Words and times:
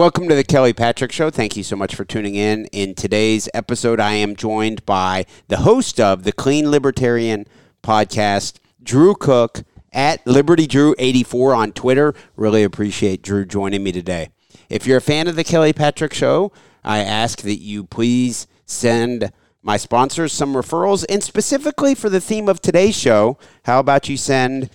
Welcome 0.00 0.30
to 0.30 0.34
the 0.34 0.44
Kelly 0.44 0.72
Patrick 0.72 1.12
Show. 1.12 1.28
Thank 1.28 1.58
you 1.58 1.62
so 1.62 1.76
much 1.76 1.94
for 1.94 2.06
tuning 2.06 2.34
in. 2.34 2.64
In 2.72 2.94
today's 2.94 3.50
episode, 3.52 4.00
I 4.00 4.14
am 4.14 4.34
joined 4.34 4.86
by 4.86 5.26
the 5.48 5.58
host 5.58 6.00
of 6.00 6.22
the 6.22 6.32
Clean 6.32 6.70
Libertarian 6.70 7.46
podcast, 7.82 8.60
Drew 8.82 9.14
Cook 9.14 9.62
at 9.92 10.26
Liberty 10.26 10.66
Drew 10.66 10.94
84 10.98 11.52
on 11.52 11.72
Twitter. 11.72 12.14
Really 12.34 12.62
appreciate 12.62 13.20
Drew 13.20 13.44
joining 13.44 13.84
me 13.84 13.92
today. 13.92 14.30
If 14.70 14.86
you're 14.86 14.96
a 14.96 15.02
fan 15.02 15.28
of 15.28 15.36
the 15.36 15.44
Kelly 15.44 15.74
Patrick 15.74 16.14
Show, 16.14 16.50
I 16.82 17.00
ask 17.00 17.42
that 17.42 17.58
you 17.58 17.84
please 17.84 18.46
send 18.64 19.30
my 19.62 19.76
sponsors 19.76 20.32
some 20.32 20.54
referrals, 20.54 21.04
and 21.10 21.22
specifically 21.22 21.94
for 21.94 22.08
the 22.08 22.22
theme 22.22 22.48
of 22.48 22.62
today's 22.62 22.96
show, 22.96 23.36
how 23.64 23.80
about 23.80 24.08
you 24.08 24.16
send 24.16 24.70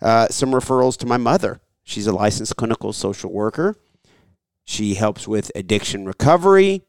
uh, 0.00 0.28
some 0.28 0.52
referrals 0.52 0.96
to 0.96 1.06
my 1.06 1.18
mother? 1.18 1.60
She's 1.84 2.06
a 2.06 2.12
licensed 2.14 2.56
clinical 2.56 2.94
social 2.94 3.30
worker. 3.30 3.76
She 4.64 4.94
helps 4.94 5.26
with 5.26 5.50
addiction 5.54 6.06
recovery 6.06 6.82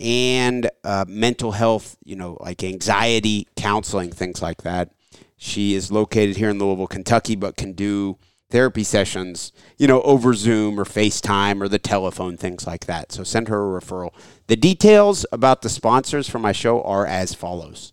and 0.00 0.70
uh, 0.84 1.04
mental 1.08 1.52
health, 1.52 1.96
you 2.04 2.16
know, 2.16 2.36
like 2.40 2.62
anxiety 2.62 3.48
counseling, 3.56 4.10
things 4.10 4.40
like 4.40 4.62
that. 4.62 4.90
She 5.36 5.74
is 5.74 5.92
located 5.92 6.36
here 6.36 6.50
in 6.50 6.58
Louisville, 6.58 6.86
Kentucky, 6.86 7.36
but 7.36 7.56
can 7.56 7.72
do 7.72 8.18
therapy 8.50 8.82
sessions, 8.82 9.52
you 9.76 9.86
know, 9.86 10.00
over 10.02 10.34
Zoom 10.34 10.80
or 10.80 10.84
FaceTime 10.84 11.60
or 11.60 11.68
the 11.68 11.78
telephone, 11.78 12.36
things 12.36 12.66
like 12.66 12.86
that. 12.86 13.12
So 13.12 13.22
send 13.22 13.48
her 13.48 13.76
a 13.76 13.80
referral. 13.80 14.12
The 14.46 14.56
details 14.56 15.26
about 15.30 15.62
the 15.62 15.68
sponsors 15.68 16.28
for 16.28 16.38
my 16.38 16.52
show 16.52 16.82
are 16.82 17.06
as 17.06 17.34
follows. 17.34 17.92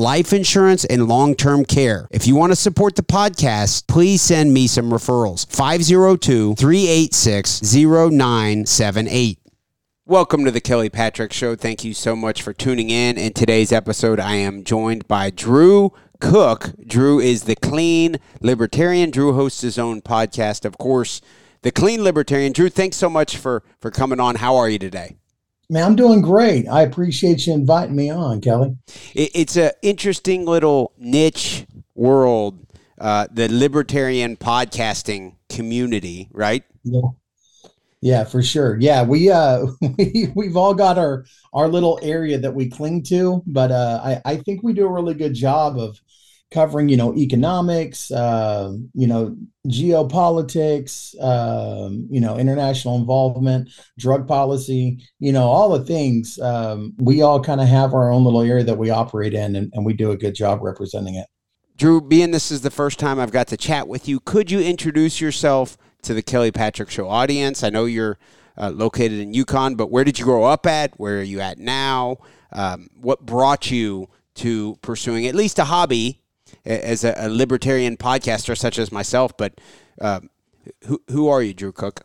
life 0.00 0.32
insurance, 0.32 0.84
and 0.86 1.06
long 1.06 1.34
term 1.34 1.64
care. 1.64 2.08
If 2.10 2.26
you 2.26 2.34
want 2.34 2.52
to 2.52 2.56
support 2.56 2.96
the 2.96 3.02
podcast, 3.02 3.86
please 3.86 4.22
send 4.22 4.52
me 4.52 4.66
some 4.66 4.90
referrals. 4.90 5.46
502 5.54 6.54
386 6.54 7.74
0978. 7.74 9.38
Welcome 10.06 10.44
to 10.44 10.50
the 10.50 10.60
Kelly 10.60 10.88
Patrick 10.88 11.32
Show. 11.32 11.54
Thank 11.54 11.84
you 11.84 11.94
so 11.94 12.16
much 12.16 12.42
for 12.42 12.52
tuning 12.52 12.90
in. 12.90 13.16
In 13.16 13.32
today's 13.32 13.70
episode, 13.70 14.18
I 14.18 14.36
am 14.36 14.64
joined 14.64 15.06
by 15.06 15.30
Drew 15.30 15.92
Cook. 16.18 16.72
Drew 16.84 17.20
is 17.20 17.44
the 17.44 17.54
clean 17.54 18.18
libertarian. 18.40 19.10
Drew 19.10 19.34
hosts 19.34 19.60
his 19.60 19.78
own 19.78 20.00
podcast, 20.00 20.64
of 20.64 20.78
course, 20.78 21.20
the 21.62 21.70
clean 21.70 22.02
libertarian. 22.02 22.52
Drew, 22.52 22.70
thanks 22.70 22.96
so 22.96 23.10
much 23.10 23.36
for 23.36 23.62
for 23.78 23.90
coming 23.90 24.18
on. 24.18 24.36
How 24.36 24.56
are 24.56 24.68
you 24.68 24.78
today? 24.78 25.19
Man, 25.70 25.84
I'm 25.84 25.94
doing 25.94 26.20
great. 26.20 26.66
I 26.66 26.82
appreciate 26.82 27.46
you 27.46 27.52
inviting 27.54 27.94
me 27.94 28.10
on, 28.10 28.40
Kelly. 28.40 28.76
It's 29.14 29.56
an 29.56 29.70
interesting 29.82 30.44
little 30.44 30.92
niche 30.98 31.64
world, 31.94 32.66
uh, 32.98 33.28
the 33.32 33.48
libertarian 33.48 34.36
podcasting 34.36 35.36
community, 35.48 36.28
right? 36.32 36.64
Yeah. 36.82 37.00
Yeah, 38.00 38.24
for 38.24 38.42
sure. 38.42 38.78
Yeah, 38.80 39.04
we 39.04 39.30
uh 39.30 39.66
we 39.98 40.32
we've 40.34 40.56
all 40.56 40.74
got 40.74 40.98
our 40.98 41.26
our 41.52 41.68
little 41.68 42.00
area 42.02 42.38
that 42.38 42.54
we 42.54 42.68
cling 42.68 43.02
to, 43.04 43.42
but 43.46 43.70
uh 43.70 44.00
I 44.02 44.22
I 44.24 44.36
think 44.38 44.62
we 44.62 44.72
do 44.72 44.86
a 44.86 44.92
really 44.92 45.14
good 45.14 45.34
job 45.34 45.78
of 45.78 46.00
covering 46.50 46.88
you 46.88 46.96
know 46.96 47.14
economics 47.14 48.10
uh, 48.10 48.72
you 48.94 49.06
know 49.06 49.36
geopolitics 49.68 51.14
um, 51.22 52.06
you 52.10 52.20
know 52.20 52.36
international 52.36 52.96
involvement 52.96 53.68
drug 53.98 54.26
policy 54.26 55.02
you 55.18 55.32
know 55.32 55.44
all 55.44 55.68
the 55.68 55.84
things 55.84 56.38
um, 56.40 56.92
we 56.98 57.22
all 57.22 57.40
kind 57.42 57.60
of 57.60 57.68
have 57.68 57.94
our 57.94 58.10
own 58.10 58.24
little 58.24 58.42
area 58.42 58.64
that 58.64 58.78
we 58.78 58.90
operate 58.90 59.34
in 59.34 59.56
and, 59.56 59.70
and 59.74 59.84
we 59.84 59.92
do 59.92 60.10
a 60.10 60.16
good 60.16 60.34
job 60.34 60.60
representing 60.62 61.14
it. 61.14 61.26
Drew 61.76 62.00
being 62.00 62.30
this 62.30 62.50
is 62.50 62.62
the 62.62 62.70
first 62.70 62.98
time 62.98 63.18
i've 63.18 63.32
got 63.32 63.46
to 63.48 63.56
chat 63.56 63.86
with 63.86 64.08
you 64.08 64.20
could 64.20 64.50
you 64.50 64.60
introduce 64.60 65.20
yourself 65.20 65.78
to 66.02 66.14
the 66.14 66.22
kelly 66.22 66.50
patrick 66.50 66.90
show 66.90 67.08
audience? 67.08 67.62
I 67.62 67.70
know 67.70 67.84
you're 67.84 68.18
uh, 68.58 68.70
located 68.70 69.20
in 69.20 69.34
yukon 69.34 69.76
but 69.76 69.90
where 69.90 70.04
did 70.04 70.18
you 70.18 70.24
grow 70.24 70.44
up 70.44 70.66
at? 70.66 70.98
Where 70.98 71.20
are 71.20 71.22
you 71.22 71.40
at 71.40 71.58
now? 71.58 72.18
Um, 72.52 72.88
what 73.00 73.24
brought 73.24 73.70
you 73.70 74.08
to 74.36 74.76
pursuing 74.82 75.26
at 75.26 75.34
least 75.34 75.58
a 75.58 75.64
hobby 75.64 76.20
as 76.64 77.04
a, 77.04 77.28
libertarian 77.28 77.96
podcaster 77.96 78.56
such 78.56 78.78
as 78.78 78.92
myself. 78.92 79.36
But 79.36 79.60
uh, 80.00 80.20
who 80.86 81.02
who 81.10 81.28
are 81.28 81.42
you, 81.42 81.54
Drew 81.54 81.72
Cook? 81.72 82.02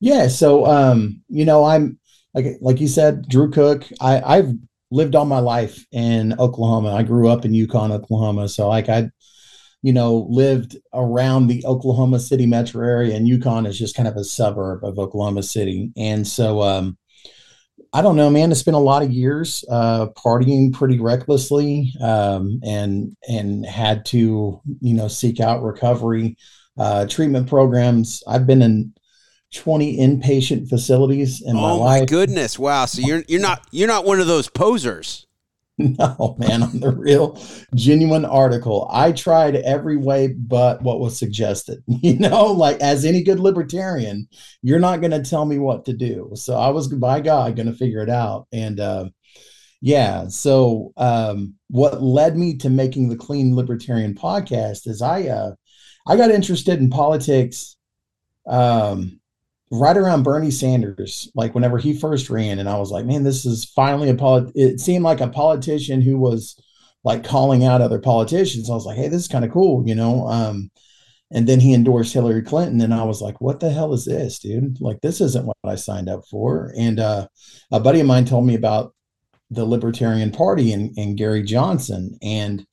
Yeah, 0.00 0.28
so 0.28 0.66
um, 0.66 1.22
you 1.28 1.44
know, 1.44 1.64
I'm 1.64 1.98
like 2.34 2.58
like 2.60 2.80
you 2.80 2.88
said, 2.88 3.28
Drew 3.28 3.50
Cook. 3.50 3.86
I, 4.00 4.20
I've 4.20 4.54
lived 4.90 5.14
all 5.14 5.24
my 5.24 5.38
life 5.38 5.84
in 5.92 6.38
Oklahoma. 6.38 6.94
I 6.94 7.02
grew 7.02 7.28
up 7.28 7.44
in 7.44 7.54
Yukon, 7.54 7.92
Oklahoma. 7.92 8.48
So 8.48 8.68
like 8.68 8.88
I, 8.88 9.10
you 9.82 9.92
know, 9.92 10.26
lived 10.28 10.76
around 10.92 11.46
the 11.46 11.64
Oklahoma 11.64 12.20
City 12.20 12.46
metro 12.46 12.86
area, 12.86 13.16
and 13.16 13.28
Yukon 13.28 13.66
is 13.66 13.78
just 13.78 13.96
kind 13.96 14.08
of 14.08 14.16
a 14.16 14.24
suburb 14.24 14.84
of 14.84 14.98
Oklahoma 14.98 15.42
City. 15.42 15.92
And 15.96 16.26
so 16.26 16.62
um, 16.62 16.98
I 17.92 18.02
don't 18.02 18.16
know, 18.16 18.30
man. 18.30 18.52
It's 18.52 18.62
been 18.62 18.74
a 18.74 18.78
lot 18.78 19.02
of 19.02 19.10
years 19.10 19.64
uh, 19.68 20.06
partying 20.16 20.72
pretty 20.72 21.00
recklessly, 21.00 21.92
um, 22.00 22.60
and 22.62 23.16
and 23.28 23.66
had 23.66 24.04
to 24.06 24.60
you 24.80 24.94
know 24.94 25.08
seek 25.08 25.40
out 25.40 25.62
recovery 25.62 26.36
uh, 26.78 27.06
treatment 27.06 27.48
programs. 27.48 28.22
I've 28.28 28.46
been 28.46 28.62
in 28.62 28.94
20 29.54 29.98
inpatient 29.98 30.68
facilities 30.68 31.42
in 31.42 31.56
oh 31.56 31.60
my 31.60 31.72
life. 31.72 32.02
Oh 32.02 32.06
goodness! 32.06 32.58
Wow. 32.58 32.84
So 32.84 33.00
you're 33.00 33.24
you're 33.26 33.40
not 33.40 33.66
you're 33.72 33.88
not 33.88 34.04
one 34.04 34.20
of 34.20 34.28
those 34.28 34.48
posers. 34.48 35.26
No, 35.98 36.36
man, 36.38 36.62
I'm 36.62 36.78
the 36.78 36.90
real 36.90 37.42
genuine 37.74 38.26
article. 38.26 38.88
I 38.92 39.12
tried 39.12 39.56
every 39.56 39.96
way 39.96 40.28
but 40.28 40.82
what 40.82 41.00
was 41.00 41.18
suggested. 41.18 41.82
You 42.02 42.18
know, 42.18 42.46
like 42.46 42.80
as 42.80 43.04
any 43.04 43.22
good 43.22 43.40
libertarian, 43.40 44.28
you're 44.62 44.80
not 44.80 45.00
going 45.00 45.10
to 45.12 45.22
tell 45.22 45.44
me 45.44 45.58
what 45.58 45.84
to 45.86 45.92
do. 45.92 46.30
So 46.34 46.56
I 46.56 46.68
was, 46.70 46.88
by 46.88 47.20
God, 47.20 47.56
going 47.56 47.66
to 47.66 47.74
figure 47.74 48.02
it 48.02 48.08
out. 48.08 48.46
And 48.52 48.80
uh, 48.80 49.10
yeah, 49.80 50.28
so 50.28 50.92
um, 50.96 51.54
what 51.68 52.02
led 52.02 52.36
me 52.36 52.56
to 52.58 52.70
making 52.70 53.08
the 53.08 53.16
Clean 53.16 53.54
Libertarian 53.54 54.14
podcast 54.14 54.86
is 54.86 55.02
I 55.02 55.28
uh, 55.28 55.52
I 56.06 56.16
got 56.16 56.30
interested 56.30 56.78
in 56.78 56.90
politics. 56.90 57.76
Um, 58.46 59.19
right 59.70 59.96
around 59.96 60.24
Bernie 60.24 60.50
Sanders, 60.50 61.30
like 61.34 61.54
whenever 61.54 61.78
he 61.78 61.96
first 61.96 62.28
ran, 62.30 62.58
and 62.58 62.68
I 62.68 62.78
was 62.78 62.90
like, 62.90 63.06
man, 63.06 63.22
this 63.22 63.44
is 63.46 63.64
finally 63.64 64.08
a 64.08 64.14
polit. 64.14 64.52
It 64.54 64.80
seemed 64.80 65.04
like 65.04 65.20
a 65.20 65.28
politician 65.28 66.00
who 66.00 66.18
was 66.18 66.60
like 67.04 67.24
calling 67.24 67.64
out 67.64 67.80
other 67.80 67.98
politicians. 67.98 68.68
I 68.68 68.74
was 68.74 68.84
like, 68.84 68.96
hey, 68.96 69.08
this 69.08 69.22
is 69.22 69.28
kind 69.28 69.44
of 69.44 69.52
cool, 69.52 69.86
you 69.86 69.94
know. 69.94 70.26
Um, 70.26 70.70
and 71.32 71.46
then 71.46 71.60
he 71.60 71.74
endorsed 71.74 72.12
Hillary 72.12 72.42
Clinton, 72.42 72.80
and 72.80 72.92
I 72.92 73.04
was 73.04 73.22
like, 73.22 73.40
"What 73.40 73.60
the 73.60 73.70
hell 73.70 73.94
is 73.94 74.04
this, 74.04 74.40
dude? 74.40 74.80
Like, 74.80 75.00
this 75.00 75.20
isn't 75.20 75.46
what 75.46 75.56
I 75.64 75.76
signed 75.76 76.08
up 76.08 76.24
for." 76.28 76.74
And 76.76 76.98
uh, 76.98 77.28
a 77.70 77.78
buddy 77.78 78.00
of 78.00 78.06
mine 78.06 78.24
told 78.24 78.46
me 78.46 78.56
about 78.56 78.94
the 79.50 79.64
Libertarian 79.64 80.32
Party 80.32 80.72
and, 80.72 80.96
and 80.98 81.16
Gary 81.16 81.44
Johnson, 81.44 82.18
and 82.20 82.66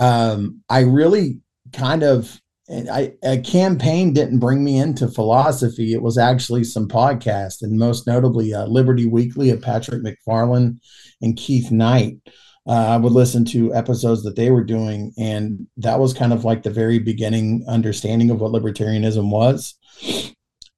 um, 0.00 0.62
I 0.68 0.80
really 0.80 1.40
kind 1.72 2.02
of 2.02 2.40
I, 2.70 3.14
a 3.22 3.38
campaign 3.38 4.12
didn't 4.12 4.40
bring 4.40 4.62
me 4.62 4.78
into 4.78 5.08
philosophy. 5.08 5.94
It 5.94 6.02
was 6.02 6.18
actually 6.18 6.64
some 6.64 6.86
podcast, 6.86 7.62
and 7.62 7.78
most 7.78 8.06
notably 8.06 8.52
uh, 8.52 8.66
Liberty 8.66 9.06
Weekly 9.06 9.50
of 9.50 9.62
Patrick 9.62 10.02
McFarland 10.02 10.78
and 11.22 11.36
Keith 11.36 11.70
Knight. 11.70 12.18
Uh, 12.66 12.72
I 12.72 12.96
would 12.98 13.12
listen 13.12 13.46
to 13.46 13.72
episodes 13.74 14.22
that 14.24 14.36
they 14.36 14.50
were 14.50 14.64
doing, 14.64 15.12
and 15.16 15.66
that 15.78 15.98
was 15.98 16.12
kind 16.12 16.34
of 16.34 16.44
like 16.44 16.62
the 16.62 16.70
very 16.70 16.98
beginning 16.98 17.64
understanding 17.66 18.30
of 18.30 18.40
what 18.40 18.52
libertarianism 18.52 19.30
was. 19.30 19.74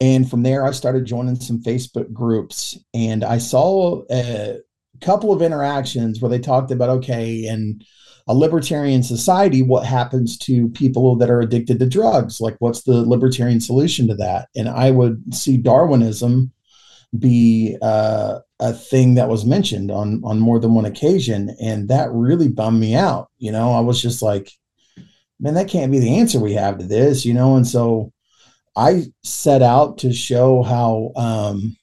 And 0.00 0.30
from 0.30 0.44
there, 0.44 0.64
I 0.64 0.70
started 0.70 1.04
joining 1.04 1.36
some 1.40 1.60
Facebook 1.62 2.12
groups, 2.12 2.78
and 2.94 3.24
I 3.24 3.38
saw 3.38 4.04
a 4.10 4.58
couple 5.00 5.32
of 5.32 5.42
interactions 5.42 6.20
where 6.20 6.30
they 6.30 6.38
talked 6.38 6.70
about 6.70 6.90
okay, 6.90 7.46
and 7.46 7.84
a 8.28 8.34
libertarian 8.34 9.02
society, 9.02 9.62
what 9.62 9.86
happens 9.86 10.38
to 10.38 10.68
people 10.70 11.16
that 11.16 11.30
are 11.30 11.40
addicted 11.40 11.78
to 11.78 11.88
drugs? 11.88 12.40
Like, 12.40 12.56
what's 12.58 12.82
the 12.82 13.02
libertarian 13.02 13.60
solution 13.60 14.08
to 14.08 14.14
that? 14.16 14.48
And 14.56 14.68
I 14.68 14.90
would 14.90 15.34
see 15.34 15.56
Darwinism 15.56 16.52
be 17.18 17.76
uh, 17.82 18.38
a 18.60 18.72
thing 18.72 19.14
that 19.14 19.28
was 19.28 19.44
mentioned 19.44 19.90
on 19.90 20.22
on 20.24 20.38
more 20.38 20.60
than 20.60 20.74
one 20.74 20.84
occasion, 20.84 21.56
and 21.60 21.88
that 21.88 22.10
really 22.12 22.48
bummed 22.48 22.80
me 22.80 22.94
out. 22.94 23.30
You 23.38 23.52
know, 23.52 23.72
I 23.72 23.80
was 23.80 24.00
just 24.00 24.22
like, 24.22 24.52
man, 25.40 25.54
that 25.54 25.68
can't 25.68 25.90
be 25.90 25.98
the 25.98 26.18
answer 26.18 26.38
we 26.38 26.52
have 26.54 26.78
to 26.78 26.84
this. 26.84 27.24
You 27.24 27.34
know, 27.34 27.56
and 27.56 27.66
so 27.66 28.12
I 28.76 29.06
set 29.24 29.62
out 29.62 29.98
to 29.98 30.12
show 30.12 30.62
how 30.62 31.12
um, 31.16 31.76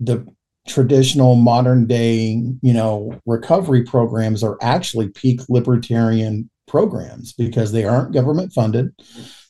the 0.00 0.26
traditional 0.66 1.36
modern 1.36 1.86
day, 1.86 2.42
you 2.62 2.72
know, 2.72 3.18
recovery 3.26 3.82
programs 3.82 4.42
are 4.42 4.58
actually 4.60 5.08
peak 5.08 5.40
libertarian 5.48 6.50
programs 6.66 7.32
because 7.32 7.72
they 7.72 7.84
aren't 7.84 8.12
government 8.12 8.52
funded. 8.52 8.92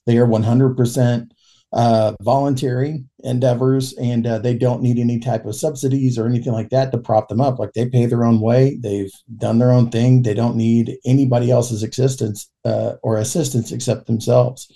They 0.06 0.18
are 0.18 0.26
100% 0.26 1.30
uh, 1.72 2.14
voluntary 2.22 3.04
endeavors 3.24 3.92
and 3.94 4.26
uh, 4.26 4.38
they 4.38 4.54
don't 4.54 4.82
need 4.82 4.98
any 4.98 5.18
type 5.18 5.44
of 5.44 5.56
subsidies 5.56 6.16
or 6.16 6.26
anything 6.26 6.52
like 6.52 6.70
that 6.70 6.92
to 6.92 6.98
prop 6.98 7.28
them 7.28 7.40
up. 7.40 7.58
Like 7.58 7.72
they 7.72 7.88
pay 7.88 8.06
their 8.06 8.24
own 8.24 8.40
way, 8.40 8.78
they've 8.80 9.12
done 9.36 9.58
their 9.58 9.72
own 9.72 9.90
thing. 9.90 10.22
They 10.22 10.34
don't 10.34 10.56
need 10.56 10.96
anybody 11.04 11.50
else's 11.50 11.82
existence 11.82 12.48
uh, 12.64 12.94
or 13.02 13.18
assistance 13.18 13.72
except 13.72 14.06
themselves. 14.06 14.72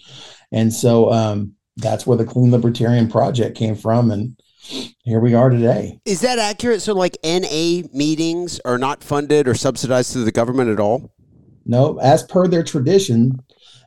And 0.53 0.73
so 0.73 1.13
um, 1.13 1.55
that's 1.77 2.07
where 2.07 2.19
the 2.19 2.25
Clean 2.25 2.51
Libertarian 2.51 3.09
Project 3.09 3.57
came 3.57 3.77
from. 3.77 4.11
And 4.11 4.40
here 4.61 5.21
we 5.21 5.35
are 5.35 5.51
today. 5.51 5.99
Is 6.05 6.21
that 6.21 6.39
accurate? 6.39 6.83
So, 6.83 6.95
like 6.95 7.17
NA 7.25 7.83
meetings 7.93 8.61
are 8.65 8.79
not 8.79 9.03
funded 9.03 9.49
or 9.49 9.55
subsidized 9.55 10.13
through 10.13 10.25
the 10.25 10.33
government 10.33 10.71
at 10.71 10.81
all? 10.81 11.13
No, 11.67 11.99
as 11.99 12.23
per 12.23 12.47
their 12.47 12.63
tradition. 12.63 13.41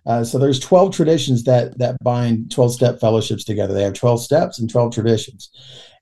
Uh, 0.06 0.22
so 0.22 0.38
there's 0.38 0.60
12 0.60 0.94
traditions 0.94 1.44
that 1.46 1.78
that 1.78 1.96
bind 2.04 2.52
12 2.52 2.74
step 2.74 3.00
fellowships 3.00 3.46
together. 3.46 3.74
They 3.74 3.84
have 3.84 3.94
12 3.94 4.22
steps 4.22 4.60
and 4.60 4.70
12 4.70 4.94
traditions. 4.94 5.50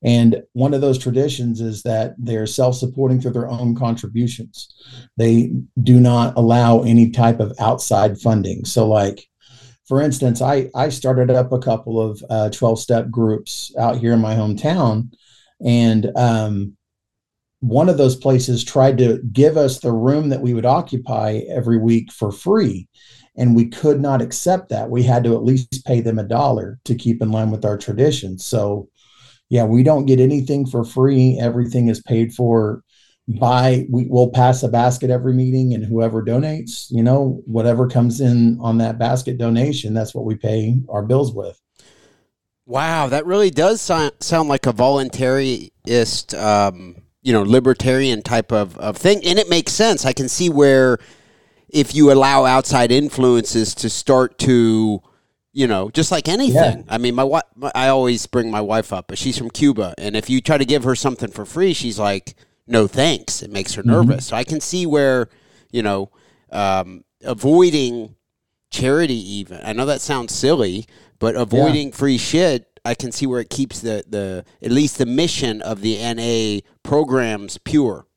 And 0.03 0.41
one 0.53 0.73
of 0.73 0.81
those 0.81 0.97
traditions 0.97 1.61
is 1.61 1.83
that 1.83 2.15
they're 2.17 2.47
self 2.47 2.75
supporting 2.75 3.21
through 3.21 3.31
their 3.31 3.49
own 3.49 3.75
contributions. 3.75 4.69
They 5.17 5.51
do 5.83 5.99
not 5.99 6.35
allow 6.35 6.81
any 6.81 7.11
type 7.11 7.39
of 7.39 7.53
outside 7.59 8.19
funding. 8.19 8.65
So, 8.65 8.87
like, 8.87 9.27
for 9.87 10.01
instance, 10.01 10.41
I, 10.41 10.69
I 10.75 10.89
started 10.89 11.29
up 11.29 11.51
a 11.51 11.59
couple 11.59 11.99
of 11.99 12.23
uh, 12.29 12.49
12 12.49 12.79
step 12.79 13.09
groups 13.09 13.73
out 13.77 13.97
here 13.97 14.13
in 14.13 14.21
my 14.21 14.35
hometown. 14.35 15.11
And 15.65 16.11
um, 16.15 16.77
one 17.59 17.89
of 17.89 17.97
those 17.97 18.15
places 18.15 18.63
tried 18.63 18.97
to 18.99 19.21
give 19.31 19.57
us 19.57 19.79
the 19.79 19.91
room 19.91 20.29
that 20.29 20.41
we 20.41 20.53
would 20.53 20.65
occupy 20.65 21.41
every 21.49 21.77
week 21.77 22.11
for 22.11 22.31
free. 22.31 22.87
And 23.37 23.55
we 23.55 23.69
could 23.69 24.01
not 24.01 24.21
accept 24.21 24.69
that. 24.69 24.89
We 24.89 25.03
had 25.03 25.23
to 25.23 25.35
at 25.35 25.43
least 25.43 25.85
pay 25.85 26.01
them 26.01 26.19
a 26.19 26.23
dollar 26.23 26.79
to 26.85 26.95
keep 26.95 27.21
in 27.21 27.31
line 27.31 27.49
with 27.49 27.63
our 27.63 27.77
traditions. 27.77 28.45
So, 28.45 28.89
yeah, 29.49 29.63
we 29.63 29.83
don't 29.83 30.05
get 30.05 30.19
anything 30.19 30.65
for 30.65 30.83
free. 30.83 31.37
Everything 31.39 31.87
is 31.87 32.01
paid 32.01 32.33
for 32.33 32.83
buy 33.27 33.85
we 33.89 34.07
will 34.07 34.29
pass 34.29 34.63
a 34.63 34.67
basket 34.67 35.09
every 35.09 35.33
meeting 35.33 35.73
and 35.73 35.85
whoever 35.85 36.23
donates 36.23 36.87
you 36.89 37.03
know 37.03 37.41
whatever 37.45 37.87
comes 37.87 38.19
in 38.19 38.57
on 38.59 38.77
that 38.77 38.97
basket 38.97 39.37
donation 39.37 39.93
that's 39.93 40.13
what 40.13 40.25
we 40.25 40.35
pay 40.35 40.81
our 40.89 41.03
bills 41.03 41.33
with. 41.33 41.59
Wow 42.65 43.07
that 43.07 43.25
really 43.25 43.51
does 43.51 43.81
sound, 43.81 44.13
sound 44.19 44.49
like 44.49 44.65
a 44.65 44.73
voluntarist 44.73 46.37
um, 46.37 46.95
you 47.21 47.31
know 47.31 47.43
libertarian 47.43 48.21
type 48.21 48.51
of, 48.51 48.77
of 48.77 48.97
thing 48.97 49.23
and 49.23 49.37
it 49.37 49.49
makes 49.49 49.71
sense. 49.71 50.05
I 50.05 50.13
can 50.13 50.27
see 50.27 50.49
where 50.49 50.97
if 51.69 51.95
you 51.95 52.11
allow 52.11 52.45
outside 52.45 52.91
influences 52.91 53.73
to 53.75 53.89
start 53.89 54.37
to 54.39 55.01
you 55.53 55.67
know 55.67 55.89
just 55.91 56.11
like 56.11 56.27
anything. 56.27 56.79
Yeah. 56.79 56.83
i 56.87 56.97
mean 56.97 57.13
my 57.13 57.23
wife 57.23 57.43
i 57.75 57.89
always 57.89 58.25
bring 58.25 58.49
my 58.49 58.61
wife 58.61 58.93
up 58.93 59.07
but 59.07 59.17
she's 59.17 59.37
from 59.37 59.49
cuba 59.49 59.93
and 59.97 60.15
if 60.15 60.29
you 60.29 60.41
try 60.41 60.57
to 60.57 60.65
give 60.65 60.85
her 60.85 60.95
something 60.95 61.29
for 61.29 61.45
free 61.45 61.73
she's 61.73 61.99
like 61.99 62.35
no 62.67 62.87
thanks. 62.87 63.41
It 63.41 63.51
makes 63.51 63.73
her 63.73 63.81
mm-hmm. 63.81 63.91
nervous. 63.91 64.25
Mm-hmm. 64.25 64.29
So 64.29 64.35
I 64.35 64.43
can 64.43 64.61
see 64.61 64.85
where, 64.85 65.29
you 65.71 65.83
know, 65.83 66.11
um, 66.51 67.03
avoiding 67.23 68.15
charity 68.71 69.37
even. 69.37 69.59
I 69.63 69.73
know 69.73 69.85
that 69.85 70.01
sounds 70.01 70.33
silly, 70.33 70.85
but 71.19 71.35
avoiding 71.35 71.89
yeah. 71.89 71.95
free 71.95 72.17
shit, 72.17 72.67
I 72.83 72.95
can 72.95 73.11
see 73.11 73.27
where 73.27 73.39
it 73.39 73.49
keeps 73.49 73.81
the, 73.81 74.03
the 74.07 74.45
at 74.61 74.71
least 74.71 74.97
the 74.97 75.05
mission 75.05 75.61
of 75.61 75.81
the 75.81 75.97
NA 75.97 76.61
programs 76.83 77.57
pure. 77.59 78.07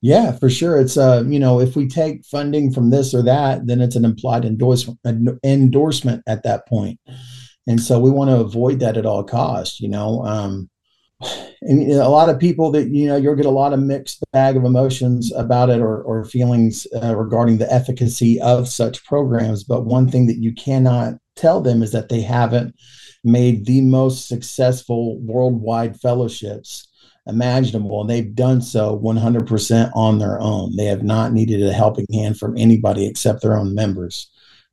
Yeah, 0.00 0.32
for 0.32 0.50
sure. 0.50 0.78
It's 0.78 0.98
uh, 0.98 1.24
you 1.26 1.38
know, 1.38 1.60
if 1.60 1.76
we 1.76 1.88
take 1.88 2.26
funding 2.26 2.70
from 2.70 2.90
this 2.90 3.14
or 3.14 3.22
that, 3.22 3.66
then 3.66 3.80
it's 3.80 3.96
an 3.96 4.04
implied 4.04 4.44
endorsement 4.44 4.98
endorsement 5.42 6.22
at 6.28 6.42
that 6.42 6.68
point. 6.68 7.00
And 7.66 7.80
so 7.80 7.98
we 7.98 8.10
want 8.10 8.28
to 8.28 8.36
avoid 8.36 8.80
that 8.80 8.98
at 8.98 9.06
all 9.06 9.24
costs, 9.24 9.80
you 9.80 9.88
know. 9.88 10.22
Um, 10.26 10.68
and 11.20 11.92
a 11.92 12.08
lot 12.08 12.28
of 12.28 12.38
people 12.38 12.70
that 12.72 12.88
you 12.88 13.06
know 13.06 13.16
you'll 13.16 13.34
get 13.34 13.46
a 13.46 13.50
lot 13.50 13.72
of 13.72 13.80
mixed 13.80 14.22
bag 14.32 14.56
of 14.56 14.64
emotions 14.64 15.32
about 15.32 15.70
it 15.70 15.80
or, 15.80 16.02
or 16.02 16.24
feelings 16.24 16.86
uh, 17.02 17.16
regarding 17.16 17.58
the 17.58 17.72
efficacy 17.72 18.40
of 18.40 18.68
such 18.68 19.04
programs. 19.04 19.64
But 19.64 19.86
one 19.86 20.10
thing 20.10 20.26
that 20.26 20.38
you 20.38 20.52
cannot 20.54 21.14
tell 21.36 21.60
them 21.60 21.82
is 21.82 21.92
that 21.92 22.08
they 22.08 22.20
haven't 22.20 22.74
made 23.22 23.64
the 23.64 23.80
most 23.80 24.28
successful 24.28 25.18
worldwide 25.20 25.98
fellowships 26.00 26.88
imaginable 27.26 28.02
and 28.02 28.10
they've 28.10 28.34
done 28.34 28.60
so 28.60 28.98
100% 28.98 29.90
on 29.94 30.18
their 30.18 30.38
own. 30.40 30.76
They 30.76 30.84
have 30.84 31.02
not 31.02 31.32
needed 31.32 31.62
a 31.62 31.72
helping 31.72 32.06
hand 32.12 32.38
from 32.38 32.58
anybody 32.58 33.06
except 33.06 33.40
their 33.40 33.56
own 33.56 33.74
members. 33.74 34.30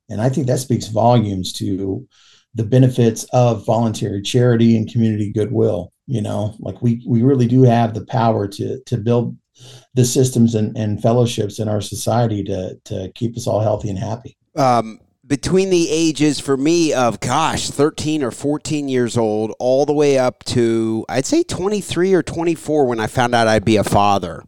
And 0.09 0.21
i 0.21 0.27
think 0.27 0.47
that 0.47 0.59
speaks 0.59 0.87
volumes 0.87 1.53
to 1.53 2.05
the 2.53 2.65
benefits 2.65 3.23
of 3.31 3.65
voluntary 3.65 4.21
charity 4.21 4.75
and 4.75 4.91
community 4.91 5.31
goodwill 5.31 5.90
you 6.07 6.21
know 6.21 6.55
like 6.59 6.81
we 6.81 7.03
we 7.07 7.23
really 7.23 7.47
do 7.47 7.63
have 7.63 7.93
the 7.93 8.05
power 8.05 8.47
to 8.47 8.79
to 8.85 8.97
build 8.97 9.37
the 9.93 10.05
systems 10.05 10.55
and, 10.55 10.75
and 10.77 11.01
fellowships 11.01 11.59
in 11.59 11.67
our 11.67 11.81
society 11.81 12.43
to 12.43 12.75
to 12.85 13.11
keep 13.15 13.35
us 13.37 13.47
all 13.47 13.61
healthy 13.61 13.89
and 13.89 13.99
happy. 13.99 14.37
Um, 14.55 14.99
between 15.25 15.69
the 15.69 15.89
ages 15.89 16.39
for 16.39 16.57
me 16.57 16.93
of 16.93 17.19
gosh 17.19 17.69
13 17.69 18.23
or 18.23 18.31
14 18.31 18.89
years 18.89 19.17
old 19.17 19.53
all 19.59 19.85
the 19.85 19.93
way 19.93 20.17
up 20.17 20.43
to 20.43 21.05
i'd 21.07 21.25
say 21.25 21.41
23 21.41 22.13
or 22.13 22.21
24 22.21 22.85
when 22.85 22.99
i 22.99 23.07
found 23.07 23.33
out 23.33 23.47
i'd 23.47 23.63
be 23.63 23.77
a 23.77 23.83
father 23.83 24.43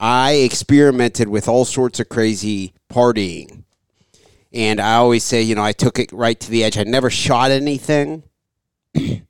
i 0.00 0.32
experimented 0.32 1.28
with 1.28 1.46
all 1.46 1.64
sorts 1.64 2.00
of 2.00 2.08
crazy 2.08 2.72
partying. 2.90 3.62
And 4.52 4.80
i 4.80 4.94
always 4.94 5.22
say 5.22 5.42
you 5.42 5.54
know 5.54 5.62
i 5.62 5.72
took 5.72 5.98
it 5.98 6.10
right 6.10 6.38
to 6.40 6.50
the 6.50 6.64
edge. 6.64 6.78
I 6.78 6.84
never 6.84 7.10
shot 7.10 7.50
anything 7.50 8.24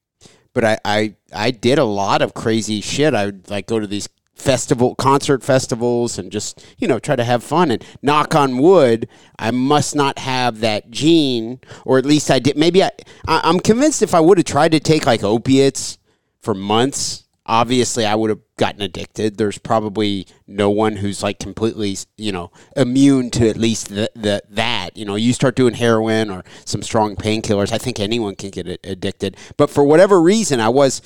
but 0.56 0.64
I, 0.64 0.78
I 0.86 1.14
I 1.34 1.50
did 1.50 1.78
a 1.78 1.84
lot 1.84 2.22
of 2.22 2.32
crazy 2.32 2.80
shit. 2.80 3.12
I 3.12 3.26
would 3.26 3.50
like 3.50 3.66
go 3.66 3.78
to 3.78 3.86
these 3.86 4.08
festival 4.34 4.94
concert 4.94 5.42
festivals 5.42 6.18
and 6.18 6.32
just 6.32 6.64
you 6.78 6.88
know 6.88 6.98
try 6.98 7.14
to 7.14 7.24
have 7.24 7.44
fun 7.44 7.70
and 7.70 7.82
knock 8.02 8.34
on 8.34 8.58
wood 8.58 9.08
i 9.38 9.50
must 9.50 9.96
not 9.96 10.18
have 10.18 10.60
that 10.60 10.90
gene 10.90 11.58
or 11.86 11.96
at 11.96 12.04
least 12.04 12.30
i 12.30 12.38
did 12.38 12.54
maybe 12.54 12.82
i 12.82 12.90
i'm 13.26 13.58
convinced 13.58 14.02
if 14.02 14.14
i 14.14 14.20
would 14.20 14.36
have 14.36 14.44
tried 14.44 14.70
to 14.72 14.78
take 14.78 15.06
like 15.06 15.24
opiates 15.24 15.96
for 16.42 16.52
months 16.52 17.24
obviously 17.46 18.04
I 18.04 18.14
would 18.14 18.30
have 18.30 18.40
gotten 18.58 18.82
addicted. 18.82 19.36
There's 19.36 19.58
probably 19.58 20.26
no 20.46 20.68
one 20.70 20.96
who's 20.96 21.22
like 21.22 21.38
completely, 21.38 21.96
you 22.16 22.32
know, 22.32 22.50
immune 22.76 23.30
to 23.32 23.48
at 23.48 23.56
least 23.56 23.88
the, 23.88 24.10
the 24.14 24.42
that. 24.50 24.96
You 24.96 25.04
know, 25.04 25.14
you 25.14 25.32
start 25.32 25.56
doing 25.56 25.74
heroin 25.74 26.30
or 26.30 26.44
some 26.64 26.82
strong 26.82 27.16
painkillers, 27.16 27.72
I 27.72 27.78
think 27.78 28.00
anyone 28.00 28.34
can 28.34 28.50
get 28.50 28.66
addicted. 28.84 29.36
But 29.56 29.70
for 29.70 29.84
whatever 29.84 30.20
reason, 30.20 30.60
I 30.60 30.68
was 30.68 31.02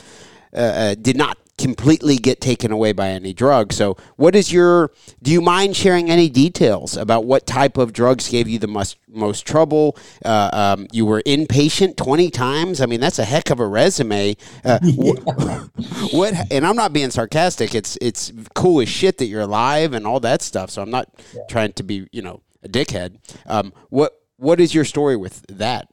uh, 0.52 0.56
uh, 0.56 0.94
did 0.94 1.16
not 1.16 1.38
completely 1.60 2.16
get 2.16 2.40
taken 2.40 2.72
away 2.72 2.92
by 2.92 3.10
any 3.10 3.32
drug. 3.32 3.72
So, 3.72 3.96
what 4.16 4.34
is 4.34 4.52
your? 4.52 4.90
Do 5.22 5.30
you 5.30 5.40
mind 5.40 5.76
sharing 5.76 6.10
any 6.10 6.28
details 6.28 6.96
about 6.96 7.24
what 7.26 7.46
type 7.46 7.76
of 7.76 7.92
drugs 7.92 8.28
gave 8.28 8.48
you 8.48 8.58
the 8.58 8.66
most 8.66 8.96
most 9.08 9.46
trouble? 9.46 9.96
Uh, 10.24 10.50
um, 10.52 10.86
you 10.92 11.04
were 11.04 11.22
inpatient 11.22 11.96
twenty 11.96 12.30
times. 12.30 12.80
I 12.80 12.86
mean, 12.86 13.00
that's 13.00 13.18
a 13.18 13.24
heck 13.24 13.50
of 13.50 13.60
a 13.60 13.66
resume. 13.66 14.36
Uh, 14.64 14.78
yeah. 14.82 15.12
what? 16.12 16.34
And 16.50 16.66
I'm 16.66 16.76
not 16.76 16.92
being 16.92 17.10
sarcastic. 17.10 17.74
It's 17.74 17.98
it's 18.00 18.32
cool 18.54 18.80
as 18.80 18.88
shit 18.88 19.18
that 19.18 19.26
you're 19.26 19.42
alive 19.42 19.92
and 19.92 20.06
all 20.06 20.20
that 20.20 20.42
stuff. 20.42 20.70
So 20.70 20.82
I'm 20.82 20.90
not 20.90 21.08
yeah. 21.34 21.42
trying 21.48 21.74
to 21.74 21.82
be 21.82 22.08
you 22.12 22.22
know 22.22 22.40
a 22.62 22.68
dickhead. 22.68 23.18
Um, 23.46 23.72
what 23.90 24.12
what 24.36 24.60
is 24.60 24.74
your 24.74 24.84
story 24.84 25.16
with 25.16 25.44
that? 25.48 25.88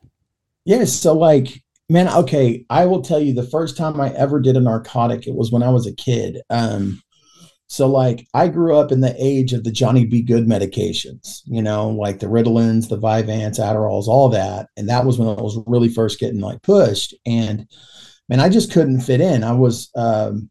Yes. 0.64 0.80
Yeah, 0.80 0.86
so 0.86 1.14
like 1.14 1.62
Man, 1.90 2.10
okay, 2.10 2.66
I 2.70 2.86
will 2.86 3.02
tell 3.02 3.20
you 3.20 3.34
the 3.34 3.44
first 3.44 3.78
time 3.78 4.02
I 4.02 4.14
ever 4.14 4.42
did 4.42 4.58
a 4.58 4.62
narcotic, 4.62 5.26
it 5.26 5.36
was 5.36 5.52
when 5.52 5.64
I 5.64 5.70
was 5.70 5.88
a 5.88 5.96
kid. 5.96 6.42
Um, 6.50 7.02
so 7.68 7.88
like 7.88 8.26
I 8.34 8.48
grew 8.48 8.78
up 8.78 8.92
in 8.92 9.02
the 9.02 9.16
age 9.18 9.54
of 9.54 9.64
the 9.64 9.72
Johnny 9.72 10.06
B. 10.06 10.22
Good 10.22 10.48
medications, 10.48 11.42
you 11.46 11.62
know, 11.62 11.90
like 11.90 12.20
the 12.20 12.28
Ritalins, 12.28 12.88
the 12.88 12.98
Vyvanse, 12.98 13.60
Adderalls, 13.60 14.08
all 14.08 14.30
that. 14.30 14.68
And 14.78 14.90
that 14.90 15.06
was 15.06 15.20
when 15.20 15.28
I 15.28 15.42
was 15.42 15.60
really 15.68 15.90
first 15.90 16.20
getting 16.20 16.40
like 16.40 16.62
pushed. 16.62 17.14
And 17.26 17.68
man, 18.30 18.40
I 18.40 18.48
just 18.50 18.72
couldn't 18.72 19.02
fit 19.02 19.20
in. 19.20 19.44
I 19.44 19.52
was 19.52 19.90
um 19.96 20.50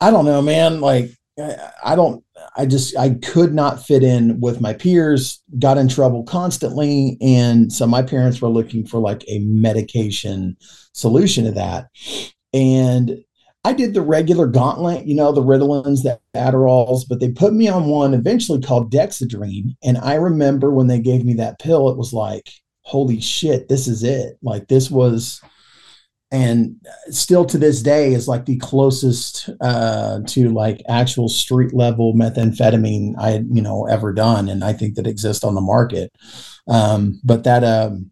I 0.00 0.10
don't 0.10 0.24
know, 0.24 0.40
man, 0.40 0.80
like 0.80 1.10
I 1.84 1.96
don't 1.96 2.24
I 2.56 2.66
just 2.66 2.96
I 2.96 3.10
could 3.22 3.54
not 3.54 3.84
fit 3.84 4.02
in 4.02 4.40
with 4.40 4.60
my 4.60 4.74
peers, 4.74 5.42
got 5.58 5.78
in 5.78 5.88
trouble 5.88 6.24
constantly. 6.24 7.16
And 7.20 7.72
so 7.72 7.86
my 7.86 8.02
parents 8.02 8.40
were 8.40 8.48
looking 8.48 8.86
for 8.86 8.98
like 8.98 9.24
a 9.28 9.38
medication 9.40 10.56
solution 10.92 11.44
to 11.44 11.52
that. 11.52 11.88
And 12.52 13.22
I 13.64 13.74
did 13.74 13.92
the 13.92 14.00
regular 14.00 14.46
gauntlet, 14.46 15.06
you 15.06 15.14
know, 15.14 15.32
the 15.32 15.42
Ritalins, 15.42 16.02
the 16.02 16.18
Adderalls, 16.34 17.02
but 17.08 17.20
they 17.20 17.30
put 17.30 17.52
me 17.52 17.68
on 17.68 17.86
one 17.86 18.14
eventually 18.14 18.60
called 18.60 18.90
Dexedrine. 18.90 19.76
And 19.82 19.98
I 19.98 20.14
remember 20.14 20.70
when 20.70 20.86
they 20.86 20.98
gave 20.98 21.24
me 21.24 21.34
that 21.34 21.58
pill, 21.58 21.90
it 21.90 21.98
was 21.98 22.12
like, 22.14 22.50
holy 22.82 23.20
shit, 23.20 23.68
this 23.68 23.86
is 23.86 24.02
it. 24.02 24.38
Like 24.42 24.68
this 24.68 24.90
was 24.90 25.42
and 26.32 26.76
still 27.10 27.44
to 27.44 27.58
this 27.58 27.82
day 27.82 28.12
is 28.12 28.28
like 28.28 28.46
the 28.46 28.56
closest 28.58 29.50
uh, 29.60 30.20
to 30.28 30.50
like 30.50 30.82
actual 30.88 31.28
street 31.28 31.74
level 31.74 32.14
methamphetamine 32.14 33.14
I 33.18 33.30
had 33.30 33.48
you 33.50 33.62
know 33.62 33.86
ever 33.86 34.12
done, 34.12 34.48
and 34.48 34.62
I 34.62 34.72
think 34.72 34.94
that 34.94 35.06
exists 35.06 35.42
on 35.42 35.54
the 35.54 35.60
market. 35.60 36.12
Um, 36.68 37.20
but 37.24 37.44
that 37.44 37.64
um, 37.64 38.10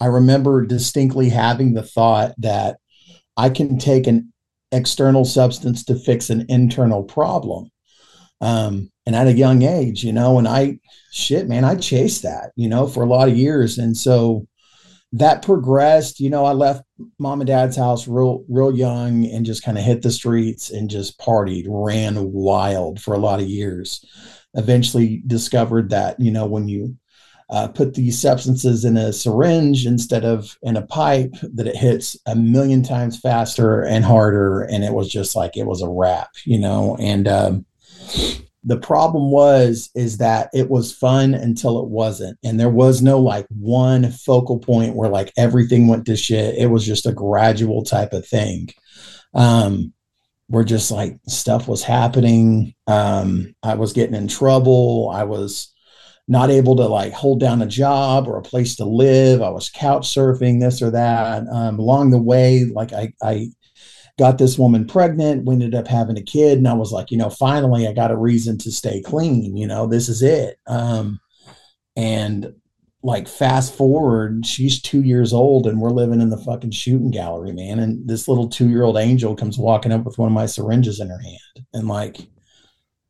I 0.00 0.06
remember 0.06 0.64
distinctly 0.64 1.28
having 1.28 1.74
the 1.74 1.82
thought 1.82 2.34
that 2.38 2.78
I 3.36 3.50
can 3.50 3.78
take 3.78 4.06
an 4.06 4.32
external 4.72 5.24
substance 5.24 5.84
to 5.84 5.94
fix 5.94 6.30
an 6.30 6.46
internal 6.48 7.02
problem. 7.02 7.70
Um, 8.40 8.90
and 9.06 9.14
at 9.14 9.26
a 9.26 9.32
young 9.32 9.62
age, 9.62 10.02
you 10.02 10.12
know, 10.12 10.38
and 10.38 10.48
I 10.48 10.78
shit, 11.12 11.46
man, 11.46 11.64
I 11.64 11.76
chased 11.76 12.22
that, 12.22 12.52
you 12.56 12.68
know, 12.68 12.86
for 12.86 13.02
a 13.02 13.06
lot 13.06 13.28
of 13.28 13.36
years, 13.36 13.76
and 13.78 13.94
so 13.96 14.46
that 15.14 15.42
progressed. 15.42 16.18
You 16.18 16.28
know, 16.28 16.44
I 16.44 16.52
left 16.52 16.82
mom 17.18 17.40
and 17.40 17.48
dad's 17.48 17.76
house 17.76 18.08
real, 18.08 18.44
real 18.48 18.74
young 18.74 19.24
and 19.26 19.46
just 19.46 19.62
kind 19.62 19.78
of 19.78 19.84
hit 19.84 20.02
the 20.02 20.10
streets 20.10 20.70
and 20.70 20.90
just 20.90 21.18
partied, 21.20 21.66
ran 21.68 22.32
wild 22.32 23.00
for 23.00 23.14
a 23.14 23.18
lot 23.18 23.40
of 23.40 23.46
years. 23.46 24.04
Eventually 24.54 25.22
discovered 25.26 25.90
that, 25.90 26.18
you 26.18 26.30
know, 26.30 26.46
when 26.46 26.68
you 26.68 26.96
uh, 27.50 27.68
put 27.68 27.94
these 27.94 28.18
substances 28.18 28.84
in 28.84 28.96
a 28.96 29.12
syringe 29.12 29.86
instead 29.86 30.24
of 30.24 30.56
in 30.62 30.76
a 30.76 30.86
pipe, 30.86 31.34
that 31.42 31.68
it 31.68 31.76
hits 31.76 32.16
a 32.26 32.34
million 32.34 32.82
times 32.82 33.20
faster 33.20 33.82
and 33.82 34.04
harder. 34.04 34.62
And 34.62 34.82
it 34.82 34.94
was 34.94 35.08
just 35.08 35.36
like, 35.36 35.56
it 35.56 35.66
was 35.66 35.82
a 35.82 35.88
wrap, 35.88 36.30
you 36.44 36.58
know, 36.58 36.96
and, 36.98 37.28
um, 37.28 37.66
the 38.64 38.78
problem 38.78 39.30
was 39.30 39.90
is 39.94 40.18
that 40.18 40.48
it 40.54 40.70
was 40.70 40.92
fun 40.92 41.34
until 41.34 41.80
it 41.82 41.88
wasn't. 41.88 42.38
And 42.42 42.58
there 42.58 42.70
was 42.70 43.02
no 43.02 43.20
like 43.20 43.46
one 43.50 44.10
focal 44.10 44.58
point 44.58 44.96
where 44.96 45.10
like 45.10 45.32
everything 45.36 45.86
went 45.86 46.06
to 46.06 46.16
shit. 46.16 46.56
It 46.56 46.66
was 46.66 46.84
just 46.84 47.06
a 47.06 47.12
gradual 47.12 47.84
type 47.84 48.12
of 48.12 48.26
thing 48.26 48.68
um 49.34 49.92
where 50.46 50.62
just 50.62 50.90
like 50.90 51.18
stuff 51.26 51.68
was 51.68 51.82
happening. 51.82 52.74
Um 52.86 53.54
i 53.62 53.74
was 53.74 53.92
getting 53.92 54.14
in 54.14 54.28
trouble. 54.28 55.10
I 55.12 55.24
was 55.24 55.72
not 56.26 56.50
able 56.50 56.76
to 56.76 56.86
like 56.86 57.12
hold 57.12 57.40
down 57.40 57.60
a 57.60 57.66
job 57.66 58.26
or 58.26 58.38
a 58.38 58.42
place 58.42 58.76
to 58.76 58.86
live. 58.86 59.42
I 59.42 59.50
was 59.50 59.68
couch 59.68 60.14
surfing 60.14 60.60
this 60.60 60.80
or 60.80 60.90
that. 60.92 61.46
Um, 61.52 61.78
along 61.78 62.10
the 62.10 62.22
way 62.22 62.64
like 62.64 62.92
i 62.94 63.12
i 63.22 63.48
got 64.18 64.38
this 64.38 64.58
woman 64.58 64.86
pregnant. 64.86 65.44
We 65.44 65.54
ended 65.54 65.74
up 65.74 65.88
having 65.88 66.16
a 66.16 66.22
kid. 66.22 66.58
And 66.58 66.68
I 66.68 66.74
was 66.74 66.92
like, 66.92 67.10
you 67.10 67.18
know, 67.18 67.30
finally 67.30 67.86
I 67.86 67.92
got 67.92 68.10
a 68.10 68.16
reason 68.16 68.58
to 68.58 68.70
stay 68.70 69.02
clean. 69.02 69.56
You 69.56 69.66
know, 69.66 69.86
this 69.86 70.08
is 70.08 70.22
it. 70.22 70.58
Um, 70.66 71.20
and 71.96 72.54
like 73.02 73.28
fast 73.28 73.74
forward, 73.74 74.46
she's 74.46 74.80
two 74.80 75.02
years 75.02 75.32
old 75.32 75.66
and 75.66 75.80
we're 75.80 75.90
living 75.90 76.20
in 76.20 76.30
the 76.30 76.38
fucking 76.38 76.70
shooting 76.70 77.10
gallery, 77.10 77.52
man. 77.52 77.78
And 77.78 78.08
this 78.08 78.28
little 78.28 78.48
two 78.48 78.68
year 78.68 78.84
old 78.84 78.96
angel 78.96 79.36
comes 79.36 79.58
walking 79.58 79.92
up 79.92 80.04
with 80.04 80.18
one 80.18 80.28
of 80.28 80.32
my 80.32 80.46
syringes 80.46 81.00
in 81.00 81.08
her 81.08 81.18
hand. 81.18 81.66
And 81.74 81.88
like, 81.88 82.16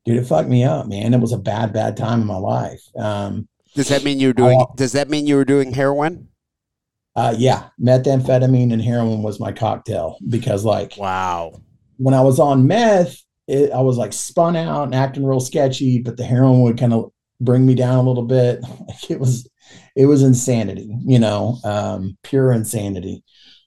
dude, 0.05 0.17
it 0.17 0.27
fucked 0.27 0.49
me 0.49 0.65
up, 0.65 0.87
man. 0.87 1.15
It 1.15 1.21
was 1.21 1.33
a 1.33 1.39
bad, 1.39 1.73
bad 1.73 1.97
time 1.97 2.23
in 2.23 2.27
my 2.27 2.37
life. 2.37 2.83
Um, 2.97 3.49
does 3.75 3.89
that 3.89 4.05
mean 4.05 4.21
you 4.21 4.29
were 4.29 4.35
doing, 4.35 4.61
uh, 4.61 4.67
does 4.77 4.93
that 4.93 5.09
mean 5.11 5.27
you 5.27 5.37
were 5.37 5.45
doing 5.45 5.73
heroin? 5.73 6.29
Uh, 7.17 7.35
yeah, 7.37 7.69
methamphetamine 7.81 8.73
and 8.73 8.83
heroin 8.83 9.23
was 9.23 9.39
my 9.39 9.53
cocktail 9.53 10.19
because, 10.29 10.65
like, 10.65 10.97
wow, 10.97 11.61
when 11.97 12.15
I 12.15 12.21
was 12.21 12.41
on 12.41 12.67
meth, 12.67 13.17
it, 13.47 13.71
I 13.71 13.81
was 13.83 13.97
like 13.97 14.13
spun 14.13 14.57
out 14.57 14.85
and 14.85 14.95
acting 14.95 15.25
real 15.25 15.41
sketchy, 15.41 16.01
but 16.01 16.17
the 16.17 16.25
heroin 16.25 16.63
would 16.63 16.79
kind 16.79 16.93
of 16.93 17.13
bring 17.41 17.65
me 17.67 17.75
down 17.75 17.99
a 17.99 18.09
little 18.09 18.25
bit. 18.25 18.65
it 19.09 19.21
was, 19.21 19.49
it 19.95 20.07
was 20.07 20.23
insanity, 20.23 20.97
you 21.05 21.19
know, 21.19 21.59
um, 21.65 22.17
pure 22.23 22.53
insanity. 22.53 23.23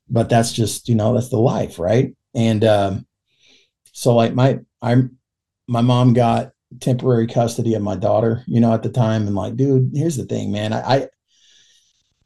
But 0.09 0.29
that's 0.29 0.51
just, 0.53 0.87
you 0.89 0.95
know, 0.95 1.13
that's 1.13 1.29
the 1.29 1.37
life, 1.37 1.79
right? 1.79 2.15
And 2.33 2.63
um, 2.63 3.07
so, 3.91 4.15
like, 4.15 4.33
my, 4.33 4.59
I'm, 4.81 5.17
my 5.67 5.81
mom 5.81 6.13
got 6.13 6.51
temporary 6.79 7.27
custody 7.27 7.73
of 7.73 7.81
my 7.81 7.95
daughter, 7.95 8.43
you 8.45 8.59
know, 8.59 8.73
at 8.73 8.83
the 8.83 8.89
time, 8.89 9.27
and 9.27 9.35
like, 9.35 9.55
dude, 9.55 9.91
here's 9.93 10.17
the 10.17 10.25
thing, 10.25 10.51
man, 10.51 10.73
I, 10.73 10.95
I 10.95 11.07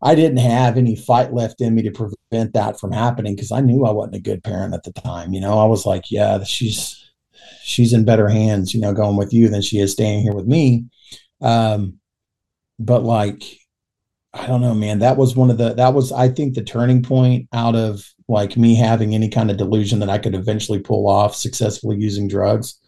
I 0.03 0.15
didn't 0.15 0.39
have 0.39 0.77
any 0.77 0.95
fight 0.95 1.33
left 1.33 1.61
in 1.61 1.75
me 1.75 1.83
to 1.83 1.91
prevent 1.91 2.53
that 2.53 2.79
from 2.79 2.91
happening 2.91 3.35
because 3.35 3.51
I 3.51 3.61
knew 3.61 3.85
I 3.85 3.91
wasn't 3.91 4.15
a 4.15 4.21
good 4.21 4.43
parent 4.43 4.73
at 4.73 4.83
the 4.83 4.93
time. 4.93 5.33
You 5.33 5.41
know, 5.41 5.59
I 5.59 5.65
was 5.65 5.85
like, 5.85 6.09
yeah, 6.09 6.43
she's 6.43 7.11
she's 7.61 7.93
in 7.93 8.05
better 8.05 8.27
hands, 8.27 8.73
you 8.73 8.81
know, 8.81 8.93
going 8.93 9.17
with 9.17 9.33
you 9.33 9.47
than 9.47 9.61
she 9.61 9.79
is 9.79 9.91
staying 9.91 10.21
here 10.21 10.33
with 10.33 10.47
me. 10.47 10.85
Um, 11.41 11.99
but 12.79 13.03
like, 13.03 13.43
I 14.33 14.47
don't 14.47 14.61
know, 14.61 14.73
man. 14.73 14.99
That 14.99 15.17
was 15.17 15.35
one 15.35 15.51
of 15.51 15.57
the 15.57 15.73
that 15.75 15.93
was 15.93 16.11
I 16.11 16.29
think 16.29 16.55
the 16.55 16.63
turning 16.63 17.03
point 17.03 17.47
out 17.53 17.75
of 17.75 18.03
like 18.27 18.57
me 18.57 18.75
having 18.75 19.13
any 19.13 19.29
kind 19.29 19.51
of 19.51 19.57
delusion 19.57 19.99
that 19.99 20.09
I 20.09 20.17
could 20.17 20.33
eventually 20.35 20.79
pull 20.79 21.07
off 21.07 21.35
successfully 21.35 21.97
using 21.97 22.27
drugs. 22.27 22.79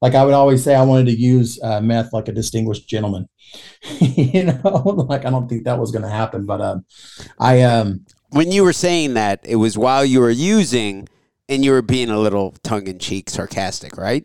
Like 0.00 0.14
I 0.14 0.24
would 0.24 0.34
always 0.34 0.62
say, 0.62 0.74
I 0.74 0.82
wanted 0.82 1.06
to 1.06 1.18
use 1.18 1.60
uh, 1.62 1.80
meth 1.80 2.12
like 2.12 2.28
a 2.28 2.32
distinguished 2.32 2.88
gentleman. 2.88 3.28
you 4.00 4.44
know, 4.44 4.60
like 5.08 5.24
I 5.24 5.30
don't 5.30 5.48
think 5.48 5.64
that 5.64 5.78
was 5.78 5.90
going 5.90 6.02
to 6.02 6.10
happen. 6.10 6.46
But 6.46 6.60
um, 6.60 6.84
I 7.38 7.62
um, 7.62 8.04
when 8.30 8.52
you 8.52 8.62
were 8.62 8.72
saying 8.72 9.14
that, 9.14 9.40
it 9.44 9.56
was 9.56 9.76
while 9.76 10.04
you 10.04 10.20
were 10.20 10.30
using, 10.30 11.08
and 11.48 11.64
you 11.64 11.72
were 11.72 11.82
being 11.82 12.10
a 12.10 12.18
little 12.18 12.52
tongue 12.62 12.86
in 12.86 12.98
cheek, 12.98 13.30
sarcastic, 13.30 13.96
right? 13.96 14.24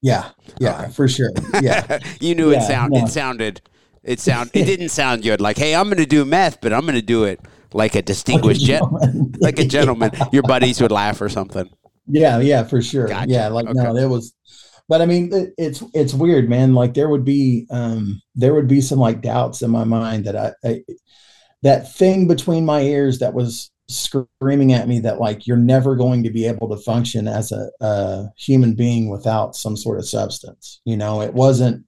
Yeah, 0.00 0.30
yeah, 0.58 0.88
for 0.88 1.06
sure. 1.06 1.30
Yeah, 1.60 2.00
you 2.20 2.34
knew 2.34 2.50
yeah, 2.50 2.58
it 2.58 2.66
sound 2.66 2.92
no. 2.92 3.04
it 3.04 3.08
sounded 3.08 3.60
it 4.02 4.18
sound 4.18 4.50
it 4.52 4.64
didn't 4.64 4.88
sound 4.88 5.22
good. 5.22 5.40
Like, 5.40 5.56
hey, 5.56 5.76
I'm 5.76 5.84
going 5.84 5.98
to 5.98 6.06
do 6.06 6.24
meth, 6.24 6.60
but 6.60 6.72
I'm 6.72 6.82
going 6.82 6.94
to 6.94 7.02
do 7.02 7.24
it 7.24 7.40
like 7.72 7.94
a 7.94 8.02
distinguished 8.02 8.62
gentleman. 8.62 9.34
like 9.38 9.60
a 9.60 9.64
gentleman. 9.64 10.10
Your 10.32 10.42
buddies 10.42 10.80
would 10.80 10.90
laugh 10.90 11.20
or 11.20 11.28
something. 11.28 11.70
Yeah, 12.08 12.40
yeah, 12.40 12.64
for 12.64 12.82
sure. 12.82 13.06
Gotcha. 13.06 13.30
Yeah, 13.30 13.48
like 13.48 13.66
okay. 13.66 13.80
no, 13.80 13.96
it 13.96 14.08
was 14.08 14.34
but 14.92 15.00
I 15.00 15.06
mean, 15.06 15.32
it, 15.32 15.54
it's 15.56 15.82
it's 15.94 16.12
weird, 16.12 16.50
man. 16.50 16.74
Like 16.74 16.92
there 16.92 17.08
would 17.08 17.24
be 17.24 17.66
um, 17.70 18.20
there 18.34 18.52
would 18.52 18.68
be 18.68 18.82
some 18.82 18.98
like 18.98 19.22
doubts 19.22 19.62
in 19.62 19.70
my 19.70 19.84
mind 19.84 20.26
that 20.26 20.36
I, 20.36 20.52
I 20.68 20.82
that 21.62 21.90
thing 21.90 22.28
between 22.28 22.66
my 22.66 22.82
ears 22.82 23.18
that 23.20 23.32
was 23.32 23.70
screaming 23.88 24.74
at 24.74 24.88
me 24.88 25.00
that 25.00 25.18
like 25.18 25.46
you're 25.46 25.56
never 25.56 25.96
going 25.96 26.22
to 26.24 26.30
be 26.30 26.44
able 26.44 26.68
to 26.68 26.82
function 26.82 27.26
as 27.26 27.52
a, 27.52 27.70
a 27.80 28.26
human 28.36 28.74
being 28.74 29.08
without 29.08 29.56
some 29.56 29.78
sort 29.78 29.98
of 29.98 30.06
substance. 30.06 30.82
You 30.84 30.98
know, 30.98 31.22
it 31.22 31.32
wasn't 31.32 31.86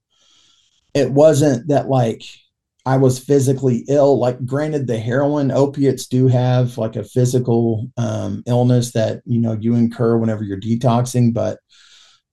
it 0.95 1.11
wasn't 1.11 1.67
that 1.67 1.87
like 1.87 2.23
I 2.87 2.97
was 2.97 3.19
physically 3.19 3.83
ill. 3.87 4.19
Like, 4.19 4.43
granted, 4.45 4.85
the 4.87 4.99
heroin 4.99 5.51
opiates 5.51 6.07
do 6.07 6.27
have 6.27 6.77
like 6.79 6.95
a 6.95 7.03
physical 7.03 7.87
um, 7.97 8.41
illness 8.47 8.93
that 8.93 9.21
you 9.25 9.39
know 9.39 9.53
you 9.53 9.75
incur 9.75 10.17
whenever 10.17 10.43
you're 10.43 10.59
detoxing, 10.59 11.33
but 11.33 11.59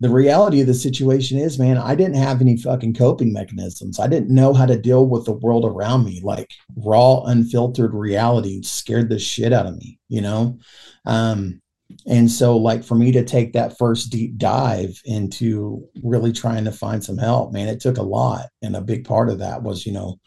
the 0.02 0.10
reality 0.10 0.60
of 0.60 0.66
the 0.66 0.74
situation 0.74 1.38
is, 1.38 1.60
man, 1.60 1.78
I 1.78 1.94
didn't 1.94 2.16
have 2.16 2.40
any 2.40 2.56
fucking 2.56 2.94
coping 2.94 3.32
mechanisms. 3.32 4.00
I 4.00 4.08
didn't 4.08 4.34
know 4.34 4.52
how 4.52 4.66
to 4.66 4.76
deal 4.76 5.06
with 5.06 5.26
the 5.26 5.32
world 5.32 5.64
around 5.64 6.04
me. 6.04 6.20
Like 6.24 6.50
raw, 6.76 7.22
unfiltered 7.22 7.94
reality 7.94 8.62
scared 8.62 9.08
the 9.08 9.20
shit 9.20 9.52
out 9.52 9.66
of 9.66 9.76
me, 9.76 10.00
you 10.08 10.20
know? 10.20 10.58
Um, 11.06 11.62
and 12.08 12.28
so 12.28 12.56
like 12.56 12.82
for 12.82 12.96
me 12.96 13.12
to 13.12 13.24
take 13.24 13.52
that 13.52 13.78
first 13.78 14.10
deep 14.10 14.38
dive 14.38 15.00
into 15.04 15.86
really 16.02 16.32
trying 16.32 16.64
to 16.64 16.72
find 16.72 17.04
some 17.04 17.18
help 17.18 17.52
man 17.52 17.68
it 17.68 17.80
took 17.80 17.98
a 17.98 18.02
lot 18.02 18.46
and 18.62 18.74
a 18.74 18.80
big 18.80 19.04
part 19.04 19.28
of 19.28 19.40
that 19.40 19.62
was 19.62 19.84
you 19.84 19.92
know 19.92 20.18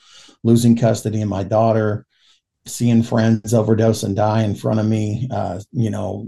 losing 0.43 0.77
custody 0.77 1.23
of 1.23 1.27
my 1.27 1.41
daughter 1.41 2.05
seeing 2.67 3.01
friends 3.01 3.51
overdose 3.51 4.03
and 4.03 4.15
die 4.15 4.43
in 4.43 4.53
front 4.53 4.79
of 4.79 4.85
me 4.85 5.27
uh, 5.31 5.59
you 5.71 5.89
know 5.89 6.27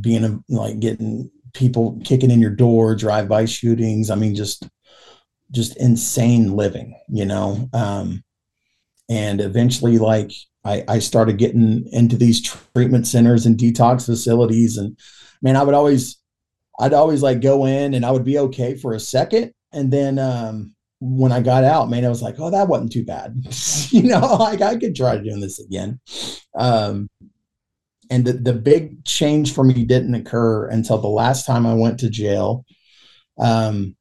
being 0.00 0.44
like 0.48 0.78
getting 0.78 1.28
people 1.54 2.00
kicking 2.04 2.30
in 2.30 2.40
your 2.40 2.50
door 2.50 2.94
drive-by 2.94 3.44
shootings. 3.44 4.10
I 4.10 4.14
mean 4.14 4.34
just 4.34 4.68
just 5.50 5.76
insane 5.78 6.54
living 6.54 6.94
you 7.08 7.24
know? 7.24 7.68
Um, 7.72 8.22
and 9.08 9.40
eventually 9.40 9.98
like 9.98 10.30
I, 10.64 10.84
I 10.86 10.98
started 10.98 11.38
getting 11.38 11.88
into 11.92 12.16
these 12.16 12.42
treatment 12.42 13.06
centers 13.06 13.46
and 13.46 13.56
detox 13.56 14.04
facilities 14.04 14.76
and 14.76 14.98
man 15.40 15.56
i 15.56 15.62
would 15.62 15.74
always 15.74 16.18
i'd 16.80 16.92
always 16.92 17.22
like 17.22 17.40
go 17.40 17.64
in 17.64 17.94
and 17.94 18.04
i 18.04 18.10
would 18.10 18.24
be 18.24 18.38
okay 18.38 18.76
for 18.76 18.92
a 18.92 19.00
second 19.00 19.52
and 19.72 19.90
then 19.90 20.18
um, 20.18 20.74
when 21.00 21.32
i 21.32 21.40
got 21.40 21.64
out 21.64 21.88
man 21.88 22.04
i 22.04 22.08
was 22.08 22.20
like 22.20 22.34
oh 22.38 22.50
that 22.50 22.68
wasn't 22.68 22.92
too 22.92 23.04
bad. 23.04 23.34
You 23.90 24.02
know 24.02 24.36
like 24.38 24.60
i 24.60 24.76
could 24.76 24.94
try 24.94 25.16
doing 25.16 25.40
this 25.40 25.58
again. 25.58 25.98
Um, 26.54 27.08
and 28.10 28.24
the, 28.24 28.32
the 28.32 28.52
big 28.52 29.04
change 29.04 29.54
for 29.54 29.64
me 29.64 29.84
didn't 29.84 30.14
occur 30.14 30.66
until 30.68 30.98
the 30.98 31.08
last 31.08 31.46
time 31.46 31.66
i 31.66 31.74
went 31.74 32.00
to 32.00 32.10
jail 32.10 32.64
um, 33.38 33.94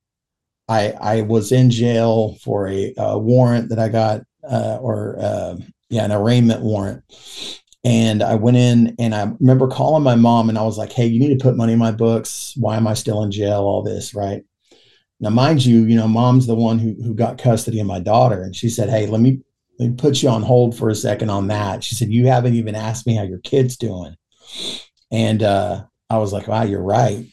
I, 0.68 0.92
I 1.00 1.22
was 1.22 1.52
in 1.52 1.70
jail 1.70 2.36
for 2.42 2.68
a, 2.68 2.94
a 2.98 3.18
warrant 3.18 3.70
that 3.70 3.80
I 3.80 3.88
got 3.88 4.22
uh, 4.44 4.78
or 4.82 5.18
uh, 5.20 5.56
yeah, 5.90 6.06
an 6.06 6.12
arraignment 6.12 6.62
warrant. 6.62 7.04
And 7.84 8.22
I 8.22 8.36
went 8.36 8.58
in 8.58 8.96
and 9.00 9.16
I 9.16 9.32
remember 9.40 9.68
calling 9.68 10.04
my 10.04 10.16
mom 10.16 10.50
and 10.50 10.58
I 10.58 10.64
was 10.64 10.78
like, 10.78 10.92
hey, 10.92 11.06
you 11.06 11.20
need 11.20 11.38
to 11.38 11.44
put 11.44 11.56
money 11.56 11.74
in 11.74 11.80
my 11.80 11.92
books. 11.92 12.54
Why 12.58 12.76
am 12.76 12.88
I 12.88 12.96
still 12.96 13.24
in 13.24 13.32
jail? 13.32 13.62
All 13.62 13.82
this, 13.82 14.14
right? 14.14 14.44
Now, 15.20 15.30
mind 15.30 15.64
you, 15.66 15.86
you 15.86 15.96
know, 15.96 16.08
mom's 16.08 16.48
the 16.48 16.56
one 16.56 16.80
who, 16.80 16.96
who 17.02 17.14
got 17.14 17.38
custody 17.38 17.80
of 17.80 17.88
my 17.88 18.00
daughter. 18.00 18.42
And 18.42 18.56
she 18.56 18.70
said, 18.70 18.90
hey, 18.90 19.08
let 19.08 19.22
me, 19.22 19.40
let 19.80 19.90
me 19.90 19.96
put 19.96 20.24
you 20.24 20.30
on 20.30 20.42
hold 20.42 20.78
for 20.78 20.90
a 20.90 20.96
second 20.96 21.30
on 21.30 21.48
that. 21.48 21.84
She 21.84 21.96
said, 21.96 22.12
you 22.12 22.28
haven't 22.28 22.56
even 22.56 22.76
asked 22.76 23.06
me 23.06 23.16
how 23.16 23.24
your 23.24 23.40
kid's 23.40 23.78
doing. 23.78 24.16
And 25.12 25.44
uh, 25.44 25.84
I 26.10 26.18
was 26.18 26.34
like, 26.34 26.48
wow, 26.48 26.64
you're 26.64 26.82
right. 26.82 27.26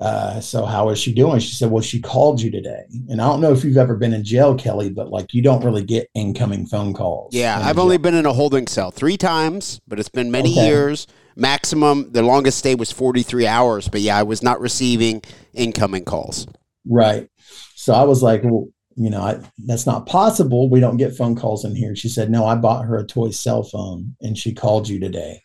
Uh, 0.00 0.40
so 0.40 0.64
how 0.64 0.88
is 0.88 0.98
she 0.98 1.12
doing? 1.12 1.38
She 1.40 1.54
said, 1.54 1.70
well, 1.70 1.82
she 1.82 2.00
called 2.00 2.40
you 2.40 2.50
today. 2.50 2.84
And 3.10 3.20
I 3.20 3.26
don't 3.26 3.42
know 3.42 3.52
if 3.52 3.62
you've 3.64 3.76
ever 3.76 3.96
been 3.96 4.14
in 4.14 4.24
jail, 4.24 4.54
Kelly, 4.54 4.88
but 4.88 5.10
like 5.10 5.34
you 5.34 5.42
don't 5.42 5.62
really 5.62 5.84
get 5.84 6.08
incoming 6.14 6.66
phone 6.66 6.94
calls. 6.94 7.34
Yeah, 7.34 7.60
I've 7.62 7.78
only 7.78 7.98
been 7.98 8.14
in 8.14 8.24
a 8.24 8.32
holding 8.32 8.66
cell 8.66 8.90
three 8.90 9.18
times, 9.18 9.80
but 9.86 9.98
it's 9.98 10.08
been 10.08 10.30
many 10.30 10.52
okay. 10.52 10.66
years. 10.66 11.06
Maximum, 11.36 12.12
the 12.12 12.22
longest 12.22 12.58
stay 12.58 12.74
was 12.74 12.90
43 12.90 13.46
hours. 13.46 13.88
But 13.88 14.00
yeah, 14.00 14.16
I 14.16 14.22
was 14.22 14.42
not 14.42 14.60
receiving 14.60 15.22
incoming 15.52 16.04
calls. 16.04 16.46
Right. 16.86 17.28
So 17.74 17.92
I 17.92 18.04
was 18.04 18.22
like, 18.22 18.42
well, 18.42 18.68
you 18.96 19.10
know, 19.10 19.20
I, 19.20 19.40
that's 19.66 19.86
not 19.86 20.06
possible. 20.06 20.68
We 20.68 20.80
don't 20.80 20.96
get 20.96 21.16
phone 21.16 21.36
calls 21.36 21.64
in 21.64 21.74
here. 21.74 21.94
She 21.94 22.08
said, 22.08 22.30
no, 22.30 22.46
I 22.46 22.54
bought 22.56 22.84
her 22.84 22.98
a 22.98 23.06
toy 23.06 23.30
cell 23.30 23.62
phone 23.62 24.16
and 24.20 24.36
she 24.36 24.52
called 24.52 24.88
you 24.88 24.98
today 24.98 25.42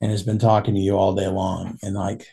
and 0.00 0.10
has 0.10 0.22
been 0.22 0.38
talking 0.38 0.74
to 0.74 0.80
you 0.80 0.96
all 0.96 1.14
day 1.14 1.28
long. 1.28 1.78
And 1.82 1.94
like, 1.94 2.26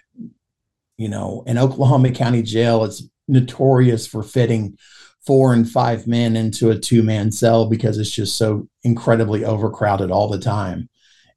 you 0.98 1.10
know, 1.10 1.44
in 1.46 1.58
Oklahoma 1.58 2.12
County 2.12 2.42
Jail, 2.42 2.84
it's 2.84 3.04
notorious 3.28 4.08
for 4.08 4.24
fitting 4.24 4.78
four 5.26 5.54
and 5.54 5.70
five 5.70 6.08
men 6.08 6.36
into 6.36 6.72
a 6.72 6.80
two 6.80 7.04
man 7.04 7.32
cell 7.32 7.70
because 7.70 7.98
it's 7.98 8.12
just 8.12 8.38
so 8.38 8.68
incredibly 8.84 9.46
overcrowded 9.46 10.10
all 10.10 10.30
the 10.30 10.40
time. 10.40 10.90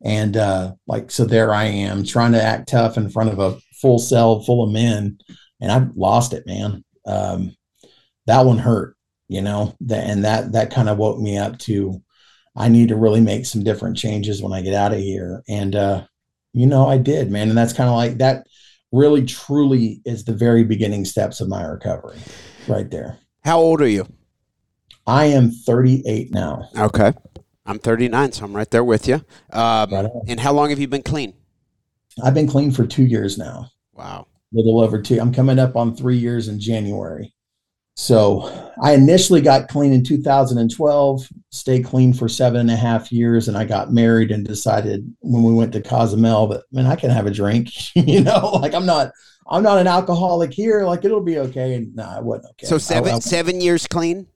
And 0.04 0.36
uh, 0.36 0.72
like, 0.86 1.10
so 1.10 1.24
there 1.24 1.52
I 1.52 1.64
am 1.64 2.04
trying 2.04 2.32
to 2.32 2.42
act 2.42 2.70
tough 2.70 2.96
in 2.96 3.10
front 3.10 3.30
of 3.30 3.38
a 3.38 3.58
full 3.74 3.98
cell 3.98 4.40
full 4.42 4.64
of 4.64 4.72
men, 4.72 5.18
and 5.60 5.70
I've 5.70 5.96
lost 5.96 6.32
it, 6.32 6.46
man. 6.46 6.84
Um, 7.06 7.54
that 8.26 8.44
one 8.44 8.58
hurt, 8.58 8.96
you 9.28 9.42
know, 9.42 9.74
that, 9.80 10.08
and 10.08 10.24
that 10.24 10.52
that 10.52 10.70
kind 10.72 10.88
of 10.88 10.98
woke 10.98 11.18
me 11.18 11.38
up 11.38 11.58
to 11.60 12.02
I 12.56 12.68
need 12.68 12.88
to 12.88 12.96
really 12.96 13.20
make 13.20 13.46
some 13.46 13.64
different 13.64 13.96
changes 13.96 14.42
when 14.42 14.52
I 14.52 14.60
get 14.60 14.74
out 14.74 14.92
of 14.92 14.98
here. 14.98 15.42
And 15.48 15.74
uh, 15.74 16.04
you 16.52 16.66
know, 16.66 16.86
I 16.86 16.98
did, 16.98 17.30
man. 17.30 17.48
And 17.48 17.56
that's 17.56 17.72
kind 17.72 17.88
of 17.88 17.96
like 17.96 18.18
that 18.18 18.46
really 18.92 19.24
truly 19.24 20.02
is 20.04 20.24
the 20.24 20.34
very 20.34 20.64
beginning 20.64 21.04
steps 21.04 21.40
of 21.40 21.48
my 21.48 21.64
recovery 21.64 22.18
right 22.68 22.90
there. 22.90 23.18
How 23.44 23.58
old 23.58 23.80
are 23.80 23.88
you? 23.88 24.06
I 25.06 25.26
am 25.26 25.50
38 25.50 26.32
now. 26.32 26.68
Okay. 26.78 27.12
I'm 27.64 27.78
39, 27.78 28.32
so 28.32 28.44
I'm 28.44 28.54
right 28.54 28.70
there 28.70 28.84
with 28.84 29.08
you. 29.08 29.14
Um, 29.52 29.90
right 29.90 30.10
and 30.28 30.40
how 30.40 30.52
long 30.52 30.70
have 30.70 30.78
you 30.78 30.88
been 30.88 31.02
clean? 31.02 31.34
I've 32.22 32.34
been 32.34 32.48
clean 32.48 32.70
for 32.70 32.86
two 32.86 33.04
years 33.04 33.38
now. 33.38 33.70
Wow. 33.94 34.26
A 34.52 34.56
little 34.56 34.80
over 34.80 35.00
two. 35.00 35.18
I'm 35.20 35.32
coming 35.32 35.58
up 35.58 35.76
on 35.76 35.96
three 35.96 36.18
years 36.18 36.48
in 36.48 36.60
January. 36.60 37.32
So 37.94 38.72
I 38.82 38.94
initially 38.94 39.42
got 39.42 39.68
clean 39.68 39.92
in 39.92 40.02
2012, 40.02 41.28
stayed 41.50 41.84
clean 41.84 42.14
for 42.14 42.28
seven 42.28 42.60
and 42.60 42.70
a 42.70 42.76
half 42.76 43.12
years, 43.12 43.48
and 43.48 43.56
I 43.56 43.64
got 43.64 43.92
married 43.92 44.30
and 44.30 44.46
decided 44.46 45.14
when 45.20 45.42
we 45.42 45.52
went 45.52 45.72
to 45.74 45.82
Cozumel 45.82 46.46
that 46.48 46.64
man, 46.72 46.86
I 46.86 46.96
can 46.96 47.10
have 47.10 47.26
a 47.26 47.30
drink. 47.30 47.70
you 47.94 48.22
know, 48.22 48.58
like 48.60 48.74
I'm 48.74 48.86
not 48.86 49.12
I'm 49.46 49.62
not 49.62 49.78
an 49.78 49.86
alcoholic 49.86 50.52
here. 50.52 50.84
Like 50.84 51.04
it'll 51.04 51.22
be 51.22 51.38
okay. 51.38 51.74
And 51.74 51.94
no, 51.94 52.04
nah, 52.04 52.18
it 52.18 52.24
wasn't 52.24 52.46
okay. 52.52 52.66
So 52.66 52.78
seven 52.78 53.12
I, 53.12 53.16
I, 53.16 53.18
seven 53.18 53.60
years 53.60 53.86
clean. 53.86 54.26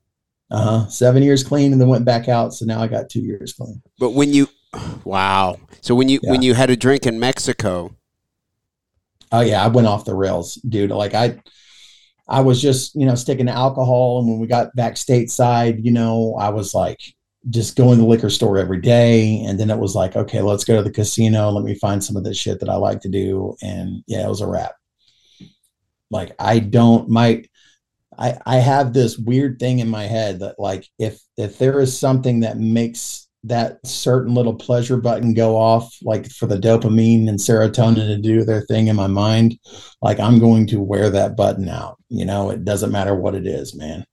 Uh 0.51 0.63
huh. 0.63 0.89
Seven 0.89 1.23
years 1.23 1.43
clean, 1.43 1.73
and 1.73 1.81
then 1.81 1.89
went 1.89 2.05
back 2.05 2.29
out. 2.29 2.53
So 2.53 2.67
now 2.67 2.81
I 2.81 2.89
got 2.89 3.09
two 3.09 3.21
years 3.21 3.55
clean. 3.55 3.83
But 3.99 4.11
when 4.11 4.33
you, 4.33 4.49
wow. 5.05 5.59
So 5.81 5.95
when 5.95 6.09
you 6.09 6.21
yeah. 6.23 6.31
when 6.31 6.43
you 6.43 6.55
had 6.55 6.71
a 6.71 6.77
drink 6.77 7.07
in 7.07 7.19
Mexico. 7.19 7.97
Oh 9.33 9.41
yeah, 9.41 9.65
I 9.65 9.69
went 9.69 9.89
off 9.89 10.05
the 10.05 10.15
rails, 10.15 10.55
dude. 10.57 10.91
Like 10.91 11.15
I 11.15 11.41
I 12.29 12.41
was 12.41 12.61
just, 12.61 12.95
you 12.95 13.07
know, 13.07 13.15
sticking 13.15 13.47
to 13.47 13.53
alcohol. 13.53 14.19
And 14.19 14.29
when 14.29 14.39
we 14.39 14.47
got 14.47 14.75
back 14.75 14.95
stateside, 14.95 15.85
you 15.85 15.93
know, 15.93 16.37
I 16.39 16.49
was 16.49 16.75
like 16.75 17.01
just 17.49 17.77
going 17.77 17.99
to 17.99 18.03
the 18.03 18.09
liquor 18.09 18.31
store 18.31 18.59
every 18.59 18.81
day. 18.81 19.43
And 19.45 19.61
then 19.61 19.71
it 19.71 19.79
was 19.79 19.95
like, 19.95 20.17
okay, 20.17 20.43
let's 20.43 20.65
go 20.65 20.77
to 20.77 20.83
the 20.83 20.91
casino. 20.91 21.51
Let 21.51 21.65
me 21.65 21.75
find 21.75 22.03
some 22.03 22.17
of 22.17 22.25
the 22.25 22.35
shit 22.35 22.59
that 22.61 22.69
I 22.69 22.77
like 22.77 23.01
to 23.03 23.09
do. 23.09 23.57
And 23.63 24.03
yeah, 24.07 24.25
it 24.25 24.29
was 24.29 24.41
a 24.41 24.49
wrap. 24.49 24.73
Like 26.11 26.33
I 26.39 26.59
don't 26.61 27.09
my 27.09 27.45
I 28.19 28.39
I 28.47 28.57
have 28.57 28.93
this 28.93 29.19
weird 29.19 29.59
thing 29.59 29.81
in 29.81 29.89
my 29.89 30.05
head 30.05 30.41
that 30.41 30.59
like 30.59 30.89
if 30.99 31.21
if 31.37 31.59
there 31.59 31.81
is 31.81 31.99
something 31.99 32.41
that 32.41 32.59
makes 32.59 33.26
that 33.47 33.85
certain 33.87 34.35
little 34.35 34.55
pleasure 34.55 34.97
button 34.97 35.33
go 35.33 35.57
off, 35.57 35.97
like 36.03 36.31
for 36.31 36.47
the 36.47 36.59
dopamine 36.59 37.29
and 37.29 37.39
serotonin 37.39 37.95
to 38.09 38.19
do 38.19 38.45
their 38.45 38.63
thing 38.63 38.89
in 38.89 38.97
my 38.97 39.07
mind, 39.07 39.59
like 40.03 40.19
I'm 40.19 40.41
going 40.41 40.67
to 40.69 40.81
wear 40.81 41.11
that 41.11 41.37
button 41.37 41.69
out. 41.69 41.97
You 42.09 42.25
know, 42.25 42.51
it 42.51 42.65
doesn't 42.65 42.91
matter 42.91 43.15
what 43.15 43.37
it 43.37 43.47
is, 43.47 43.75
man. 43.75 44.05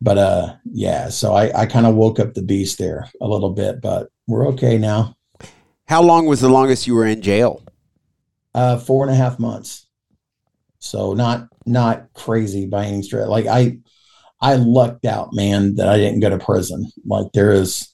But 0.00 0.18
uh 0.18 0.54
yeah, 0.64 1.08
so 1.08 1.34
I, 1.34 1.62
I 1.62 1.66
kind 1.66 1.86
of 1.86 1.94
woke 1.94 2.18
up 2.18 2.34
the 2.34 2.42
beast 2.42 2.78
there 2.78 3.08
a 3.20 3.28
little 3.28 3.50
bit, 3.50 3.80
but 3.80 4.08
we're 4.26 4.48
okay 4.48 4.78
now. 4.78 5.14
How 5.86 6.02
long 6.02 6.26
was 6.26 6.40
the 6.40 6.48
longest 6.48 6.88
you 6.88 6.94
were 6.94 7.06
in 7.06 7.22
jail? 7.22 7.62
Uh 8.52 8.78
four 8.78 9.04
and 9.06 9.12
a 9.12 9.16
half 9.16 9.38
months. 9.38 9.86
So 10.80 11.14
not 11.14 11.48
not 11.64 12.12
crazy 12.14 12.66
by 12.66 12.86
any 12.86 13.02
stretch. 13.02 13.28
Like 13.28 13.46
I 13.46 13.78
I 14.40 14.56
lucked 14.56 15.04
out, 15.04 15.32
man, 15.32 15.76
that 15.76 15.88
I 15.88 15.96
didn't 15.98 16.20
go 16.20 16.30
to 16.30 16.38
prison. 16.38 16.90
Like 17.04 17.26
there 17.32 17.52
is 17.52 17.92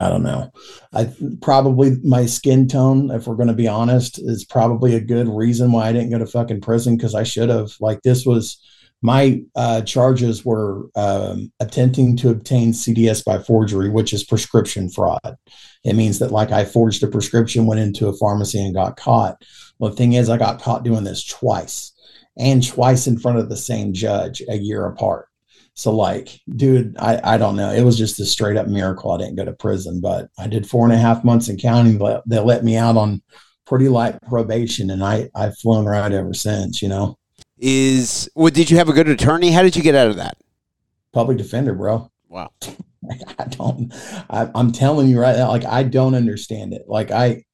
I 0.00 0.08
don't 0.08 0.22
know. 0.22 0.50
I 0.92 1.12
probably 1.40 1.96
my 2.02 2.26
skin 2.26 2.66
tone, 2.66 3.10
if 3.10 3.26
we're 3.26 3.36
going 3.36 3.48
to 3.48 3.54
be 3.54 3.68
honest, 3.68 4.18
is 4.18 4.44
probably 4.44 4.94
a 4.94 5.00
good 5.00 5.28
reason 5.28 5.72
why 5.72 5.88
I 5.88 5.92
didn't 5.92 6.10
go 6.10 6.18
to 6.18 6.26
fucking 6.26 6.62
prison 6.62 6.96
because 6.96 7.14
I 7.14 7.22
should 7.22 7.48
have. 7.48 7.72
Like 7.80 8.02
this 8.02 8.26
was 8.26 8.60
my 9.02 9.42
uh, 9.54 9.82
charges 9.82 10.44
were 10.44 10.88
um, 10.96 11.52
attempting 11.60 12.16
to 12.16 12.30
obtain 12.30 12.72
CDS 12.72 13.22
by 13.22 13.38
forgery, 13.38 13.90
which 13.90 14.12
is 14.12 14.24
prescription 14.24 14.88
fraud. 14.88 15.36
It 15.84 15.94
means 15.94 16.18
that 16.20 16.32
like 16.32 16.50
I 16.50 16.64
forged 16.64 17.02
a 17.02 17.06
prescription, 17.06 17.66
went 17.66 17.80
into 17.80 18.08
a 18.08 18.16
pharmacy 18.16 18.64
and 18.64 18.74
got 18.74 18.96
caught. 18.96 19.44
Well, 19.78 19.90
the 19.90 19.96
thing 19.96 20.14
is, 20.14 20.30
I 20.30 20.38
got 20.38 20.62
caught 20.62 20.84
doing 20.84 21.04
this 21.04 21.22
twice, 21.22 21.92
and 22.38 22.66
twice 22.66 23.06
in 23.06 23.18
front 23.18 23.38
of 23.38 23.48
the 23.48 23.56
same 23.56 23.92
judge 23.92 24.42
a 24.48 24.56
year 24.56 24.86
apart. 24.86 25.28
So 25.74 25.94
like, 25.94 26.40
dude, 26.54 26.96
I, 26.98 27.20
I 27.34 27.36
don't 27.36 27.56
know. 27.56 27.70
It 27.70 27.82
was 27.82 27.98
just 27.98 28.20
a 28.20 28.24
straight 28.24 28.56
up 28.56 28.68
miracle. 28.68 29.12
I 29.12 29.18
didn't 29.18 29.34
go 29.34 29.44
to 29.44 29.52
prison, 29.52 30.00
but 30.00 30.28
I 30.38 30.46
did 30.46 30.68
four 30.68 30.84
and 30.84 30.94
a 30.94 30.98
half 30.98 31.24
months 31.24 31.48
in 31.48 31.58
county. 31.58 31.98
They 32.26 32.38
let 32.38 32.64
me 32.64 32.76
out 32.76 32.96
on 32.96 33.22
pretty 33.66 33.88
light 33.88 34.16
probation 34.28 34.90
and 34.90 35.02
I, 35.02 35.30
I've 35.34 35.58
flown 35.58 35.84
right 35.84 36.12
ever 36.12 36.32
since, 36.32 36.80
you 36.80 36.88
know. 36.88 37.18
Is 37.58 38.28
well, 38.34 38.50
did 38.50 38.70
you 38.70 38.76
have 38.76 38.88
a 38.88 38.92
good 38.92 39.08
attorney? 39.08 39.50
How 39.50 39.62
did 39.62 39.76
you 39.76 39.82
get 39.82 39.94
out 39.94 40.08
of 40.08 40.16
that? 40.16 40.36
Public 41.12 41.38
defender, 41.38 41.74
bro. 41.74 42.10
Wow. 42.28 42.50
I 43.38 43.44
don't 43.44 43.92
I, 44.30 44.48
I'm 44.54 44.72
telling 44.72 45.08
you 45.08 45.20
right 45.20 45.36
now, 45.36 45.48
like 45.48 45.64
I 45.64 45.82
don't 45.82 46.14
understand 46.14 46.72
it. 46.72 46.82
Like 46.86 47.10
I 47.10 47.44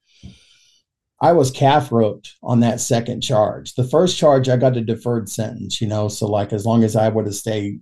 I 1.21 1.33
was 1.33 1.51
calf 1.51 1.91
roped 1.91 2.35
on 2.41 2.61
that 2.61 2.81
second 2.81 3.21
charge. 3.21 3.75
The 3.75 3.83
first 3.83 4.17
charge, 4.17 4.49
I 4.49 4.57
got 4.57 4.75
a 4.75 4.81
deferred 4.81 5.29
sentence, 5.29 5.79
you 5.79 5.87
know. 5.87 6.07
So, 6.07 6.25
like, 6.25 6.51
as 6.51 6.65
long 6.65 6.83
as 6.83 6.95
I 6.95 7.09
would 7.09 7.27
have 7.27 7.35
stayed 7.35 7.79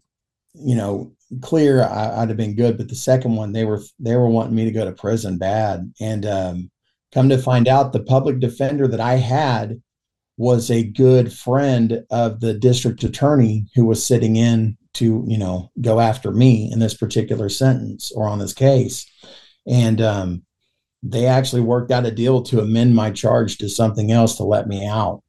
you 0.54 0.76
know, 0.76 1.14
clear, 1.42 1.84
I, 1.84 2.20
would 2.20 2.30
have 2.30 2.38
been 2.38 2.56
good. 2.56 2.78
But 2.78 2.90
the 2.90 2.96
second 2.96 3.36
one, 3.36 3.52
they 3.52 3.66
were 3.66 3.82
they 4.00 4.16
were 4.16 4.30
wanting 4.30 4.56
me 4.56 4.66
to 4.66 4.72
go 4.72 4.86
to 4.86 4.92
prison 4.92 5.38
bad, 5.38 5.94
and 6.00 6.26
um, 6.26 6.72
Come 7.12 7.30
to 7.30 7.38
find 7.38 7.68
out, 7.68 7.92
the 7.92 8.04
public 8.04 8.40
defender 8.40 8.88
that 8.88 9.00
I 9.00 9.16
had 9.16 9.82
was 10.38 10.70
a 10.70 10.84
good 10.84 11.34
friend 11.34 12.04
of 12.12 12.40
the 12.40 12.54
district 12.54 13.04
attorney 13.04 13.66
who 13.76 13.86
was 13.86 14.06
sitting 14.06 14.36
in 14.36 14.78
to, 14.94 15.24
you 15.28 15.38
know, 15.38 15.72
go 15.82 16.00
after 16.00 16.32
me 16.32 16.72
in 16.72 16.80
this 16.80 16.94
particular 16.94 17.50
sentence 17.50 18.12
or 18.12 18.28
on 18.28 18.40
this 18.40 18.54
case. 18.54 19.10
And 19.68 20.00
um, 20.02 20.44
they 21.02 21.26
actually 21.26 21.62
worked 21.62 21.92
out 21.92 22.06
a 22.06 22.12
deal 22.12 22.44
to 22.44 22.62
amend 22.62 22.96
my 22.96 23.12
charge 23.12 23.58
to 23.58 23.70
something 23.70 24.12
else 24.12 24.38
to 24.38 24.44
let 24.44 24.68
me 24.68 24.86
out 24.86 25.24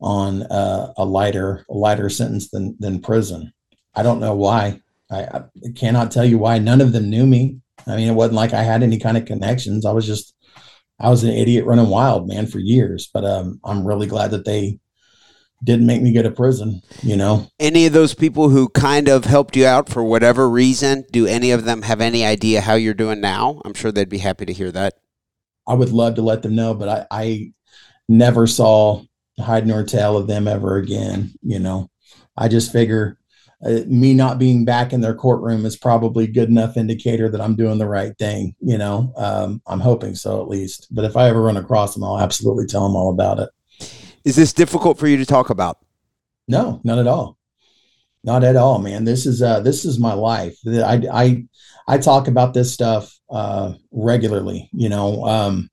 on 0.00 0.42
uh, 0.44 0.92
a 0.96 1.04
lighter 1.04 1.64
a 1.70 1.74
lighter 1.74 2.10
sentence 2.10 2.50
than 2.50 2.76
than 2.78 3.00
prison. 3.00 3.52
I 3.94 4.02
don't 4.02 4.20
know 4.20 4.34
why. 4.34 4.80
I, 5.10 5.22
I, 5.22 5.42
cannot 5.76 6.10
tell 6.10 6.24
you 6.24 6.38
why. 6.38 6.58
None 6.58 6.80
of 6.80 6.92
them 6.92 7.10
knew 7.10 7.26
me. 7.26 7.60
I 7.86 7.96
mean, 7.96 8.08
it 8.08 8.14
wasn't 8.14 8.36
like 8.36 8.52
I 8.52 8.62
had 8.62 8.82
any 8.82 8.98
kind 8.98 9.16
of 9.16 9.26
connections. 9.26 9.84
I 9.84 9.92
was 9.92 10.06
just 10.06 10.34
I 10.98 11.10
was 11.10 11.24
an 11.24 11.30
idiot 11.30 11.66
running 11.66 11.88
wild, 11.88 12.28
man, 12.28 12.46
for 12.46 12.58
years. 12.58 13.10
But 13.12 13.24
um, 13.24 13.60
I'm 13.64 13.86
really 13.86 14.06
glad 14.06 14.30
that 14.30 14.44
they 14.44 14.78
didn't 15.62 15.86
make 15.86 16.02
me 16.02 16.12
go 16.12 16.22
to 16.22 16.30
prison. 16.30 16.82
You 17.02 17.16
know, 17.16 17.48
any 17.58 17.86
of 17.86 17.92
those 17.92 18.14
people 18.14 18.48
who 18.48 18.68
kind 18.68 19.08
of 19.08 19.24
helped 19.24 19.56
you 19.56 19.66
out 19.66 19.88
for 19.88 20.02
whatever 20.02 20.48
reason, 20.48 21.04
do 21.10 21.26
any 21.26 21.50
of 21.50 21.64
them 21.64 21.82
have 21.82 22.00
any 22.00 22.24
idea 22.24 22.60
how 22.60 22.74
you're 22.74 22.94
doing 22.94 23.20
now? 23.20 23.60
I'm 23.64 23.74
sure 23.74 23.92
they'd 23.92 24.08
be 24.08 24.18
happy 24.18 24.46
to 24.46 24.52
hear 24.52 24.72
that. 24.72 24.94
I 25.66 25.74
would 25.74 25.90
love 25.90 26.16
to 26.16 26.22
let 26.22 26.42
them 26.42 26.54
know, 26.54 26.74
but 26.74 26.88
I, 26.88 27.06
I 27.10 27.52
never 28.08 28.46
saw 28.46 29.02
hide 29.40 29.66
nor 29.66 29.82
tail 29.82 30.16
of 30.16 30.26
them 30.26 30.46
ever 30.46 30.76
again. 30.76 31.32
You 31.42 31.58
know, 31.58 31.90
I 32.36 32.48
just 32.48 32.72
figure 32.72 33.18
uh, 33.64 33.80
me 33.86 34.14
not 34.14 34.38
being 34.38 34.64
back 34.64 34.92
in 34.92 35.00
their 35.00 35.14
courtroom 35.14 35.64
is 35.64 35.76
probably 35.76 36.26
good 36.26 36.48
enough 36.48 36.76
indicator 36.76 37.30
that 37.30 37.40
I'm 37.40 37.56
doing 37.56 37.78
the 37.78 37.88
right 37.88 38.16
thing. 38.18 38.54
You 38.60 38.78
know, 38.78 39.12
um, 39.16 39.62
I'm 39.66 39.80
hoping 39.80 40.14
so 40.14 40.42
at 40.42 40.48
least. 40.48 40.88
But 40.90 41.04
if 41.04 41.16
I 41.16 41.28
ever 41.28 41.42
run 41.42 41.56
across 41.56 41.94
them, 41.94 42.04
I'll 42.04 42.20
absolutely 42.20 42.66
tell 42.66 42.86
them 42.86 42.96
all 42.96 43.10
about 43.10 43.38
it. 43.38 43.48
Is 44.24 44.36
this 44.36 44.52
difficult 44.52 44.98
for 44.98 45.06
you 45.06 45.16
to 45.16 45.26
talk 45.26 45.50
about? 45.50 45.78
No, 46.46 46.80
not 46.84 46.98
at 46.98 47.06
all. 47.06 47.38
Not 48.22 48.44
at 48.44 48.56
all, 48.56 48.78
man. 48.78 49.04
This 49.04 49.26
is 49.26 49.42
uh, 49.42 49.60
this 49.60 49.84
is 49.84 49.98
my 49.98 50.14
life. 50.14 50.56
I 50.66 51.02
I 51.12 51.44
I 51.86 51.98
talk 51.98 52.28
about 52.28 52.54
this 52.54 52.72
stuff 52.72 53.18
uh, 53.30 53.74
regularly. 53.92 54.68
You 54.72 54.88
know, 54.88 55.24
um, 55.24 55.70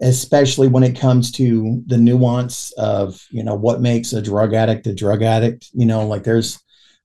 especially 0.00 0.68
when 0.68 0.82
it 0.82 0.98
comes 0.98 1.30
to 1.32 1.82
the 1.86 1.96
nuance 1.96 2.72
of 2.72 3.24
you 3.30 3.42
know 3.42 3.54
what 3.54 3.80
makes 3.80 4.12
a 4.12 4.22
drug 4.22 4.52
addict 4.52 4.86
a 4.86 4.94
drug 4.94 5.22
addict 5.22 5.70
you 5.72 5.86
know 5.86 6.06
like 6.06 6.24
there's 6.24 6.60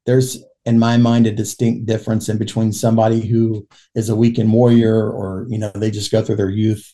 there's 0.06 0.44
in 0.66 0.78
my 0.78 0.98
mind 0.98 1.26
a 1.26 1.32
distinct 1.32 1.86
difference 1.86 2.30
in 2.30 2.38
between 2.38 2.72
somebody 2.72 3.26
who 3.26 3.68
is 3.96 4.10
a 4.10 4.16
weekend 4.16 4.52
warrior 4.52 5.10
or 5.10 5.46
you 5.50 5.58
know 5.58 5.72
they 5.76 5.92
just 5.92 6.12
go 6.12 6.24
through 6.24 6.36
their 6.36 6.50
youth 6.50 6.94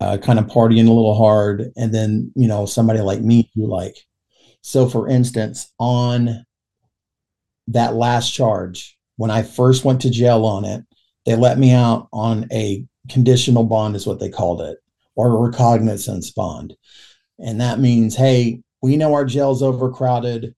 uh, 0.00 0.16
kind 0.18 0.38
of 0.38 0.46
partying 0.46 0.86
a 0.86 0.92
little 0.92 1.16
hard 1.16 1.70
and 1.76 1.94
then 1.94 2.32
you 2.34 2.48
know 2.48 2.64
somebody 2.64 3.00
like 3.00 3.20
me 3.20 3.50
who 3.54 3.66
like 3.66 3.96
so 4.62 4.88
for 4.88 5.08
instance 5.08 5.72
on 5.78 6.44
that 7.68 7.94
last 7.94 8.30
charge 8.30 8.96
when 9.16 9.30
i 9.30 9.42
first 9.42 9.84
went 9.84 10.00
to 10.00 10.10
jail 10.10 10.44
on 10.44 10.64
it 10.64 10.84
they 11.26 11.36
let 11.36 11.58
me 11.58 11.72
out 11.72 12.08
on 12.12 12.46
a 12.52 12.84
conditional 13.08 13.64
bond 13.64 13.96
is 13.96 14.06
what 14.06 14.20
they 14.20 14.28
called 14.28 14.60
it 14.60 14.78
or 15.14 15.28
a 15.28 15.50
recognizance 15.50 16.30
bond. 16.30 16.74
And 17.38 17.60
that 17.60 17.78
means, 17.78 18.16
hey, 18.16 18.62
we 18.80 18.96
know 18.96 19.14
our 19.14 19.24
jail's 19.24 19.62
overcrowded. 19.62 20.54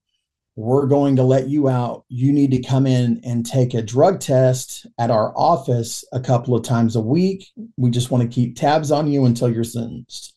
We're 0.55 0.87
going 0.87 1.17
to 1.17 1.23
let 1.23 1.49
you 1.49 1.67
out. 1.67 2.05
You 2.07 2.31
need 2.31 2.51
to 2.51 2.61
come 2.61 2.87
in 2.87 3.19
and 3.23 3.45
take 3.45 3.73
a 3.73 3.81
drug 3.81 4.19
test 4.19 4.85
at 4.97 5.11
our 5.11 5.33
office 5.37 6.05
a 6.13 6.19
couple 6.19 6.55
of 6.55 6.63
times 6.63 6.95
a 6.95 7.01
week. 7.01 7.51
We 7.77 7.89
just 7.89 8.09
want 8.09 8.23
to 8.23 8.33
keep 8.33 8.55
tabs 8.55 8.91
on 8.91 9.07
you 9.07 9.25
until 9.25 9.51
you're 9.51 9.65
sentenced. 9.65 10.33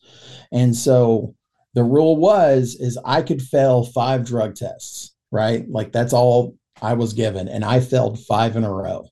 And 0.51 0.75
so 0.75 1.35
the 1.73 1.83
rule 1.83 2.17
was 2.17 2.75
is 2.79 2.99
I 3.05 3.21
could 3.21 3.41
fail 3.41 3.85
five 3.85 4.25
drug 4.25 4.55
tests, 4.55 5.15
right? 5.31 5.69
Like 5.69 5.91
that's 5.91 6.13
all 6.13 6.57
I 6.81 6.93
was 6.93 7.13
given 7.13 7.47
and 7.47 7.63
I 7.63 7.79
failed 7.79 8.19
five 8.19 8.55
in 8.57 8.63
a 8.63 8.73
row 8.73 9.05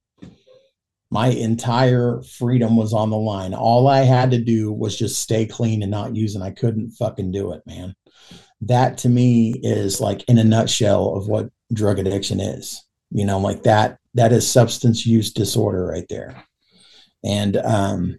my 1.10 1.28
entire 1.28 2.22
freedom 2.24 2.76
was 2.76 2.94
on 2.94 3.10
the 3.10 3.18
line. 3.18 3.54
All 3.54 3.88
I 3.88 4.00
had 4.00 4.32
to 4.32 4.42
do 4.42 4.72
was 4.72 4.98
just 4.98 5.20
stay 5.20 5.46
clean 5.46 5.82
and 5.82 5.92
not 5.92 6.16
use, 6.16 6.36
and 6.36 6.44
I 6.44 6.52
couldn't 6.52 6.92
fucking 6.92 7.32
do 7.32 7.54
it, 7.54 7.62
man. 7.66 7.96
That 8.62 8.98
to 9.00 9.10
me 9.10 9.60
is 9.64 10.02
like 10.02 10.24
in 10.28 10.38
a 10.38 10.44
nutshell 10.44 11.16
of 11.16 11.28
what 11.28 11.50
drug 11.74 12.00
addiction 12.00 12.40
is. 12.40 12.84
You 13.12 13.26
know, 13.26 13.40
like 13.40 13.64
that, 13.64 14.00
that 14.16 14.34
is 14.34 14.50
substance 14.50 15.06
use 15.06 15.32
disorder 15.32 15.86
right 15.86 16.06
there. 16.10 16.44
And 17.24 17.58
um, 17.58 18.18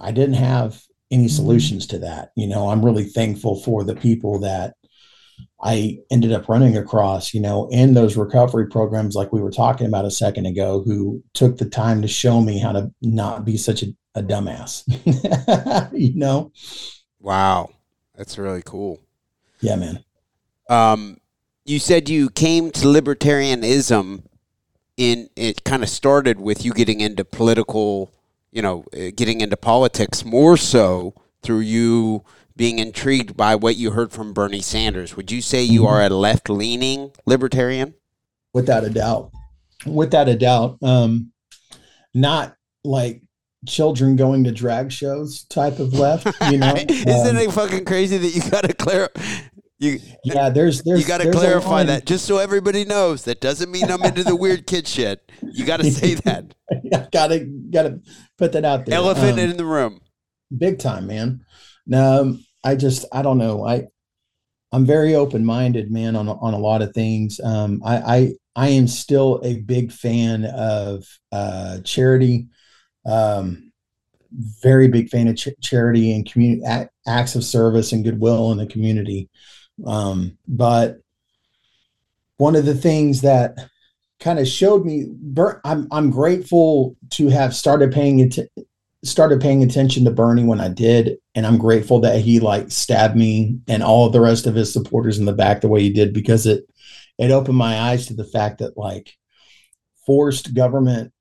I 0.00 0.10
didn't 0.10 0.34
have 0.34 0.80
any 1.10 1.26
mm-hmm. 1.26 1.28
solutions 1.28 1.86
to 1.88 1.98
that. 2.00 2.30
You 2.36 2.46
know, 2.46 2.68
I'm 2.68 2.84
really 2.84 3.04
thankful 3.04 3.60
for 3.60 3.84
the 3.84 3.94
people 3.94 4.40
that 4.40 4.74
I 5.62 5.98
ended 6.10 6.32
up 6.32 6.48
running 6.48 6.76
across, 6.76 7.32
you 7.32 7.40
know, 7.40 7.68
in 7.70 7.94
those 7.94 8.16
recovery 8.16 8.66
programs, 8.68 9.14
like 9.14 9.32
we 9.32 9.40
were 9.40 9.50
talking 9.50 9.86
about 9.86 10.04
a 10.04 10.10
second 10.10 10.46
ago, 10.46 10.82
who 10.82 11.22
took 11.32 11.56
the 11.56 11.68
time 11.68 12.02
to 12.02 12.08
show 12.08 12.40
me 12.40 12.58
how 12.58 12.72
to 12.72 12.92
not 13.00 13.44
be 13.44 13.56
such 13.56 13.82
a, 13.82 13.86
a 14.14 14.22
dumbass, 14.22 14.84
you 15.92 16.14
know? 16.14 16.52
Wow. 17.18 17.70
That's 18.14 18.38
really 18.38 18.62
cool. 18.62 19.00
Yeah, 19.64 19.76
man. 19.76 20.04
Um, 20.68 21.16
you 21.64 21.78
said 21.78 22.10
you 22.10 22.28
came 22.28 22.70
to 22.72 22.86
libertarianism 22.86 24.24
in 24.98 25.30
it 25.36 25.64
kind 25.64 25.82
of 25.82 25.88
started 25.88 26.38
with 26.38 26.66
you 26.66 26.72
getting 26.72 27.00
into 27.00 27.24
political, 27.24 28.12
you 28.52 28.60
know, 28.60 28.84
uh, 28.92 29.10
getting 29.16 29.40
into 29.40 29.56
politics 29.56 30.22
more 30.22 30.58
so 30.58 31.14
through 31.42 31.60
you 31.60 32.22
being 32.56 32.78
intrigued 32.78 33.38
by 33.38 33.54
what 33.54 33.76
you 33.76 33.92
heard 33.92 34.12
from 34.12 34.34
Bernie 34.34 34.60
Sanders. 34.60 35.16
Would 35.16 35.32
you 35.32 35.40
say 35.40 35.62
you 35.62 35.80
mm-hmm. 35.80 35.88
are 35.88 36.02
a 36.02 36.10
left 36.10 36.50
leaning 36.50 37.12
libertarian? 37.24 37.94
Without 38.52 38.84
a 38.84 38.90
doubt. 38.90 39.32
Without 39.86 40.28
a 40.28 40.36
doubt. 40.36 40.76
Um, 40.82 41.32
not 42.12 42.54
like 42.84 43.22
children 43.66 44.14
going 44.16 44.44
to 44.44 44.52
drag 44.52 44.92
shows 44.92 45.44
type 45.44 45.78
of 45.78 45.94
left, 45.94 46.26
you 46.50 46.58
know. 46.58 46.74
Isn't 46.88 47.36
um, 47.36 47.38
it 47.38 47.52
fucking 47.52 47.84
crazy 47.86 48.18
that 48.18 48.28
you 48.28 48.50
gotta 48.50 48.74
clear 48.74 49.08
you 49.78 50.00
Yeah, 50.24 50.50
there's 50.50 50.82
there's 50.82 51.00
you 51.00 51.06
gotta 51.06 51.30
clarify 51.30 51.82
that 51.84 52.06
just 52.06 52.24
so 52.24 52.38
everybody 52.38 52.84
knows. 52.84 53.24
That 53.24 53.40
doesn't 53.40 53.70
mean 53.70 53.90
I'm 53.90 54.02
into 54.02 54.24
the 54.24 54.36
weird 54.36 54.66
kid 54.66 54.86
shit. 54.86 55.30
You 55.42 55.64
gotta 55.64 55.90
say 55.90 56.14
that. 56.24 56.54
gotta 57.10 57.40
gotta 57.70 58.00
put 58.38 58.52
that 58.52 58.64
out 58.64 58.86
there. 58.86 58.94
Elephant 58.94 59.34
um, 59.34 59.38
in 59.38 59.56
the 59.56 59.64
room. 59.64 60.00
Big 60.56 60.78
time, 60.78 61.06
man. 61.06 61.44
No, 61.86 62.38
I 62.62 62.76
just 62.76 63.04
I 63.12 63.22
don't 63.22 63.38
know. 63.38 63.66
I 63.66 63.88
I'm 64.72 64.84
very 64.84 65.14
open 65.14 65.44
minded, 65.44 65.90
man, 65.90 66.16
on 66.16 66.28
on 66.28 66.54
a 66.54 66.58
lot 66.58 66.82
of 66.82 66.92
things. 66.94 67.40
Um, 67.40 67.82
I, 67.84 67.96
I 67.96 68.32
I 68.56 68.68
am 68.68 68.86
still 68.88 69.40
a 69.44 69.60
big 69.60 69.92
fan 69.92 70.44
of 70.44 71.04
uh, 71.32 71.80
charity. 71.80 72.48
Um, 73.06 73.72
very 74.32 74.88
big 74.88 75.10
fan 75.10 75.28
of 75.28 75.36
ch- 75.36 75.60
charity 75.60 76.12
and 76.12 76.30
community 76.30 76.64
acts 77.06 77.36
of 77.36 77.44
service 77.44 77.92
and 77.92 78.04
goodwill 78.04 78.50
in 78.52 78.58
the 78.58 78.66
community. 78.66 79.28
Um, 79.86 80.38
but 80.46 80.98
one 82.36 82.56
of 82.56 82.64
the 82.64 82.74
things 82.74 83.22
that 83.22 83.56
kind 84.20 84.38
of 84.38 84.48
showed 84.48 84.84
me, 84.84 85.06
I'm 85.64 85.88
I'm 85.90 86.10
grateful 86.10 86.96
to 87.10 87.28
have 87.28 87.54
started 87.54 87.92
paying 87.92 88.20
attention 88.20 88.66
started 89.04 89.38
paying 89.38 89.62
attention 89.62 90.04
to 90.04 90.10
Bernie 90.10 90.44
when 90.44 90.60
I 90.60 90.68
did, 90.68 91.18
and 91.34 91.46
I'm 91.46 91.58
grateful 91.58 92.00
that 92.00 92.20
he 92.20 92.40
like 92.40 92.70
stabbed 92.70 93.16
me 93.16 93.58
and 93.68 93.82
all 93.82 94.08
the 94.08 94.20
rest 94.20 94.46
of 94.46 94.54
his 94.54 94.72
supporters 94.72 95.18
in 95.18 95.26
the 95.26 95.32
back 95.32 95.60
the 95.60 95.68
way 95.68 95.82
he 95.82 95.90
did 95.90 96.12
because 96.14 96.46
it 96.46 96.64
it 97.18 97.30
opened 97.30 97.58
my 97.58 97.78
eyes 97.78 98.06
to 98.06 98.14
the 98.14 98.24
fact 98.24 98.58
that 98.58 98.76
like 98.76 99.14
forced 100.06 100.54
government 100.54 101.12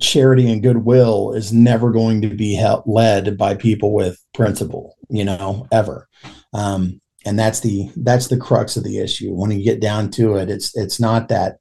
charity 0.00 0.50
and 0.50 0.62
goodwill 0.62 1.32
is 1.32 1.52
never 1.52 1.90
going 1.90 2.22
to 2.22 2.28
be 2.28 2.60
led 2.86 3.36
by 3.36 3.54
people 3.54 3.92
with 3.92 4.18
principle, 4.32 4.96
you 5.08 5.24
know, 5.24 5.66
ever. 5.72 6.08
Um, 6.52 7.00
and 7.24 7.38
that's 7.38 7.60
the 7.60 7.90
that's 7.96 8.28
the 8.28 8.36
crux 8.36 8.76
of 8.76 8.84
the 8.84 8.98
issue. 8.98 9.32
When 9.32 9.50
you 9.50 9.64
get 9.64 9.80
down 9.80 10.10
to 10.12 10.36
it, 10.36 10.50
it's 10.50 10.76
it's 10.76 11.00
not 11.00 11.28
that 11.28 11.58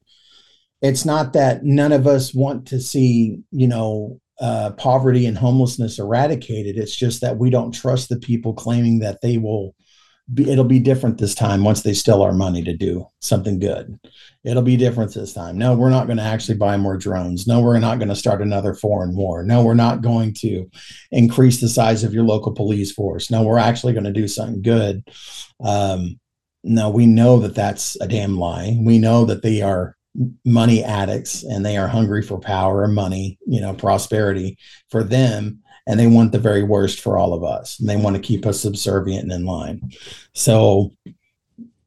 it's 0.81 1.05
not 1.05 1.33
that 1.33 1.63
none 1.63 1.93
of 1.93 2.07
us 2.07 2.33
want 2.33 2.67
to 2.67 2.79
see, 2.79 3.39
you 3.51 3.67
know, 3.67 4.19
uh, 4.41 4.71
poverty 4.71 5.25
and 5.25 5.37
homelessness 5.37 5.99
eradicated. 5.99 6.77
It's 6.77 6.95
just 6.95 7.21
that 7.21 7.37
we 7.37 7.49
don't 7.49 7.71
trust 7.71 8.09
the 8.09 8.19
people 8.19 8.53
claiming 8.53 8.99
that 8.99 9.21
they 9.21 9.37
will 9.37 9.75
it'll 10.37 10.63
be 10.63 10.79
different 10.79 11.17
this 11.17 11.35
time 11.35 11.63
once 11.63 11.81
they 11.81 11.93
steal 11.93 12.21
our 12.21 12.31
money 12.31 12.63
to 12.63 12.75
do 12.75 13.07
something 13.19 13.59
good. 13.59 13.99
It'll 14.43 14.63
be 14.63 14.77
different 14.77 15.13
this 15.13 15.33
time. 15.33 15.57
No, 15.57 15.75
we're 15.75 15.89
not 15.89 16.07
going 16.07 16.17
to 16.17 16.23
actually 16.23 16.57
buy 16.57 16.77
more 16.77 16.97
drones. 16.97 17.45
No, 17.47 17.61
we're 17.61 17.79
not 17.79 17.99
going 17.99 18.09
to 18.09 18.15
start 18.15 18.41
another 18.41 18.73
foreign 18.73 19.15
war. 19.15 19.43
No, 19.43 19.63
we're 19.63 19.73
not 19.73 20.01
going 20.01 20.33
to 20.35 20.69
increase 21.11 21.59
the 21.59 21.69
size 21.69 22.03
of 22.03 22.13
your 22.13 22.23
local 22.23 22.53
police 22.53 22.91
force. 22.91 23.29
No, 23.29 23.43
we're 23.43 23.57
actually 23.57 23.93
going 23.93 24.05
to 24.05 24.11
do 24.13 24.27
something 24.27 24.61
good. 24.61 25.03
Um, 25.63 26.19
no, 26.63 26.89
we 26.89 27.05
know 27.05 27.39
that 27.39 27.55
that's 27.55 27.99
a 27.99 28.07
damn 28.07 28.37
lie. 28.37 28.77
We 28.79 28.99
know 28.99 29.25
that 29.25 29.41
they 29.41 29.61
are 29.61 29.97
money 30.45 30.83
addicts 30.83 31.43
and 31.43 31.65
they 31.65 31.77
are 31.77 31.87
hungry 31.87 32.21
for 32.21 32.39
power 32.39 32.83
and 32.83 32.93
money, 32.93 33.37
you 33.47 33.59
know, 33.59 33.73
prosperity 33.73 34.57
for 34.89 35.03
them. 35.03 35.59
And 35.87 35.99
they 35.99 36.07
want 36.07 36.31
the 36.31 36.39
very 36.39 36.63
worst 36.63 37.01
for 37.01 37.17
all 37.17 37.33
of 37.33 37.43
us 37.43 37.79
and 37.79 37.89
they 37.89 37.97
want 37.97 38.15
to 38.15 38.21
keep 38.21 38.45
us 38.45 38.61
subservient 38.61 39.23
and 39.23 39.31
in 39.31 39.45
line. 39.45 39.91
So 40.33 40.91
a 41.07 41.11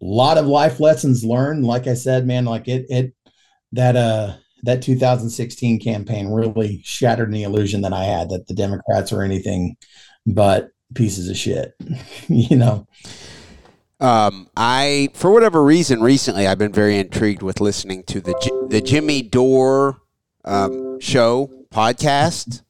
lot 0.01 0.39
of 0.39 0.47
life 0.47 0.81
lessons 0.81 1.25
learned. 1.25 1.65
Like 1.65 1.87
i 1.87 1.95
said 1.95 2.27
man 2.27 2.45
like 2.45 2.69
it 2.69 2.87
it 2.89 3.15
that 3.73 3.97
uh 3.97 4.35
that 4.63 4.83
2016 4.83 5.81
campaign 5.81 6.29
really 6.29 6.81
shattered 6.85 7.33
the 7.33 7.45
illusion 7.45 7.83
that 7.83 7.93
i 7.93 8.05
had 8.05 8.31
that 8.31 8.47
the 8.49 8.55
democrats 8.55 9.13
are 9.13 9.23
anything 9.23 9.77
but 10.27 10.71
pieces 10.95 11.29
of 11.29 11.37
shit 11.37 11.75
you 12.29 12.57
know? 12.57 12.87
Um, 13.99 14.49
I, 14.57 15.09
for 15.15 15.31
whatever 15.31 15.65
reason, 15.65 16.03
recently 16.03 16.47
I've 16.47 16.59
been 16.59 16.73
very 16.73 16.99
intrigued 16.99 17.43
with 17.43 17.61
listening 17.61 18.03
to 18.05 18.21
the 18.21 18.35
the 18.69 18.83
Jimmy 18.83 19.23
Dore 19.23 20.03
um, 20.45 21.01
show 21.01 21.51
podcast. 21.73 22.63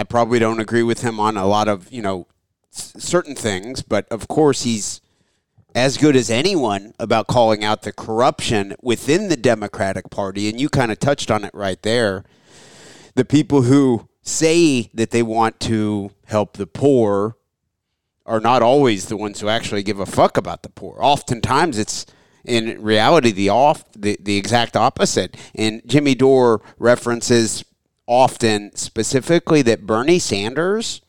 I 0.00 0.02
probably 0.02 0.38
don't 0.38 0.60
agree 0.60 0.82
with 0.82 1.02
him 1.02 1.20
on 1.20 1.36
a 1.36 1.46
lot 1.46 1.68
of 1.68 1.92
you 1.92 2.00
know 2.00 2.26
certain 2.70 3.34
things, 3.34 3.82
but 3.82 4.08
of 4.10 4.28
course 4.28 4.62
he's 4.62 5.02
as 5.74 5.98
good 5.98 6.16
as 6.16 6.30
anyone 6.30 6.94
about 6.98 7.26
calling 7.26 7.62
out 7.62 7.82
the 7.82 7.92
corruption 7.92 8.74
within 8.80 9.28
the 9.28 9.36
Democratic 9.36 10.08
Party, 10.08 10.48
and 10.48 10.58
you 10.58 10.70
kind 10.70 10.90
of 10.90 10.98
touched 10.98 11.30
on 11.30 11.44
it 11.44 11.52
right 11.52 11.82
there. 11.82 12.24
The 13.14 13.26
people 13.26 13.62
who 13.62 14.08
say 14.22 14.90
that 14.94 15.10
they 15.10 15.22
want 15.22 15.60
to 15.60 16.12
help 16.24 16.56
the 16.56 16.66
poor 16.66 17.36
are 18.24 18.40
not 18.40 18.62
always 18.62 19.06
the 19.06 19.18
ones 19.18 19.40
who 19.40 19.48
actually 19.48 19.82
give 19.82 20.00
a 20.00 20.06
fuck 20.06 20.38
about 20.38 20.62
the 20.62 20.70
poor. 20.70 20.96
Oftentimes, 21.02 21.76
it's 21.76 22.06
in 22.42 22.82
reality 22.82 23.32
the 23.32 23.50
off 23.50 23.84
the, 23.92 24.16
the 24.18 24.38
exact 24.38 24.78
opposite. 24.78 25.36
And 25.54 25.82
Jimmy 25.84 26.14
Dore 26.14 26.62
references 26.78 27.66
often 28.10 28.74
specifically 28.74 29.62
that 29.62 29.86
Bernie 29.86 30.18
Sanders 30.18 31.00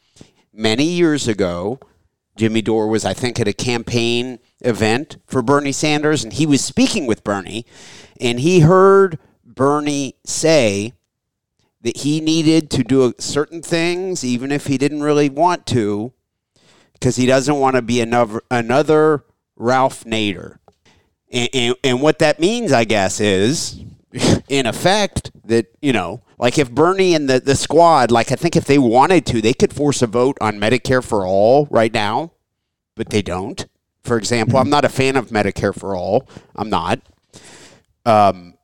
many 0.53 0.83
years 0.83 1.27
ago, 1.27 1.79
Jimmy 2.37 2.61
Dore 2.61 2.87
was 2.87 3.03
I 3.03 3.13
think 3.13 3.39
at 3.39 3.47
a 3.47 3.53
campaign 3.53 4.37
event 4.59 5.17
for 5.25 5.41
Bernie 5.41 5.71
Sanders 5.71 6.23
and 6.23 6.31
he 6.31 6.45
was 6.45 6.63
speaking 6.63 7.07
with 7.07 7.23
Bernie 7.23 7.65
and 8.19 8.39
he 8.39 8.59
heard 8.59 9.17
Bernie 9.43 10.15
say 10.23 10.93
that 11.81 11.97
he 11.97 12.21
needed 12.21 12.69
to 12.69 12.83
do 12.83 13.13
certain 13.17 13.63
things 13.63 14.23
even 14.23 14.51
if 14.51 14.67
he 14.67 14.77
didn't 14.77 15.01
really 15.01 15.29
want 15.29 15.65
to 15.65 16.13
because 16.93 17.15
he 17.15 17.25
doesn't 17.25 17.59
want 17.59 17.75
to 17.75 17.81
be 17.81 17.99
another 17.99 18.43
another 18.51 19.25
Ralph 19.55 20.03
Nader. 20.03 20.59
And, 21.31 21.49
and, 21.53 21.75
and 21.83 22.01
what 22.01 22.19
that 22.19 22.39
means, 22.39 22.71
I 22.71 22.83
guess, 22.83 23.19
is 23.19 23.83
in 24.49 24.65
effect 24.65 25.31
that 25.45 25.67
you 25.81 25.93
know, 25.93 26.21
like 26.37 26.57
if 26.57 26.71
Bernie 26.71 27.15
and 27.15 27.29
the 27.29 27.39
the 27.39 27.55
squad, 27.55 28.11
like 28.11 28.31
I 28.31 28.35
think 28.35 28.55
if 28.55 28.65
they 28.65 28.77
wanted 28.77 29.25
to, 29.27 29.41
they 29.41 29.53
could 29.53 29.73
force 29.73 30.01
a 30.01 30.07
vote 30.07 30.37
on 30.41 30.59
Medicare 30.59 31.03
for 31.03 31.25
all 31.25 31.67
right 31.69 31.93
now, 31.93 32.33
but 32.95 33.09
they 33.09 33.21
don't. 33.21 33.65
For 34.03 34.17
example, 34.17 34.57
I'm 34.57 34.69
not 34.69 34.83
a 34.83 34.89
fan 34.89 35.15
of 35.15 35.29
Medicare 35.29 35.77
for 35.77 35.95
all. 35.95 36.27
I'm 36.55 36.69
not. 36.69 37.01
Um, 38.05 38.55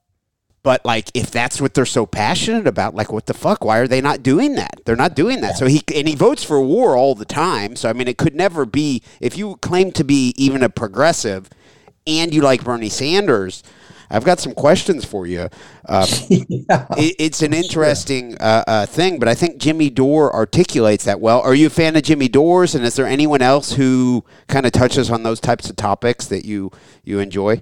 but 0.64 0.84
like, 0.84 1.10
if 1.14 1.32
that's 1.32 1.62
what 1.62 1.74
they're 1.76 1.86
so 1.86 2.06
passionate 2.06 2.68
about, 2.68 2.94
like, 2.94 3.12
what 3.12 3.28
the 3.28 3.34
fuck? 3.34 3.64
Why 3.64 3.78
are 3.78 3.88
they 3.88 4.02
not 4.02 4.22
doing 4.24 4.56
that? 4.56 4.82
They're 4.84 4.98
not 4.98 5.16
doing 5.16 5.40
that. 5.42 5.58
So 5.58 5.68
he 5.68 5.82
and 5.96 6.10
he 6.10 6.16
votes 6.16 6.44
for 6.44 6.60
war 6.60 6.98
all 6.98 7.16
the 7.16 7.24
time. 7.24 7.76
So 7.78 7.90
I 7.90 7.94
mean, 7.94 8.08
it 8.10 8.18
could 8.18 8.36
never 8.36 8.66
be 8.66 9.02
if 9.22 9.38
you 9.38 9.56
claim 9.62 9.92
to 9.94 10.04
be 10.04 10.34
even 10.36 10.64
a 10.64 10.70
progressive 10.70 11.50
and 12.06 12.34
you 12.34 12.42
like 12.42 12.64
Bernie 12.64 12.90
Sanders. 12.90 13.64
I've 14.10 14.24
got 14.24 14.40
some 14.40 14.54
questions 14.54 15.06
for 15.06 15.28
you. 15.28 15.50
Um, 15.88 16.08
yeah, 16.30 16.88
it, 16.98 17.16
it's 17.20 17.42
an 17.42 17.54
interesting 17.54 18.32
sure. 18.32 18.42
uh, 18.42 18.64
uh, 18.68 18.86
thing, 18.86 19.20
but 19.20 19.28
I 19.28 19.36
think 19.36 19.58
Jimmy 19.58 19.90
Dore 19.90 20.34
articulates 20.34 21.06
that 21.06 21.20
well. 21.20 21.42
Are 21.42 21.56
you 21.56 21.68
a 21.68 21.72
fan 21.72 21.96
of 21.96 22.04
Jimmy 22.04 22.28
Dore's, 22.28 22.76
and 22.76 22.86
is 22.86 22.96
there 22.96 23.08
anyone 23.08 23.42
else 23.42 23.74
who 23.74 24.24
kind 24.48 24.66
of 24.66 24.72
touches 24.72 25.10
on 25.10 25.24
those 25.24 25.40
types 25.40 25.70
of 25.70 25.76
topics 25.76 26.28
that 26.28 26.46
you 26.46 26.72
you 27.04 27.20
enjoy? 27.20 27.62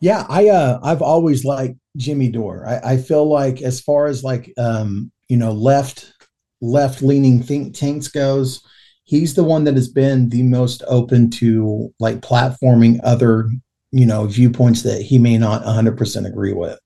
Yeah, 0.00 0.26
I 0.28 0.48
uh, 0.48 0.80
I've 0.82 1.02
always 1.02 1.44
liked 1.44 1.78
Jimmy 1.96 2.28
Dore. 2.28 2.66
I, 2.66 2.92
I 2.92 2.96
feel 2.98 3.28
like 3.28 3.62
as 3.62 3.80
far 3.80 4.06
as 4.06 4.22
like 4.22 4.52
um, 4.58 5.10
you 5.28 5.36
know 5.36 5.52
left 5.52 6.12
left 6.60 7.02
leaning 7.02 7.42
think 7.42 7.74
tanks 7.74 8.08
goes, 8.08 8.62
he's 9.04 9.34
the 9.34 9.44
one 9.44 9.64
that 9.64 9.74
has 9.74 9.88
been 9.88 10.28
the 10.28 10.42
most 10.42 10.82
open 10.86 11.30
to 11.30 11.92
like 11.98 12.20
platforming 12.20 13.00
other 13.02 13.48
you 13.92 14.06
know 14.06 14.26
viewpoints 14.26 14.82
that 14.82 15.02
he 15.02 15.18
may 15.18 15.38
not 15.38 15.62
100% 15.64 16.26
agree 16.26 16.52
with. 16.52 16.78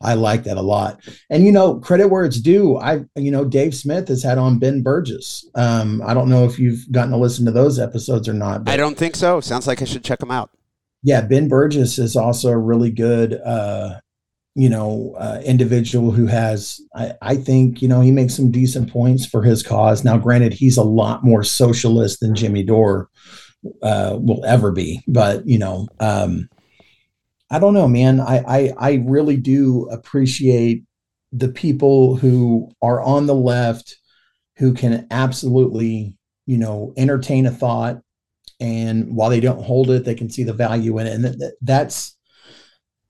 I 0.00 0.14
like 0.14 0.44
that 0.44 0.56
a 0.56 0.62
lot. 0.62 1.00
And 1.28 1.44
you 1.44 1.50
know, 1.50 1.80
credit 1.80 2.08
where 2.08 2.24
it's 2.24 2.40
due. 2.40 2.78
I 2.78 3.04
you 3.16 3.30
know, 3.30 3.44
Dave 3.44 3.74
Smith 3.74 4.08
has 4.08 4.22
had 4.22 4.38
on 4.38 4.58
Ben 4.58 4.82
Burgis 4.82 5.44
Um, 5.54 6.02
I 6.06 6.14
don't 6.14 6.28
know 6.28 6.44
if 6.44 6.58
you've 6.58 6.90
gotten 6.92 7.10
to 7.10 7.16
listen 7.16 7.44
to 7.46 7.50
those 7.50 7.78
episodes 7.78 8.28
or 8.28 8.34
not. 8.34 8.68
I 8.68 8.76
don't 8.76 8.96
think 8.96 9.16
so. 9.16 9.40
Sounds 9.40 9.66
like 9.66 9.82
I 9.82 9.84
should 9.84 10.04
check 10.04 10.20
them 10.20 10.30
out. 10.30 10.50
Yeah, 11.02 11.20
Ben 11.20 11.48
Burgis 11.48 11.98
is 11.98 12.16
also 12.16 12.48
a 12.48 12.58
really 12.58 12.90
good 12.90 13.34
uh, 13.34 14.00
you 14.58 14.68
know, 14.68 15.14
uh, 15.20 15.40
individual 15.44 16.10
who 16.10 16.26
has, 16.26 16.80
I, 16.92 17.12
I, 17.22 17.36
think, 17.36 17.80
you 17.80 17.86
know, 17.86 18.00
he 18.00 18.10
makes 18.10 18.34
some 18.34 18.50
decent 18.50 18.92
points 18.92 19.24
for 19.24 19.44
his 19.44 19.62
cause. 19.62 20.02
Now, 20.02 20.18
granted, 20.18 20.52
he's 20.52 20.76
a 20.76 20.82
lot 20.82 21.22
more 21.22 21.44
socialist 21.44 22.18
than 22.18 22.34
Jimmy 22.34 22.64
Dore 22.64 23.08
uh, 23.82 24.18
will 24.20 24.44
ever 24.44 24.72
be, 24.72 25.02
but 25.06 25.46
you 25.46 25.58
know, 25.58 25.88
um, 26.00 26.48
I 27.50 27.58
don't 27.58 27.74
know, 27.74 27.88
man. 27.88 28.20
I, 28.20 28.38
I 28.38 28.74
I 28.78 29.04
really 29.06 29.36
do 29.36 29.88
appreciate 29.90 30.84
the 31.32 31.48
people 31.48 32.16
who 32.16 32.70
are 32.82 33.02
on 33.02 33.26
the 33.26 33.34
left 33.34 33.96
who 34.56 34.74
can 34.74 35.06
absolutely, 35.10 36.16
you 36.46 36.58
know, 36.58 36.92
entertain 36.96 37.46
a 37.46 37.50
thought, 37.50 38.00
and 38.60 39.14
while 39.14 39.30
they 39.30 39.40
don't 39.40 39.62
hold 39.62 39.90
it, 39.90 40.04
they 40.04 40.14
can 40.14 40.30
see 40.30 40.44
the 40.44 40.52
value 40.52 40.98
in 40.98 41.06
it, 41.06 41.14
and 41.14 41.24
that, 41.24 41.56
that's 41.62 42.16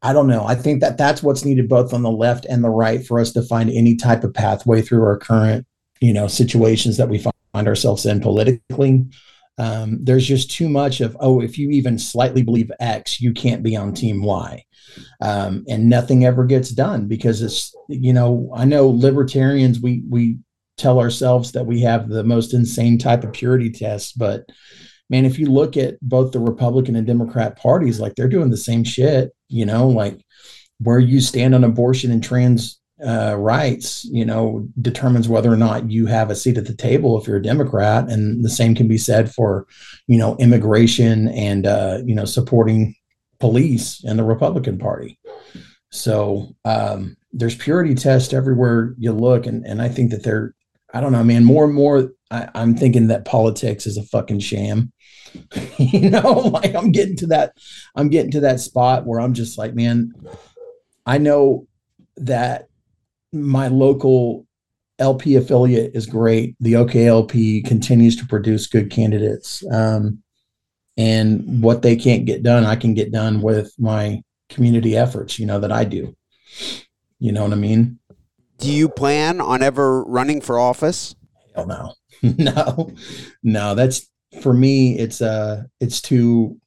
I 0.03 0.13
don't 0.13 0.29
know. 0.29 0.45
I 0.47 0.55
think 0.55 0.81
that 0.81 0.97
that's 0.97 1.23
what's 1.23 1.45
needed 1.45 1.69
both 1.69 1.93
on 1.93 2.03
the 2.03 2.11
left 2.11 2.45
and 2.45 2.63
the 2.63 2.71
right 2.71 3.05
for 3.05 3.19
us 3.19 3.33
to 3.33 3.43
find 3.43 3.69
any 3.71 3.97
type 3.97 4.23
of 4.23 4.33
pathway 4.33 4.81
through 4.81 5.03
our 5.03 5.19
current, 5.19 5.67
you 6.01 6.13
know, 6.13 6.29
situations 6.29 6.97
that 6.99 7.09
we 7.09 7.19
find 7.19 7.67
ourselves 7.67 8.07
in 8.07 8.21
politically. 8.21 9.07
Um, 9.59 9.99
there's 10.03 10.27
just 10.27 10.51
too 10.51 10.69
much 10.69 11.01
of 11.01 11.17
oh, 11.21 11.41
if 11.41 11.59
you 11.59 11.71
even 11.71 11.99
slightly 11.99 12.43
believe 12.43 12.71
X, 12.81 13.21
you 13.21 13.33
can't 13.33 13.63
be 13.63 13.77
on 13.77 13.93
Team 13.93 14.23
Y, 14.23 14.65
um, 15.21 15.65
and 15.69 15.89
nothing 15.89 16.25
ever 16.25 16.45
gets 16.45 16.71
done 16.71 17.09
because 17.09 17.43
it's 17.43 17.75
you 17.89 18.13
know 18.13 18.51
I 18.55 18.65
know 18.65 18.89
libertarians 18.89 19.81
we 19.81 20.03
we 20.09 20.39
tell 20.77 21.01
ourselves 21.01 21.53
that 21.53 21.67
we 21.67 21.81
have 21.81 22.09
the 22.09 22.23
most 22.23 22.55
insane 22.55 22.99
type 22.99 23.25
of 23.25 23.33
purity 23.33 23.71
test, 23.71 24.17
but 24.17 24.49
man, 25.11 25.25
if 25.25 25.39
you 25.39 25.47
look 25.47 25.77
at 25.77 25.99
both 26.01 26.33
the 26.33 26.39
Republican 26.39 26.97
and 26.97 27.07
Democrat 27.07 27.57
parties, 27.57 27.99
like 27.99 28.15
they're 28.15 28.29
doing 28.29 28.51
the 28.51 28.57
same 28.57 28.85
shit, 28.85 29.33
you 29.49 29.67
know, 29.67 29.89
like 29.89 30.21
where 30.81 30.99
you 31.01 31.21
stand 31.21 31.55
on 31.55 31.65
abortion 31.65 32.11
and 32.11 32.23
trans 32.23 32.78
uh, 33.07 33.37
rights, 33.39 34.05
you 34.07 34.25
know, 34.25 34.67
determines 34.81 35.29
whether 35.29 35.53
or 35.53 35.57
not 35.57 35.91
you 35.91 36.07
have 36.07 36.31
a 36.31 36.37
seat 36.37 36.59
at 36.59 36.67
the 36.67 36.75
table 36.75 37.21
if 37.21 37.27
you're 37.27 37.37
a 37.37 37.43
Democrat. 37.43 38.11
And 38.11 38.45
the 38.45 38.51
same 38.51 38.75
can 38.75 38.89
be 38.89 38.99
said 38.99 39.33
for, 39.33 39.67
you 40.07 40.19
know, 40.19 40.37
immigration 40.39 41.29
and, 41.29 41.67
uh, 41.67 41.99
you 42.05 42.15
know, 42.15 42.25
supporting 42.25 42.95
police 43.39 44.03
and 44.05 44.19
the 44.19 44.25
Republican 44.25 44.79
Party. 44.79 45.19
So 45.91 46.55
um, 46.65 47.17
there's 47.33 47.55
purity 47.55 47.95
tests 47.95 48.35
everywhere 48.35 48.95
you 48.99 49.13
look. 49.13 49.47
And, 49.47 49.65
and 49.65 49.81
I 49.81 49.89
think 49.89 50.11
that 50.11 50.25
they're, 50.25 50.55
I 50.93 51.01
don't 51.01 51.13
know, 51.13 51.25
man, 51.25 51.45
more 51.45 51.65
and 51.65 51.75
more, 51.75 52.13
I, 52.31 52.49
I'm 52.55 52.77
thinking 52.77 53.09
that 53.09 53.25
politics 53.25 53.87
is 53.87 53.97
a 53.97 54.03
fucking 54.03 54.41
sham. 54.41 54.93
you 55.79 56.11
know, 56.11 56.33
like 56.53 56.75
I'm 56.75 56.91
getting 56.91 57.17
to 57.19 57.27
that, 57.29 57.53
I'm 57.95 58.09
getting 58.09 58.33
to 58.33 58.41
that 58.41 58.61
spot 58.61 59.07
where 59.07 59.21
I'm 59.21 59.35
just 59.35 59.57
like, 59.57 59.75
man, 59.75 60.13
I 61.07 61.19
know 61.19 61.67
that 62.17 62.69
my 63.33 63.69
local 63.69 64.47
LP 64.99 65.37
affiliate 65.37 65.95
is 65.95 66.07
great. 66.07 66.57
The 66.61 66.75
OKLP 66.75 67.65
continues 67.67 68.17
to 68.17 68.27
produce 68.27 68.67
good 68.67 68.91
candidates. 68.91 69.65
Um, 69.71 70.23
and 70.97 71.63
what 71.63 71.83
they 71.83 71.95
can't 71.95 72.25
get 72.25 72.43
done, 72.43 72.65
I 72.65 72.75
can 72.75 72.95
get 72.95 73.13
done 73.13 73.41
with 73.41 73.73
my 73.79 74.23
community 74.49 74.97
efforts, 74.97 75.39
you 75.39 75.47
know, 75.47 75.61
that 75.61 75.71
I 75.71 75.85
do. 75.85 76.17
You 77.21 77.33
know 77.33 77.45
what 77.45 77.53
I 77.53 77.57
mean? 77.57 77.99
Do 78.59 78.73
you 78.73 78.89
plan 78.89 79.41
on 79.41 79.63
ever 79.63 80.03
running 80.05 80.41
for 80.41 80.59
office? 80.59 81.15
Hell 81.55 81.67
no. 81.67 81.95
no. 82.23 82.93
No, 83.43 83.75
that's 83.75 84.09
for 84.43 84.53
me 84.53 84.99
it's 84.99 85.23
uh 85.23 85.63
it's 85.81 86.03
too 86.03 86.61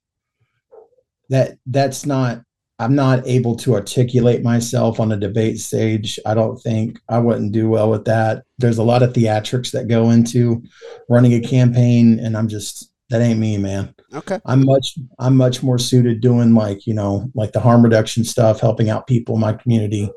that 1.30 1.58
that's 1.68 2.06
not 2.06 2.42
i'm 2.82 2.96
not 2.96 3.26
able 3.28 3.56
to 3.56 3.76
articulate 3.76 4.44
myself 4.44 5.00
on 5.00 5.12
a 5.12 5.18
debate 5.18 5.60
stage. 5.60 6.20
I 6.26 6.34
don't 6.34 6.58
think 6.58 7.00
i 7.08 7.20
wouldn't 7.20 7.52
do 7.52 7.70
well 7.70 7.90
with 7.90 8.06
that. 8.06 8.44
There's 8.58 8.80
a 8.80 8.84
lot 8.84 9.04
of 9.04 9.14
theatrics 9.14 9.72
that 9.72 9.88
go 9.88 10.10
into 10.10 10.64
running 11.08 11.34
a 11.34 11.40
campaign 11.40 12.20
and 12.20 12.36
i'm 12.36 12.48
just 12.48 12.92
that 13.10 13.22
ain't 13.22 13.40
me 13.40 13.58
man. 13.58 13.94
Okay. 14.14 14.40
I'm 14.46 14.66
much 14.66 14.96
i'm 15.20 15.38
much 15.38 15.62
more 15.62 15.78
suited 15.78 16.22
doing 16.22 16.56
like 16.56 16.88
you 16.88 16.94
know 16.94 17.30
like 17.36 17.52
the 17.52 17.60
harm 17.60 17.84
reduction 17.84 18.24
stuff 18.24 18.60
helping 18.60 18.90
out 18.90 19.08
people 19.08 19.36
in 19.36 19.42
my 19.42 19.54
community 19.54 20.10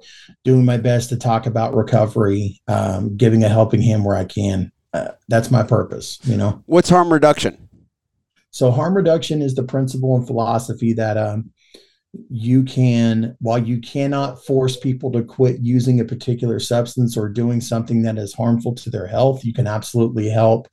doing 0.42 0.64
my 0.64 0.79
best 0.79 1.11
to 1.11 1.16
talk 1.16 1.46
about 1.46 1.74
recovery 1.74 2.61
um, 2.68 3.16
giving 3.16 3.44
a 3.44 3.48
helping 3.48 3.83
hand 3.83 4.05
where 4.05 4.16
i 4.16 4.24
can. 4.24 4.72
Uh, 4.94 5.11
that's 5.27 5.50
my 5.50 5.64
purpose. 5.64 6.20
You 6.22 6.37
know, 6.37 6.62
what's 6.66 6.88
harm 6.88 7.12
reduction? 7.12 7.68
So 8.55 8.70
harm 8.70 8.96
reduction 8.96 9.42
is 9.42 9.57
the 9.57 9.64
principle 9.64 10.14
and 10.14 10.24
philosophy 10.24 10.92
that 10.92 11.18
um, 11.18 11.50
you 12.31 12.62
can, 12.62 13.37
while 13.40 13.59
you 13.59 13.81
cannot 13.81 14.44
force 14.44 14.77
people 14.77 15.11
to 15.12 15.22
quit 15.22 15.61
using 15.61 16.00
a 16.00 16.05
particular 16.05 16.61
substance 16.61 17.16
or 17.16 17.29
doing 17.29 17.61
something 17.61 18.03
that 18.03 18.18
is 18.18 18.35
harmful 18.35 18.74
to 18.77 18.90
their 18.90 19.07
health, 19.07 19.44
you 19.44 19.53
can 19.53 19.66
absolutely 19.66 20.29
help 20.29 20.68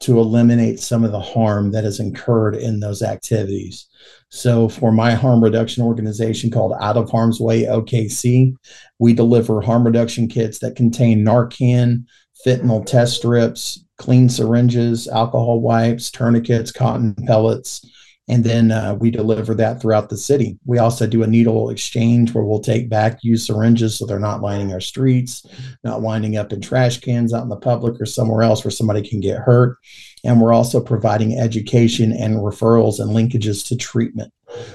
to 0.00 0.18
eliminate 0.18 0.80
some 0.80 1.04
of 1.04 1.12
the 1.12 1.20
harm 1.20 1.70
that 1.70 1.84
is 1.84 2.00
incurred 2.00 2.56
in 2.56 2.80
those 2.80 3.02
activities. 3.02 3.86
So, 4.30 4.68
for 4.68 4.90
my 4.90 5.14
harm 5.14 5.42
reduction 5.42 5.84
organization 5.84 6.50
called 6.50 6.74
Out 6.80 6.96
of 6.96 7.10
Harm's 7.10 7.38
Way 7.38 7.64
OKC, 7.64 8.54
we 8.98 9.12
deliver 9.12 9.60
harm 9.60 9.84
reduction 9.84 10.26
kits 10.26 10.58
that 10.58 10.74
contain 10.74 11.24
Narcan, 11.24 12.04
fentanyl 12.44 12.84
test 12.84 13.16
strips, 13.16 13.84
clean 13.98 14.28
syringes, 14.28 15.06
alcohol 15.06 15.60
wipes, 15.60 16.10
tourniquets, 16.10 16.72
cotton 16.72 17.14
pellets, 17.26 17.84
and 18.28 18.44
then 18.44 18.70
uh, 18.70 18.94
we 18.94 19.10
deliver 19.10 19.54
that 19.54 19.80
throughout 19.80 20.08
the 20.08 20.16
city. 20.16 20.56
We 20.64 20.78
also 20.78 21.06
do 21.06 21.24
a 21.24 21.26
needle 21.26 21.70
exchange 21.70 22.32
where 22.32 22.44
we'll 22.44 22.60
take 22.60 22.88
back 22.88 23.18
used 23.22 23.46
syringes 23.46 23.98
so 23.98 24.06
they're 24.06 24.20
not 24.20 24.40
lining 24.40 24.72
our 24.72 24.80
streets, 24.80 25.44
not 25.82 26.02
winding 26.02 26.36
up 26.36 26.52
in 26.52 26.60
trash 26.60 27.00
cans 27.00 27.34
out 27.34 27.42
in 27.42 27.48
the 27.48 27.56
public 27.56 28.00
or 28.00 28.06
somewhere 28.06 28.42
else 28.42 28.64
where 28.64 28.70
somebody 28.70 29.06
can 29.06 29.20
get 29.20 29.40
hurt. 29.40 29.76
And 30.24 30.40
we're 30.40 30.52
also 30.52 30.80
providing 30.80 31.36
education 31.36 32.12
and 32.12 32.36
referrals 32.36 33.00
and 33.00 33.10
linkages 33.10 33.66
to 33.68 33.76
treatment. 33.76 34.32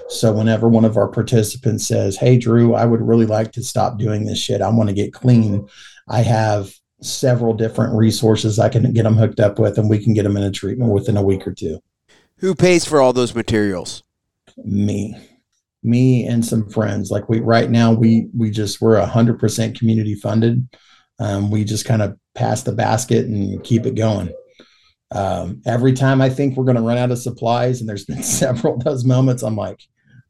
So 0.09 0.33
whenever 0.33 0.67
one 0.67 0.83
of 0.83 0.97
our 0.97 1.07
participants 1.07 1.87
says, 1.87 2.17
Hey, 2.17 2.37
Drew, 2.37 2.73
I 2.73 2.85
would 2.85 3.01
really 3.01 3.25
like 3.25 3.53
to 3.53 3.63
stop 3.63 3.97
doing 3.97 4.25
this 4.25 4.39
shit, 4.39 4.61
I 4.61 4.69
want 4.69 4.89
to 4.89 4.95
get 4.95 5.13
clean, 5.13 5.67
I 6.09 6.21
have 6.21 6.73
several 7.01 7.53
different 7.53 7.93
resources 7.93 8.59
I 8.59 8.69
can 8.69 8.91
get 8.91 9.03
them 9.03 9.15
hooked 9.15 9.39
up 9.39 9.59
with, 9.59 9.77
and 9.77 9.89
we 9.89 10.03
can 10.03 10.13
get 10.13 10.23
them 10.23 10.35
in 10.35 10.43
a 10.43 10.51
treatment 10.51 10.91
within 10.91 11.15
a 11.15 11.23
week 11.23 11.47
or 11.47 11.53
two. 11.53 11.79
Who 12.39 12.53
pays 12.53 12.85
for 12.85 13.01
all 13.01 13.13
those 13.13 13.33
materials? 13.33 14.03
Me, 14.57 15.15
me, 15.83 16.25
and 16.25 16.45
some 16.45 16.69
friends. 16.69 17.09
Like 17.09 17.29
we 17.29 17.39
right 17.39 17.69
now, 17.69 17.93
we 17.93 18.29
we 18.35 18.51
just 18.51 18.79
we're 18.79 19.03
hundred 19.03 19.39
percent 19.39 19.77
community 19.77 20.15
funded. 20.15 20.67
Um, 21.19 21.49
we 21.49 21.63
just 21.63 21.85
kind 21.85 22.01
of 22.01 22.17
pass 22.35 22.61
the 22.61 22.73
basket 22.73 23.25
and 23.25 23.63
keep 23.63 23.85
it 23.85 23.95
going. 23.95 24.31
Um, 25.09 25.61
every 25.65 25.93
time 25.93 26.21
I 26.21 26.29
think 26.29 26.55
we're 26.55 26.65
going 26.65 26.75
to 26.75 26.83
run 26.83 26.97
out 26.97 27.11
of 27.11 27.17
supplies, 27.17 27.79
and 27.79 27.89
there's 27.89 28.05
been 28.05 28.23
several 28.41 28.77
those 28.77 29.03
moments, 29.03 29.41
I'm 29.41 29.55
like, 29.55 29.81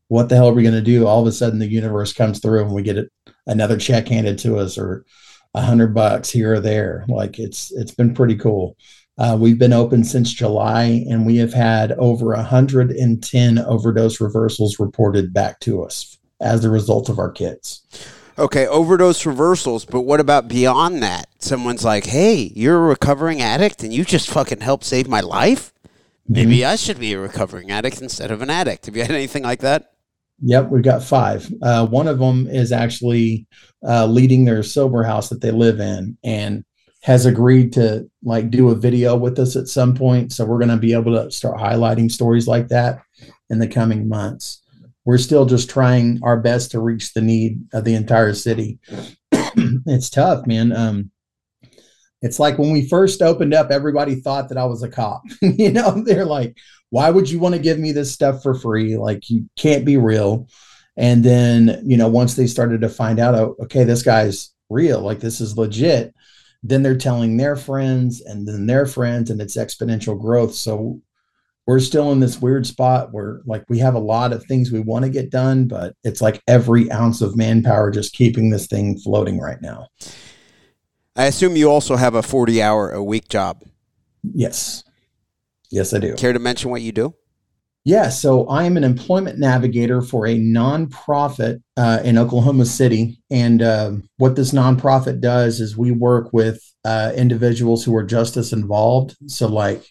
"What 0.07 0.29
the 0.29 0.35
hell 0.35 0.49
are 0.49 0.53
we 0.53 0.63
going 0.63 0.75
to 0.75 0.81
do?" 0.81 1.07
All 1.07 1.21
of 1.21 1.27
a 1.27 1.31
sudden, 1.31 1.59
the 1.59 1.67
universe 1.67 2.13
comes 2.13 2.39
through, 2.39 2.63
and 2.63 2.73
we 2.73 2.83
get 2.83 2.97
it, 2.97 3.11
another 3.47 3.77
check 3.77 4.07
handed 4.07 4.37
to 4.39 4.59
us, 4.59 4.77
or 4.77 5.05
a 5.53 5.61
hundred 5.61 5.93
bucks 5.93 6.29
here 6.29 6.53
or 6.53 6.59
there. 6.61 7.03
Like 7.09 7.37
it's 7.39 7.71
it's 7.71 7.93
been 7.93 8.13
pretty 8.13 8.35
cool. 8.35 8.77
Uh, 9.17 9.35
we've 9.39 9.57
been 9.57 9.73
open 9.73 10.03
since 10.03 10.31
July, 10.31 11.03
and 11.09 11.25
we 11.25 11.37
have 11.37 11.53
had 11.53 11.93
over 11.93 12.27
110 12.27 13.59
overdose 13.59 14.21
reversals 14.21 14.79
reported 14.79 15.33
back 15.33 15.59
to 15.61 15.83
us 15.83 16.19
as 16.39 16.63
a 16.63 16.69
result 16.69 17.09
of 17.09 17.17
our 17.17 17.31
kits. 17.31 17.81
Okay, 18.39 18.67
overdose 18.67 19.25
reversals, 19.25 19.85
but 19.85 20.01
what 20.01 20.19
about 20.19 20.47
beyond 20.47 21.01
that? 21.01 21.27
Someone's 21.39 21.83
like, 21.83 22.05
"Hey, 22.05 22.51
you're 22.55 22.77
a 22.77 22.89
recovering 22.89 23.41
addict, 23.41 23.81
and 23.81 23.91
you 23.91 24.05
just 24.05 24.29
fucking 24.29 24.61
helped 24.61 24.83
save 24.83 25.07
my 25.07 25.21
life. 25.21 25.73
Maybe 26.27 26.57
mm-hmm. 26.57 26.69
I 26.69 26.75
should 26.75 26.99
be 26.99 27.13
a 27.13 27.19
recovering 27.19 27.71
addict 27.71 27.99
instead 27.99 28.29
of 28.29 28.43
an 28.43 28.51
addict." 28.51 28.85
Have 28.85 28.95
you 28.95 29.01
had 29.01 29.11
anything 29.11 29.41
like 29.41 29.61
that? 29.61 29.93
Yep, 30.43 30.69
we've 30.69 30.83
got 30.83 31.01
five. 31.01 31.51
Uh, 31.63 31.87
one 31.87 32.07
of 32.07 32.19
them 32.19 32.45
is 32.47 32.71
actually 32.71 33.47
uh, 33.83 34.05
leading 34.05 34.45
their 34.45 34.61
sober 34.61 35.01
house 35.01 35.29
that 35.29 35.41
they 35.41 35.49
live 35.49 35.79
in, 35.79 36.15
and 36.23 36.63
has 37.03 37.25
agreed 37.25 37.73
to 37.73 38.09
like 38.23 38.49
do 38.49 38.69
a 38.69 38.75
video 38.75 39.15
with 39.15 39.39
us 39.39 39.55
at 39.55 39.67
some 39.67 39.95
point. 39.95 40.31
So 40.33 40.45
we're 40.45 40.59
going 40.59 40.69
to 40.69 40.77
be 40.77 40.93
able 40.93 41.13
to 41.13 41.31
start 41.31 41.57
highlighting 41.57 42.11
stories 42.11 42.47
like 42.47 42.67
that 42.69 42.99
in 43.49 43.59
the 43.59 43.67
coming 43.67 44.09
months. 44.09 44.63
We're 45.05 45.17
still 45.17 45.45
just 45.45 45.69
trying 45.69 46.19
our 46.23 46.37
best 46.37 46.71
to 46.71 46.81
reach 46.81 47.13
the 47.13 47.21
need 47.21 47.61
of 47.73 47.85
the 47.85 47.95
entire 47.95 48.33
city. 48.33 48.79
it's 49.31 50.09
tough, 50.09 50.45
man. 50.45 50.73
Um, 50.73 51.11
it's 52.21 52.39
like 52.39 52.57
when 52.57 52.71
we 52.71 52.89
first 52.89 53.21
opened 53.21 53.53
up, 53.53 53.71
everybody 53.71 54.15
thought 54.15 54.49
that 54.49 54.57
I 54.57 54.65
was 54.65 54.83
a 54.83 54.89
cop. 54.89 55.21
you 55.41 55.71
know, 55.71 56.01
they're 56.03 56.25
like, 56.25 56.57
why 56.89 57.09
would 57.09 57.29
you 57.29 57.39
want 57.39 57.55
to 57.55 57.61
give 57.61 57.79
me 57.79 57.91
this 57.91 58.11
stuff 58.11 58.41
for 58.41 58.53
free? 58.53 58.97
Like, 58.97 59.29
you 59.29 59.49
can't 59.57 59.85
be 59.85 59.97
real. 59.97 60.47
And 60.97 61.23
then, 61.23 61.83
you 61.85 61.95
know, 61.95 62.07
once 62.07 62.35
they 62.35 62.47
started 62.47 62.81
to 62.81 62.89
find 62.89 63.19
out, 63.19 63.35
oh, 63.35 63.55
okay, 63.61 63.83
this 63.83 64.01
guy's 64.01 64.51
real, 64.69 64.99
like, 65.01 65.19
this 65.19 65.39
is 65.39 65.57
legit 65.57 66.13
then 66.63 66.83
they're 66.83 66.97
telling 66.97 67.37
their 67.37 67.55
friends 67.55 68.21
and 68.21 68.47
then 68.47 68.65
their 68.65 68.85
friends 68.85 69.29
and 69.29 69.41
it's 69.41 69.57
exponential 69.57 70.19
growth. 70.19 70.53
So 70.53 71.01
we're 71.65 71.79
still 71.79 72.11
in 72.11 72.19
this 72.19 72.41
weird 72.41 72.65
spot 72.65 73.09
where 73.11 73.41
like 73.45 73.63
we 73.69 73.79
have 73.79 73.93
a 73.93 73.99
lot 73.99 74.33
of 74.33 74.43
things 74.45 74.71
we 74.71 74.79
want 74.79 75.03
to 75.03 75.11
get 75.11 75.29
done 75.29 75.67
but 75.67 75.93
it's 76.03 76.21
like 76.21 76.41
every 76.47 76.89
ounce 76.91 77.21
of 77.21 77.35
manpower 77.35 77.91
just 77.91 78.13
keeping 78.13 78.49
this 78.49 78.67
thing 78.67 78.97
floating 78.97 79.39
right 79.39 79.61
now. 79.61 79.87
I 81.15 81.25
assume 81.25 81.55
you 81.55 81.69
also 81.69 81.95
have 81.95 82.15
a 82.15 82.23
40 82.23 82.61
hour 82.61 82.91
a 82.91 83.03
week 83.03 83.27
job. 83.27 83.63
Yes. 84.23 84.83
Yes 85.69 85.93
i 85.93 85.99
do. 85.99 86.15
Care 86.15 86.33
to 86.33 86.39
mention 86.39 86.71
what 86.71 86.81
you 86.81 86.91
do 86.91 87.13
yeah, 87.87 88.09
so 88.09 88.45
I 88.49 88.65
am 88.65 88.75
an 88.75 88.83
employment 88.83 89.39
navigator 89.39 90.01
for 90.01 90.27
a 90.27 90.35
nonprofit 90.35 91.61
uh, 91.77 92.01
in 92.03 92.17
Oklahoma 92.17 92.65
City. 92.65 93.17
And 93.31 93.61
uh, 93.61 93.93
what 94.17 94.35
this 94.35 94.51
nonprofit 94.51 95.21
does 95.21 95.61
is 95.61 95.77
we 95.77 95.91
work 95.91 96.33
with 96.33 96.61
uh, 96.83 97.13
individuals 97.15 97.85
who 97.85 97.95
are 97.95 98.03
justice 98.03 98.51
involved. 98.51 99.15
So, 99.27 99.47
like, 99.47 99.89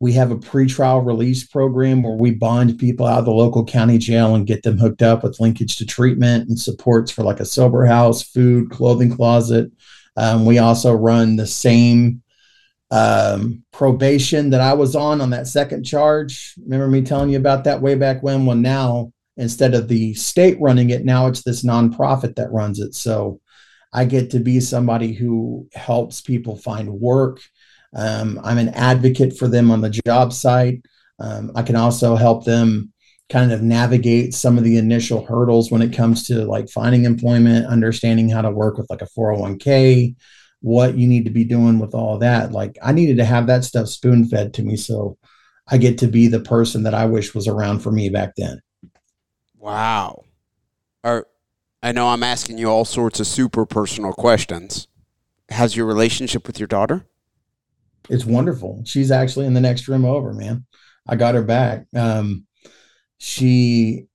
we 0.00 0.14
have 0.14 0.32
a 0.32 0.36
pretrial 0.36 1.06
release 1.06 1.46
program 1.46 2.02
where 2.02 2.16
we 2.16 2.32
bond 2.32 2.76
people 2.80 3.06
out 3.06 3.20
of 3.20 3.24
the 3.24 3.30
local 3.30 3.64
county 3.64 3.98
jail 3.98 4.34
and 4.34 4.44
get 4.44 4.64
them 4.64 4.76
hooked 4.76 5.02
up 5.02 5.22
with 5.22 5.38
linkage 5.38 5.76
to 5.76 5.86
treatment 5.86 6.48
and 6.48 6.58
supports 6.58 7.12
for 7.12 7.22
like 7.22 7.38
a 7.38 7.44
sober 7.44 7.86
house, 7.86 8.24
food, 8.24 8.68
clothing 8.68 9.14
closet. 9.14 9.70
Um, 10.16 10.44
we 10.44 10.58
also 10.58 10.92
run 10.92 11.36
the 11.36 11.46
same 11.46 12.20
um, 12.92 13.64
probation 13.72 14.50
that 14.50 14.60
I 14.60 14.74
was 14.74 14.94
on 14.94 15.22
on 15.22 15.30
that 15.30 15.46
second 15.46 15.84
charge. 15.84 16.54
Remember 16.62 16.86
me 16.86 17.00
telling 17.00 17.30
you 17.30 17.38
about 17.38 17.64
that 17.64 17.80
way 17.80 17.94
back 17.94 18.22
when? 18.22 18.44
Well, 18.44 18.56
now 18.56 19.12
instead 19.38 19.74
of 19.74 19.88
the 19.88 20.12
state 20.12 20.60
running 20.60 20.90
it, 20.90 21.02
now 21.02 21.26
it's 21.26 21.42
this 21.42 21.64
nonprofit 21.64 22.36
that 22.36 22.52
runs 22.52 22.80
it. 22.80 22.94
So 22.94 23.40
I 23.94 24.04
get 24.04 24.30
to 24.32 24.40
be 24.40 24.60
somebody 24.60 25.14
who 25.14 25.68
helps 25.72 26.20
people 26.20 26.56
find 26.56 27.00
work. 27.00 27.40
Um, 27.96 28.38
I'm 28.44 28.58
an 28.58 28.68
advocate 28.70 29.38
for 29.38 29.48
them 29.48 29.70
on 29.70 29.80
the 29.80 30.00
job 30.04 30.34
site. 30.34 30.84
Um, 31.18 31.50
I 31.54 31.62
can 31.62 31.76
also 31.76 32.14
help 32.14 32.44
them 32.44 32.92
kind 33.30 33.52
of 33.52 33.62
navigate 33.62 34.34
some 34.34 34.58
of 34.58 34.64
the 34.64 34.76
initial 34.76 35.24
hurdles 35.24 35.70
when 35.70 35.80
it 35.80 35.94
comes 35.94 36.26
to 36.26 36.44
like 36.44 36.68
finding 36.68 37.06
employment, 37.06 37.66
understanding 37.66 38.28
how 38.28 38.42
to 38.42 38.50
work 38.50 38.76
with 38.76 38.90
like 38.90 39.00
a 39.00 39.08
401k, 39.18 40.14
what 40.62 40.96
you 40.96 41.06
need 41.06 41.24
to 41.24 41.30
be 41.30 41.44
doing 41.44 41.78
with 41.78 41.94
all 41.94 42.18
that. 42.18 42.52
Like 42.52 42.78
I 42.82 42.92
needed 42.92 43.18
to 43.18 43.24
have 43.24 43.46
that 43.48 43.64
stuff 43.64 43.88
spoon 43.88 44.24
fed 44.24 44.54
to 44.54 44.62
me. 44.62 44.76
So 44.76 45.18
I 45.68 45.76
get 45.76 45.98
to 45.98 46.06
be 46.06 46.28
the 46.28 46.40
person 46.40 46.84
that 46.84 46.94
I 46.94 47.04
wish 47.04 47.34
was 47.34 47.46
around 47.46 47.80
for 47.80 47.92
me 47.92 48.08
back 48.08 48.32
then. 48.36 48.60
Wow. 49.58 50.24
Are 51.04 51.26
I 51.82 51.90
know 51.92 52.08
I'm 52.08 52.22
asking 52.22 52.58
you 52.58 52.68
all 52.68 52.84
sorts 52.84 53.18
of 53.18 53.26
super 53.26 53.66
personal 53.66 54.12
questions. 54.12 54.86
How's 55.50 55.76
your 55.76 55.86
relationship 55.86 56.46
with 56.46 56.60
your 56.60 56.68
daughter? 56.68 57.04
It's 58.08 58.24
wonderful. 58.24 58.82
She's 58.84 59.10
actually 59.10 59.46
in 59.46 59.54
the 59.54 59.60
next 59.60 59.88
room 59.88 60.04
over, 60.04 60.32
man. 60.32 60.64
I 61.08 61.16
got 61.16 61.34
her 61.34 61.42
back. 61.42 61.86
Um, 61.94 62.46
she, 63.18 64.06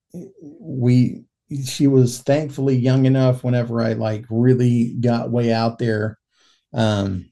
we, 0.41 1.25
she 1.65 1.87
was 1.87 2.19
thankfully 2.19 2.77
young 2.77 3.05
enough 3.05 3.43
whenever 3.43 3.81
I 3.81 3.93
like 3.93 4.25
really 4.29 4.93
got 4.93 5.31
way 5.31 5.51
out 5.51 5.77
there 5.77 6.17
um, 6.73 7.29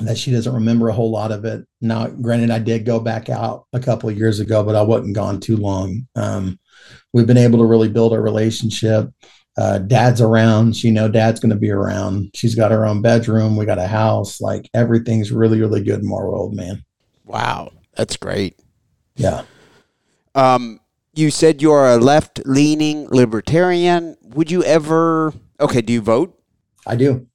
that 0.00 0.16
she 0.16 0.30
doesn't 0.30 0.54
remember 0.54 0.88
a 0.88 0.94
whole 0.94 1.10
lot 1.10 1.32
of 1.32 1.44
it. 1.44 1.66
Now, 1.80 2.08
granted, 2.08 2.50
I 2.50 2.58
did 2.58 2.84
go 2.84 3.00
back 3.00 3.28
out 3.28 3.66
a 3.72 3.80
couple 3.80 4.08
of 4.08 4.16
years 4.16 4.40
ago, 4.40 4.62
but 4.62 4.76
I 4.76 4.82
wasn't 4.82 5.14
gone 5.14 5.40
too 5.40 5.56
long. 5.56 6.06
Um, 6.16 6.58
we've 7.12 7.26
been 7.26 7.36
able 7.36 7.58
to 7.58 7.66
really 7.66 7.88
build 7.88 8.12
a 8.12 8.20
relationship. 8.20 9.10
Uh, 9.58 9.78
dad's 9.78 10.20
around. 10.20 10.74
She 10.74 10.90
know 10.90 11.08
dad's 11.08 11.40
going 11.40 11.50
to 11.50 11.56
be 11.56 11.70
around. 11.70 12.30
She's 12.34 12.54
got 12.54 12.70
her 12.70 12.86
own 12.86 13.02
bedroom. 13.02 13.56
We 13.56 13.66
got 13.66 13.78
a 13.78 13.86
house. 13.86 14.40
Like 14.40 14.70
everything's 14.72 15.32
really, 15.32 15.60
really 15.60 15.82
good 15.82 16.00
in 16.00 16.10
our 16.10 16.30
world, 16.30 16.54
man. 16.54 16.84
Wow, 17.24 17.72
that's 17.94 18.16
great. 18.16 18.58
Yeah. 19.16 19.42
Um, 20.34 20.80
you 21.12 21.30
said 21.30 21.60
you're 21.60 21.88
a 21.88 21.96
left-leaning 21.96 23.08
libertarian. 23.08 24.16
Would 24.22 24.50
you 24.50 24.62
ever? 24.62 25.34
Okay, 25.58 25.82
do 25.82 25.92
you 25.92 26.00
vote? 26.00 26.40
I 26.86 26.96
do. 26.96 27.26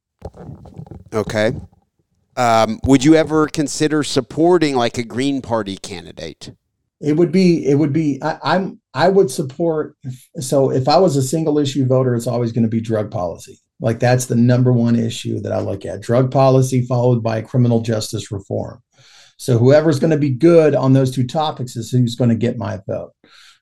Okay. 1.13 1.53
Um, 2.38 2.80
would 2.86 3.05
you 3.05 3.15
ever 3.15 3.47
consider 3.47 4.03
supporting 4.03 4.76
like 4.76 4.97
a 4.97 5.03
Green 5.03 5.41
Party 5.41 5.78
candidate? 5.78 6.51
It 7.01 7.13
would 7.13 7.32
be. 7.32 7.65
It 7.65 7.76
would 7.76 7.93
be. 7.93 8.21
I, 8.21 8.55
am 8.55 8.82
I 8.93 9.09
would 9.09 9.30
support. 9.30 9.95
So 10.39 10.71
if 10.71 10.88
I 10.88 10.97
was 10.97 11.15
a 11.15 11.21
single 11.21 11.59
issue 11.59 11.86
voter, 11.86 12.15
it's 12.15 12.28
always 12.28 12.51
going 12.51 12.63
to 12.63 12.69
be 12.69 12.82
drug 12.82 13.11
policy. 13.11 13.59
Like 13.80 13.99
that's 13.99 14.26
the 14.26 14.36
number 14.36 14.71
one 14.71 14.95
issue 14.95 15.39
that 15.41 15.51
I 15.51 15.59
look 15.59 15.86
at 15.86 16.01
drug 16.01 16.32
policy 16.32 16.82
followed 16.86 17.21
by 17.21 17.41
criminal 17.41 17.82
justice 17.82 18.32
reform. 18.32 18.82
So 19.38 19.57
whoever's 19.57 19.99
going 19.99 20.11
to 20.11 20.17
be 20.17 20.30
good 20.30 20.76
on 20.76 20.93
those 20.93 21.11
two 21.11 21.28
topics 21.28 21.76
is 21.76 21.91
who's 21.91 22.15
going 22.15 22.30
to 22.30 22.36
get 22.36 22.57
my 22.57 22.80
vote. 22.88 23.11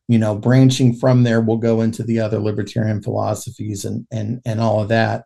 You 0.08 0.20
know, 0.20 0.36
branching 0.36 0.96
from 0.96 1.24
there, 1.24 1.42
we'll 1.42 1.58
go 1.58 1.82
into 1.82 2.04
the 2.04 2.20
other 2.20 2.40
libertarian 2.40 3.02
philosophies 3.02 3.86
and 3.86 4.06
and 4.12 4.42
and 4.46 4.60
all 4.60 4.82
of 4.82 4.90
that. 4.90 5.26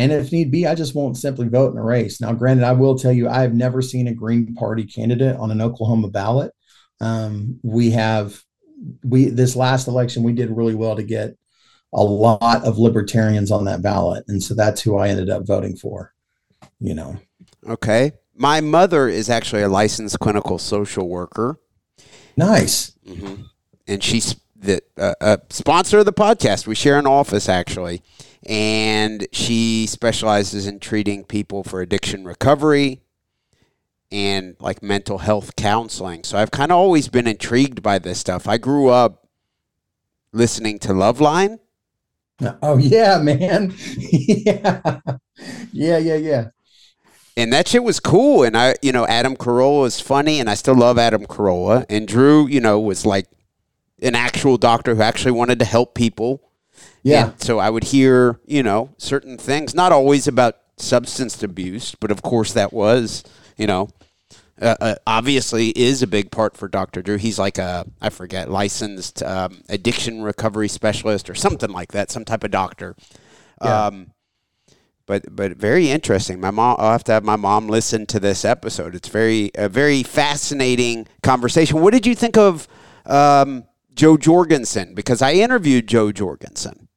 And 0.00 0.12
if 0.12 0.32
need 0.32 0.50
be, 0.50 0.66
I 0.66 0.74
just 0.74 0.94
won't 0.94 1.18
simply 1.18 1.48
vote 1.48 1.72
in 1.72 1.78
a 1.78 1.84
race. 1.84 2.20
Now, 2.20 2.32
granted, 2.32 2.64
I 2.64 2.72
will 2.72 2.98
tell 2.98 3.12
you, 3.12 3.28
I 3.28 3.42
have 3.42 3.54
never 3.54 3.82
seen 3.82 4.08
a 4.08 4.14
Green 4.14 4.54
Party 4.54 4.84
candidate 4.84 5.36
on 5.36 5.50
an 5.50 5.60
Oklahoma 5.60 6.08
ballot. 6.08 6.52
Um, 7.00 7.60
we 7.62 7.90
have 7.90 8.42
we 9.04 9.26
this 9.26 9.56
last 9.56 9.88
election 9.88 10.22
we 10.22 10.32
did 10.32 10.50
really 10.50 10.74
well 10.74 10.96
to 10.96 11.02
get 11.02 11.36
a 11.92 12.02
lot 12.02 12.64
of 12.64 12.78
libertarians 12.78 13.50
on 13.50 13.64
that 13.66 13.82
ballot, 13.82 14.24
and 14.28 14.42
so 14.42 14.54
that's 14.54 14.80
who 14.80 14.96
I 14.96 15.08
ended 15.08 15.28
up 15.28 15.46
voting 15.46 15.76
for. 15.76 16.14
You 16.78 16.94
know. 16.94 17.18
Okay. 17.68 18.12
My 18.34 18.62
mother 18.62 19.06
is 19.06 19.28
actually 19.28 19.60
a 19.60 19.68
licensed 19.68 20.18
clinical 20.18 20.58
social 20.58 21.08
worker. 21.08 21.60
Nice. 22.38 22.92
Mm-hmm. 23.06 23.42
And 23.86 24.02
she's 24.02 24.34
the 24.56 24.80
uh, 24.96 25.14
a 25.20 25.40
sponsor 25.50 25.98
of 25.98 26.06
the 26.06 26.12
podcast. 26.12 26.66
We 26.66 26.74
share 26.74 26.98
an 26.98 27.06
office 27.06 27.50
actually, 27.50 28.02
and 28.46 29.26
she 29.32 29.86
specializes 29.86 30.66
in 30.66 30.80
treating 30.80 31.24
people 31.24 31.62
for 31.62 31.80
addiction 31.80 32.24
recovery 32.24 33.02
and 34.10 34.56
like 34.60 34.82
mental 34.82 35.18
health 35.18 35.56
counseling. 35.56 36.24
So 36.24 36.38
I've 36.38 36.50
kind 36.50 36.72
of 36.72 36.78
always 36.78 37.08
been 37.08 37.26
intrigued 37.26 37.82
by 37.82 37.98
this 37.98 38.18
stuff. 38.18 38.48
I 38.48 38.58
grew 38.58 38.88
up 38.88 39.28
listening 40.32 40.78
to 40.80 40.88
Loveline. 40.88 41.58
Oh 42.62 42.78
yeah, 42.78 43.18
man. 43.18 43.74
yeah. 43.98 45.00
Yeah, 45.72 45.98
yeah, 45.98 46.14
yeah. 46.14 46.48
And 47.36 47.52
that 47.52 47.68
shit 47.68 47.84
was 47.84 48.00
cool. 48.00 48.44
And 48.44 48.56
I, 48.56 48.76
you 48.80 48.92
know, 48.92 49.06
Adam 49.06 49.36
Carolla 49.36 49.86
is 49.86 50.00
funny, 50.00 50.40
and 50.40 50.48
I 50.48 50.54
still 50.54 50.74
love 50.74 50.98
Adam 50.98 51.26
Carolla. 51.26 51.84
And 51.90 52.08
Drew, 52.08 52.46
you 52.46 52.60
know, 52.60 52.80
was 52.80 53.04
like 53.04 53.26
an 54.02 54.14
actual 54.14 54.56
doctor 54.56 54.94
who 54.94 55.02
actually 55.02 55.32
wanted 55.32 55.58
to 55.58 55.64
help 55.66 55.94
people. 55.94 56.49
Yeah. 57.02 57.30
And 57.30 57.40
so 57.42 57.58
I 57.58 57.70
would 57.70 57.84
hear, 57.84 58.40
you 58.46 58.62
know, 58.62 58.90
certain 58.98 59.38
things, 59.38 59.74
not 59.74 59.92
always 59.92 60.28
about 60.28 60.56
substance 60.76 61.42
abuse, 61.42 61.94
but 61.94 62.10
of 62.10 62.22
course 62.22 62.52
that 62.52 62.72
was, 62.72 63.24
you 63.56 63.66
know, 63.66 63.88
uh, 64.60 64.76
uh, 64.80 64.94
obviously 65.06 65.70
is 65.70 66.02
a 66.02 66.06
big 66.06 66.30
part 66.30 66.56
for 66.56 66.68
Dr. 66.68 67.00
Drew. 67.00 67.16
He's 67.16 67.38
like 67.38 67.56
a, 67.56 67.86
I 68.00 68.10
forget, 68.10 68.50
licensed 68.50 69.22
um, 69.22 69.62
addiction 69.68 70.22
recovery 70.22 70.68
specialist 70.68 71.30
or 71.30 71.34
something 71.34 71.70
like 71.70 71.92
that, 71.92 72.10
some 72.10 72.24
type 72.24 72.44
of 72.44 72.50
doctor. 72.50 72.94
Yeah. 73.62 73.86
Um, 73.86 74.12
but 75.06 75.34
but 75.34 75.56
very 75.56 75.90
interesting. 75.90 76.40
My 76.40 76.52
mom, 76.52 76.76
I'll 76.78 76.92
have 76.92 77.02
to 77.04 77.12
have 77.12 77.24
my 77.24 77.34
mom 77.34 77.66
listen 77.66 78.06
to 78.06 78.20
this 78.20 78.44
episode. 78.44 78.94
It's 78.94 79.08
very 79.08 79.50
a 79.56 79.68
very 79.68 80.04
fascinating 80.04 81.08
conversation. 81.22 81.80
What 81.80 81.92
did 81.92 82.06
you 82.06 82.14
think 82.14 82.36
of 82.36 82.68
um, 83.06 83.64
Jo 84.00 84.16
Jorgensen? 84.16 84.94
Because 84.94 85.20
I 85.20 85.34
interviewed 85.34 85.86
Jo 85.86 86.10
Jorgensen. 86.10 86.88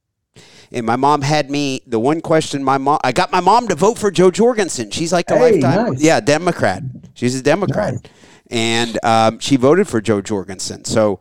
And 0.72 0.86
my 0.86 0.96
mom 0.96 1.22
had 1.22 1.52
me 1.52 1.82
the 1.86 2.00
one 2.00 2.22
question 2.22 2.64
my 2.64 2.78
mom 2.78 3.00
I 3.04 3.12
got 3.12 3.30
my 3.30 3.42
mom 3.42 3.68
to 3.68 3.76
vote 3.76 4.00
for 4.00 4.10
Jo 4.10 4.32
Jorgensen. 4.32 4.90
She's 4.90 5.12
like 5.12 5.30
a 5.30 5.38
Hey, 5.38 5.60
lifetime 5.60 5.94
nice. 5.96 6.02
yeah, 6.02 6.22
Democrat. 6.22 6.82
She's 7.14 7.36
a 7.38 7.44
Democrat. 7.44 7.96
Nice. 7.96 8.04
And 8.50 9.00
um, 9.04 9.40
she 9.40 9.58
voted 9.58 9.90
for 9.90 10.00
Jo 10.00 10.22
Jorgensen. 10.22 10.86
So 10.86 11.20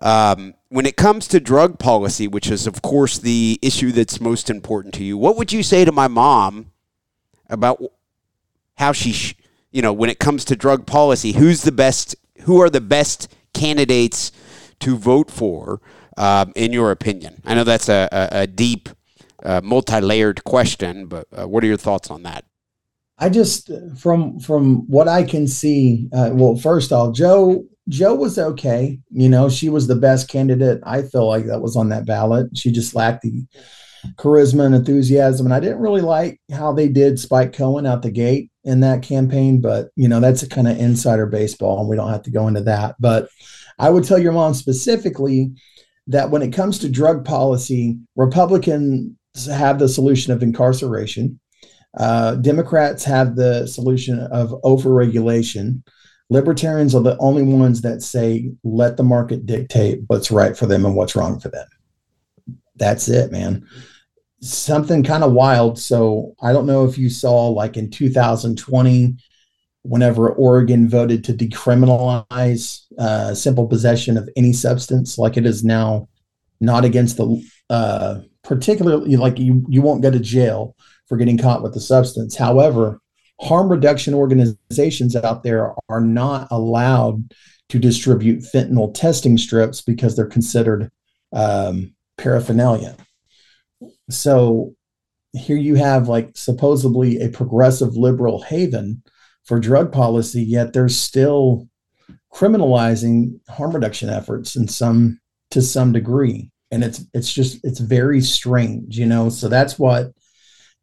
um, 0.00 0.54
when 0.68 0.86
it 0.86 0.96
comes 0.96 1.26
to 1.28 1.40
drug 1.40 1.80
policy, 1.80 2.28
which 2.28 2.48
is 2.48 2.68
of 2.68 2.80
course 2.80 3.18
the 3.18 3.58
issue 3.62 3.90
that's 3.90 4.20
most 4.20 4.48
important 4.48 4.94
to 4.94 5.02
you, 5.04 5.18
what 5.18 5.36
would 5.36 5.52
you 5.52 5.64
say 5.64 5.84
to 5.84 5.90
my 5.90 6.06
mom 6.06 6.70
about 7.50 7.82
how 8.76 8.92
she, 8.92 9.12
sh- 9.12 9.34
you 9.72 9.82
know, 9.82 9.92
when 9.92 10.08
it 10.08 10.20
comes 10.20 10.44
to 10.44 10.54
drug 10.54 10.86
policy, 10.86 11.32
who's 11.32 11.62
the 11.62 11.72
best? 11.72 12.14
Who 12.42 12.60
are 12.62 12.70
the 12.70 12.80
best 12.80 13.34
candidates 13.54 14.30
to 14.80 14.96
vote 14.96 15.30
for, 15.30 15.80
um, 16.16 16.52
in 16.56 16.72
your 16.72 16.90
opinion? 16.90 17.42
I 17.44 17.54
know 17.54 17.64
that's 17.64 17.88
a, 17.88 18.08
a, 18.12 18.42
a 18.42 18.46
deep, 18.46 18.88
uh, 19.44 19.60
multi-layered 19.62 20.44
question, 20.44 21.06
but 21.06 21.26
uh, 21.32 21.46
what 21.46 21.62
are 21.64 21.66
your 21.66 21.76
thoughts 21.76 22.10
on 22.10 22.22
that? 22.22 22.44
I 23.18 23.28
just 23.30 23.70
from 23.98 24.38
from 24.40 24.86
what 24.88 25.08
I 25.08 25.22
can 25.22 25.48
see, 25.48 26.08
uh, 26.12 26.30
well, 26.34 26.56
first 26.56 26.92
off, 26.92 27.14
Jo 27.14 27.64
Jo 27.88 28.14
was 28.14 28.38
okay. 28.38 28.98
You 29.10 29.28
know, 29.28 29.48
she 29.48 29.68
was 29.68 29.86
the 29.86 29.94
best 29.94 30.28
candidate. 30.28 30.80
I 30.84 31.02
feel 31.02 31.26
like 31.26 31.46
that 31.46 31.62
was 31.62 31.76
on 31.76 31.88
that 31.90 32.04
ballot. 32.04 32.56
She 32.56 32.70
just 32.70 32.94
lacked 32.94 33.22
the 33.22 33.46
charisma 34.16 34.66
and 34.66 34.74
enthusiasm, 34.74 35.46
and 35.46 35.54
I 35.54 35.60
didn't 35.60 35.78
really 35.80 36.02
like 36.02 36.40
how 36.52 36.72
they 36.72 36.88
did 36.88 37.18
Spike 37.18 37.54
Cohen 37.54 37.86
out 37.86 38.02
the 38.02 38.10
gate 38.10 38.50
in 38.64 38.80
that 38.80 39.02
campaign. 39.02 39.62
But 39.62 39.88
you 39.96 40.08
know, 40.08 40.20
that's 40.20 40.42
a 40.42 40.48
kind 40.48 40.68
of 40.68 40.78
insider 40.78 41.26
baseball, 41.26 41.80
and 41.80 41.88
we 41.88 41.96
don't 41.96 42.10
have 42.10 42.24
to 42.24 42.30
go 42.30 42.48
into 42.48 42.62
that. 42.62 42.96
But 43.00 43.28
I 43.78 43.90
would 43.90 44.04
tell 44.04 44.18
your 44.18 44.32
mom 44.32 44.54
specifically 44.54 45.52
that 46.06 46.30
when 46.30 46.42
it 46.42 46.52
comes 46.52 46.78
to 46.78 46.88
drug 46.88 47.24
policy, 47.24 47.98
Republicans 48.14 49.16
have 49.46 49.78
the 49.78 49.88
solution 49.88 50.32
of 50.32 50.42
incarceration. 50.42 51.40
Uh, 51.98 52.36
Democrats 52.36 53.04
have 53.04 53.36
the 53.36 53.66
solution 53.66 54.20
of 54.20 54.50
overregulation. 54.62 55.82
Libertarians 56.28 56.94
are 56.94 57.02
the 57.02 57.16
only 57.18 57.42
ones 57.42 57.80
that 57.82 58.02
say, 58.02 58.50
let 58.64 58.96
the 58.96 59.02
market 59.02 59.46
dictate 59.46 60.00
what's 60.08 60.30
right 60.30 60.56
for 60.56 60.66
them 60.66 60.84
and 60.84 60.96
what's 60.96 61.16
wrong 61.16 61.40
for 61.40 61.48
them. 61.48 61.66
That's 62.76 63.08
it, 63.08 63.32
man. 63.32 63.66
Something 64.42 65.02
kind 65.02 65.24
of 65.24 65.32
wild. 65.32 65.78
So 65.78 66.34
I 66.42 66.52
don't 66.52 66.66
know 66.66 66.84
if 66.84 66.98
you 66.98 67.08
saw, 67.08 67.48
like 67.48 67.76
in 67.76 67.90
2020, 67.90 69.16
whenever 69.88 70.30
Oregon 70.30 70.88
voted 70.88 71.24
to 71.24 71.32
decriminalize 71.32 72.82
uh, 72.98 73.34
simple 73.34 73.66
possession 73.66 74.16
of 74.16 74.28
any 74.36 74.52
substance, 74.52 75.18
like 75.18 75.36
it 75.36 75.46
is 75.46 75.64
now 75.64 76.08
not 76.60 76.84
against 76.84 77.16
the 77.16 77.42
uh, 77.70 78.20
particularly 78.42 79.16
like 79.16 79.38
you 79.38 79.64
you 79.68 79.82
won't 79.82 80.02
go 80.02 80.10
to 80.10 80.20
jail 80.20 80.76
for 81.08 81.16
getting 81.16 81.38
caught 81.38 81.62
with 81.62 81.74
the 81.74 81.80
substance. 81.80 82.36
However, 82.36 83.00
harm 83.40 83.68
reduction 83.68 84.14
organizations 84.14 85.14
out 85.16 85.42
there 85.42 85.74
are 85.88 86.00
not 86.00 86.48
allowed 86.50 87.32
to 87.68 87.78
distribute 87.78 88.42
fentanyl 88.42 88.94
testing 88.94 89.36
strips 89.36 89.82
because 89.82 90.16
they're 90.16 90.26
considered 90.26 90.90
um, 91.32 91.94
paraphernalia. 92.16 92.96
So 94.08 94.74
here 95.32 95.56
you 95.56 95.74
have 95.74 96.08
like 96.08 96.30
supposedly 96.34 97.20
a 97.20 97.28
progressive 97.28 97.96
liberal 97.96 98.42
haven 98.42 99.02
for 99.46 99.58
drug 99.58 99.92
policy, 99.92 100.42
yet 100.42 100.72
they're 100.72 100.88
still 100.88 101.68
criminalizing 102.32 103.40
harm 103.48 103.72
reduction 103.72 104.10
efforts 104.10 104.56
in 104.56 104.68
some 104.68 105.18
to 105.50 105.62
some 105.62 105.92
degree. 105.92 106.50
And 106.70 106.82
it's 106.84 107.04
it's 107.14 107.32
just 107.32 107.64
it's 107.64 107.80
very 107.80 108.20
strange, 108.20 108.98
you 108.98 109.06
know. 109.06 109.28
So 109.28 109.48
that's 109.48 109.78
what 109.78 110.12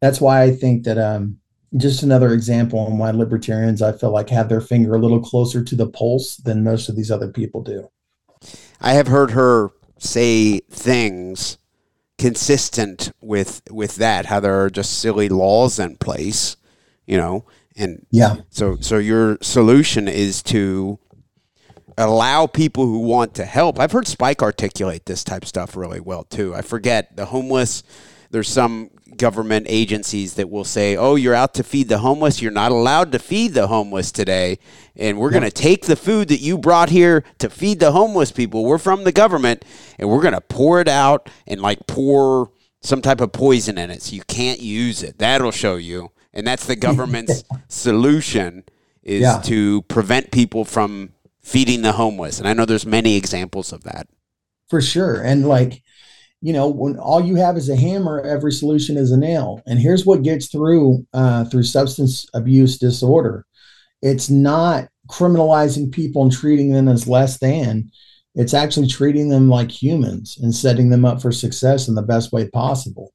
that's 0.00 0.20
why 0.20 0.42
I 0.42 0.50
think 0.50 0.84
that 0.84 0.98
um 0.98 1.38
just 1.76 2.02
another 2.02 2.32
example 2.32 2.78
on 2.78 2.98
why 2.98 3.10
libertarians 3.10 3.82
I 3.82 3.92
feel 3.92 4.10
like 4.10 4.30
have 4.30 4.48
their 4.48 4.60
finger 4.60 4.94
a 4.94 4.98
little 4.98 5.20
closer 5.20 5.62
to 5.62 5.76
the 5.76 5.88
pulse 5.88 6.36
than 6.36 6.64
most 6.64 6.88
of 6.88 6.96
these 6.96 7.10
other 7.10 7.28
people 7.28 7.62
do. 7.62 7.88
I 8.80 8.92
have 8.94 9.08
heard 9.08 9.32
her 9.32 9.70
say 9.98 10.60
things 10.70 11.58
consistent 12.18 13.12
with 13.20 13.60
with 13.70 13.96
that 13.96 14.26
how 14.26 14.38
there 14.38 14.62
are 14.62 14.70
just 14.70 14.98
silly 14.98 15.28
laws 15.28 15.80
in 15.80 15.96
place 15.96 16.56
you 17.06 17.16
know 17.16 17.44
and 17.76 18.06
Yeah. 18.10 18.36
so 18.50 18.76
so 18.80 18.98
your 18.98 19.38
solution 19.42 20.08
is 20.08 20.42
to 20.44 20.98
allow 21.96 22.46
people 22.46 22.86
who 22.86 22.98
want 23.00 23.34
to 23.34 23.44
help. 23.44 23.78
I've 23.78 23.92
heard 23.92 24.06
spike 24.08 24.42
articulate 24.42 25.06
this 25.06 25.22
type 25.22 25.42
of 25.42 25.48
stuff 25.48 25.76
really 25.76 26.00
well 26.00 26.24
too. 26.24 26.54
I 26.54 26.62
forget 26.62 27.16
the 27.16 27.26
homeless 27.26 27.82
there's 28.30 28.48
some 28.48 28.90
government 29.16 29.66
agencies 29.68 30.34
that 30.34 30.50
will 30.50 30.64
say 30.64 30.96
oh 30.96 31.14
you're 31.14 31.36
out 31.36 31.54
to 31.54 31.62
feed 31.62 31.88
the 31.88 31.98
homeless. 31.98 32.42
You're 32.42 32.50
not 32.50 32.72
allowed 32.72 33.12
to 33.12 33.20
feed 33.20 33.54
the 33.54 33.68
homeless 33.68 34.10
today. 34.10 34.58
And 34.96 35.18
we're 35.18 35.30
going 35.30 35.44
to 35.44 35.52
take 35.52 35.86
the 35.86 35.94
food 35.96 36.28
that 36.28 36.40
you 36.40 36.58
brought 36.58 36.88
here 36.88 37.22
to 37.38 37.48
feed 37.48 37.78
the 37.80 37.92
homeless 37.92 38.32
people. 38.32 38.64
We're 38.64 38.78
from 38.78 39.04
the 39.04 39.12
government 39.12 39.64
and 39.98 40.08
we're 40.08 40.22
going 40.22 40.34
to 40.34 40.40
pour 40.40 40.80
it 40.80 40.88
out 40.88 41.30
and 41.46 41.60
like 41.60 41.86
pour 41.86 42.50
some 42.80 43.00
type 43.02 43.20
of 43.20 43.32
poison 43.32 43.78
in 43.78 43.90
it 43.90 44.02
so 44.02 44.14
you 44.16 44.22
can't 44.26 44.60
use 44.60 45.02
it. 45.04 45.18
That'll 45.18 45.52
show 45.52 45.76
you 45.76 46.10
and 46.34 46.46
that's 46.46 46.66
the 46.66 46.76
government's 46.76 47.42
solution 47.68 48.64
is 49.02 49.22
Yeah. 49.22 49.40
to 49.44 49.82
prevent 49.82 50.30
people 50.30 50.64
from 50.64 51.12
feeding 51.42 51.82
the 51.82 51.92
homeless 51.92 52.38
and 52.38 52.46
i 52.48 52.52
know 52.52 52.64
there's 52.64 52.86
many 52.86 53.16
examples 53.16 53.72
of 53.72 53.84
that 53.84 54.06
For 54.70 54.80
sure. 54.80 55.20
And 55.22 55.46
like, 55.46 55.82
you 56.40 56.52
know, 56.52 56.68
when 56.68 56.98
all 56.98 57.22
you 57.24 57.36
have 57.36 57.56
is 57.56 57.68
a 57.68 57.76
hammer, 57.76 58.20
every 58.20 58.50
solution 58.52 58.96
is 58.96 59.10
a 59.12 59.16
nail. 59.16 59.60
And 59.66 59.78
here's 59.78 60.04
what 60.06 60.22
gets 60.22 60.48
through 60.48 61.06
uh, 61.12 61.44
through 61.44 61.62
substance 61.64 62.26
abuse 62.34 62.78
disorder. 62.78 63.44
It's 64.02 64.28
not 64.30 64.88
criminalizing 65.10 65.92
people 65.92 66.22
and 66.22 66.32
treating 66.32 66.72
them 66.72 66.88
as 66.88 67.06
less 67.06 67.38
than. 67.38 67.90
It's 68.34 68.54
actually 68.54 68.88
treating 68.88 69.28
them 69.28 69.48
like 69.48 69.70
humans 69.70 70.38
and 70.42 70.54
setting 70.54 70.90
them 70.90 71.04
up 71.04 71.20
for 71.22 71.30
success 71.32 71.88
in 71.88 71.94
the 71.94 72.02
best 72.14 72.32
way 72.32 72.48
possible. 72.50 73.12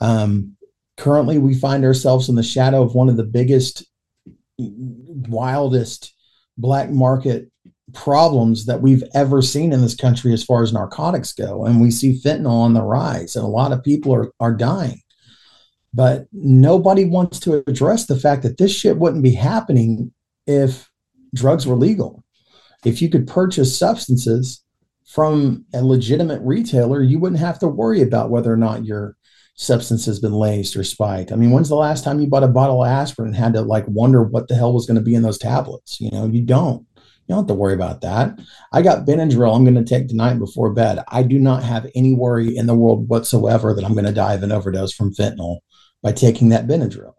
Um, 0.00 0.56
currently 0.98 1.38
we 1.38 1.54
find 1.54 1.84
ourselves 1.84 2.28
in 2.28 2.34
the 2.34 2.42
shadow 2.42 2.82
of 2.82 2.94
one 2.94 3.08
of 3.08 3.16
the 3.16 3.24
biggest, 3.24 3.86
wildest 4.58 6.12
black 6.58 6.90
market 6.90 7.50
problems 7.94 8.66
that 8.66 8.82
we've 8.82 9.04
ever 9.14 9.40
seen 9.40 9.72
in 9.72 9.80
this 9.80 9.94
country 9.94 10.32
as 10.34 10.44
far 10.44 10.62
as 10.62 10.72
narcotics 10.72 11.32
go. 11.32 11.64
And 11.64 11.80
we 11.80 11.90
see 11.90 12.20
fentanyl 12.20 12.50
on 12.50 12.74
the 12.74 12.82
rise, 12.82 13.36
and 13.36 13.44
a 13.44 13.48
lot 13.48 13.72
of 13.72 13.82
people 13.82 14.12
are, 14.12 14.30
are 14.40 14.52
dying. 14.52 15.00
But 15.94 16.26
nobody 16.32 17.04
wants 17.06 17.40
to 17.40 17.62
address 17.66 18.06
the 18.06 18.18
fact 18.18 18.42
that 18.42 18.58
this 18.58 18.74
shit 18.76 18.98
wouldn't 18.98 19.22
be 19.22 19.32
happening 19.32 20.12
if 20.46 20.90
drugs 21.34 21.66
were 21.66 21.76
legal. 21.76 22.24
If 22.84 23.00
you 23.00 23.08
could 23.08 23.26
purchase 23.26 23.78
substances 23.78 24.62
from 25.06 25.64
a 25.72 25.82
legitimate 25.82 26.42
retailer, 26.42 27.02
you 27.02 27.18
wouldn't 27.18 27.40
have 27.40 27.58
to 27.60 27.68
worry 27.68 28.02
about 28.02 28.30
whether 28.30 28.52
or 28.52 28.56
not 28.56 28.84
your 28.84 29.16
substance 29.58 30.06
has 30.06 30.20
been 30.20 30.32
laced 30.32 30.76
or 30.76 30.84
spiked. 30.84 31.32
I 31.32 31.34
mean, 31.34 31.50
when's 31.50 31.68
the 31.68 31.74
last 31.74 32.04
time 32.04 32.20
you 32.20 32.28
bought 32.28 32.44
a 32.44 32.48
bottle 32.48 32.84
of 32.84 32.88
aspirin 32.88 33.28
and 33.28 33.36
had 33.36 33.54
to 33.54 33.60
like 33.60 33.84
wonder 33.88 34.22
what 34.22 34.46
the 34.46 34.54
hell 34.54 34.72
was 34.72 34.86
going 34.86 34.94
to 34.94 35.02
be 35.02 35.16
in 35.16 35.22
those 35.22 35.36
tablets? 35.36 36.00
You 36.00 36.10
know, 36.12 36.26
you 36.26 36.42
don't. 36.42 36.86
You 36.96 37.34
don't 37.34 37.38
have 37.38 37.48
to 37.48 37.54
worry 37.54 37.74
about 37.74 38.00
that. 38.02 38.38
I 38.72 38.82
got 38.82 39.04
Benadryl 39.04 39.54
I'm 39.54 39.64
going 39.64 39.74
to 39.74 39.84
take 39.84 40.08
tonight 40.08 40.38
before 40.38 40.72
bed. 40.72 41.00
I 41.08 41.24
do 41.24 41.38
not 41.38 41.64
have 41.64 41.90
any 41.94 42.14
worry 42.14 42.56
in 42.56 42.66
the 42.66 42.74
world 42.74 43.08
whatsoever 43.08 43.74
that 43.74 43.84
I'm 43.84 43.92
going 43.92 44.06
to 44.06 44.12
die 44.12 44.34
of 44.34 44.42
an 44.44 44.52
overdose 44.52 44.94
from 44.94 45.12
fentanyl 45.12 45.58
by 46.02 46.12
taking 46.12 46.50
that 46.50 46.66
Benadryl. 46.66 47.14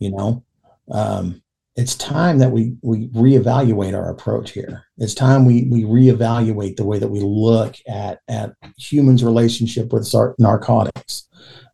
You 0.00 0.10
know, 0.10 0.44
um, 0.90 1.42
it's 1.76 1.94
time 1.94 2.38
that 2.38 2.50
we 2.50 2.76
we 2.82 3.08
reevaluate 3.08 3.94
our 3.94 4.10
approach 4.10 4.52
here. 4.52 4.86
It's 4.96 5.14
time 5.14 5.44
we 5.44 5.68
we 5.70 5.84
reevaluate 5.84 6.76
the 6.76 6.86
way 6.86 6.98
that 6.98 7.08
we 7.08 7.20
look 7.20 7.76
at 7.86 8.20
at 8.26 8.54
humans' 8.78 9.22
relationship 9.22 9.92
with 9.92 10.12
narcotics. 10.38 11.27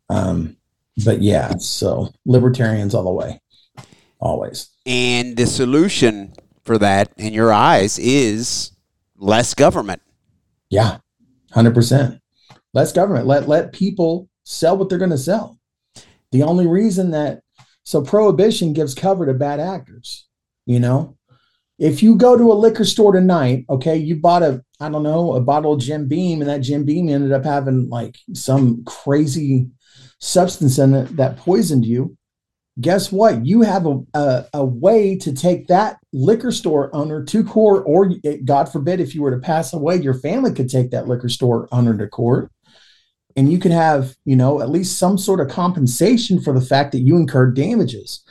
Um, 0.09 0.57
but 1.03 1.21
yeah, 1.21 1.57
so 1.57 2.13
libertarians 2.25 2.95
all 2.95 3.03
the 3.03 3.11
way, 3.11 3.41
always. 4.19 4.69
And 4.85 5.35
the 5.35 5.45
solution 5.45 6.33
for 6.63 6.77
that, 6.77 7.11
in 7.17 7.33
your 7.33 7.51
eyes, 7.51 7.99
is 7.99 8.71
less 9.17 9.53
government. 9.53 10.01
Yeah, 10.69 10.97
hundred 11.51 11.73
percent. 11.73 12.21
Less 12.73 12.91
government. 12.91 13.27
Let 13.27 13.47
let 13.47 13.73
people 13.73 14.29
sell 14.43 14.77
what 14.77 14.89
they're 14.89 14.97
going 14.97 15.11
to 15.11 15.17
sell. 15.17 15.59
The 16.31 16.43
only 16.43 16.67
reason 16.67 17.11
that 17.11 17.41
so 17.83 18.01
prohibition 18.01 18.73
gives 18.73 18.95
cover 18.95 19.25
to 19.25 19.33
bad 19.33 19.59
actors. 19.59 20.27
You 20.65 20.79
know, 20.79 21.17
if 21.77 22.01
you 22.01 22.15
go 22.15 22.37
to 22.37 22.51
a 22.51 22.53
liquor 22.53 22.85
store 22.85 23.11
tonight, 23.11 23.65
okay, 23.69 23.95
you 23.95 24.15
bought 24.15 24.43
a, 24.43 24.63
I 24.79 24.89
don't 24.89 25.03
know, 25.03 25.35
a 25.35 25.41
bottle 25.41 25.73
of 25.73 25.81
Jim 25.81 26.07
Beam, 26.07 26.41
and 26.41 26.49
that 26.49 26.61
Jim 26.61 26.85
Beam 26.85 27.09
ended 27.09 27.31
up 27.31 27.43
having 27.43 27.89
like 27.89 28.17
some 28.33 28.83
crazy 28.85 29.69
substance 30.19 30.77
in 30.79 30.93
it 30.93 31.15
that 31.17 31.37
poisoned 31.37 31.85
you. 31.85 32.17
Guess 32.81 33.11
what? 33.11 33.45
You 33.45 33.61
have 33.61 33.85
a, 33.85 34.01
a, 34.13 34.45
a 34.55 34.65
way 34.65 35.17
to 35.19 35.33
take 35.33 35.67
that 35.67 35.97
liquor 36.11 36.51
store 36.51 36.93
owner 36.93 37.23
to 37.23 37.43
court, 37.43 37.83
or 37.85 38.11
God 38.43 38.65
forbid, 38.65 38.99
if 38.99 39.15
you 39.15 39.21
were 39.21 39.31
to 39.31 39.39
pass 39.39 39.71
away, 39.71 39.95
your 39.95 40.13
family 40.13 40.53
could 40.53 40.69
take 40.69 40.91
that 40.91 41.07
liquor 41.07 41.29
store 41.29 41.69
owner 41.71 41.97
to 41.97 42.07
court 42.07 42.51
and 43.35 43.51
you 43.51 43.59
can 43.59 43.71
have 43.71 44.15
you 44.25 44.35
know 44.35 44.61
at 44.61 44.69
least 44.69 44.97
some 44.97 45.17
sort 45.17 45.39
of 45.39 45.49
compensation 45.49 46.41
for 46.41 46.53
the 46.53 46.65
fact 46.65 46.91
that 46.91 46.99
you 46.99 47.17
incurred 47.17 47.55
damages 47.55 48.23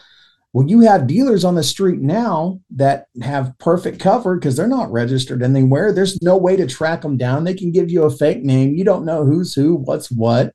well 0.53 0.67
you 0.67 0.81
have 0.81 1.07
dealers 1.07 1.45
on 1.45 1.55
the 1.55 1.63
street 1.63 2.01
now 2.01 2.61
that 2.71 3.07
have 3.23 3.57
perfect 3.59 4.01
cover 4.01 4.37
because 4.37 4.57
they're 4.57 4.67
not 4.67 4.91
registered 4.91 5.43
anywhere 5.43 5.93
there's 5.93 6.21
no 6.23 6.37
way 6.37 6.57
to 6.57 6.67
track 6.67 7.03
them 7.03 7.17
down 7.17 7.45
they 7.45 7.55
can 7.55 7.73
give 7.73 7.91
you 7.91 8.05
a 8.05 8.11
fake 8.11 8.43
name 8.43 8.75
you 8.75 8.85
don't 8.85 9.05
know 9.05 9.25
who's 9.25 9.55
who 9.55 9.77
what's 9.77 10.11
what 10.11 10.53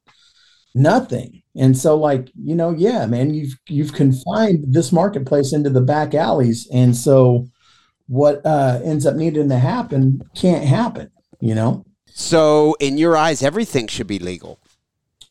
nothing 0.79 1.41
and 1.55 1.77
so 1.77 1.95
like 1.95 2.29
you 2.35 2.55
know 2.55 2.71
yeah 2.71 3.05
man 3.05 3.33
you've 3.33 3.57
you've 3.67 3.93
confined 3.93 4.63
this 4.73 4.91
marketplace 4.91 5.53
into 5.53 5.69
the 5.69 5.81
back 5.81 6.13
alleys 6.13 6.67
and 6.71 6.95
so 6.95 7.45
what 8.07 8.43
uh 8.45 8.79
ends 8.83 9.05
up 9.05 9.15
needing 9.15 9.49
to 9.49 9.57
happen 9.57 10.21
can't 10.35 10.65
happen 10.65 11.11
you 11.39 11.53
know 11.53 11.85
so, 12.19 12.75
in 12.81 12.97
your 12.97 13.15
eyes, 13.15 13.41
everything 13.41 13.87
should 13.87 14.05
be 14.07 14.19
legal. 14.19 14.59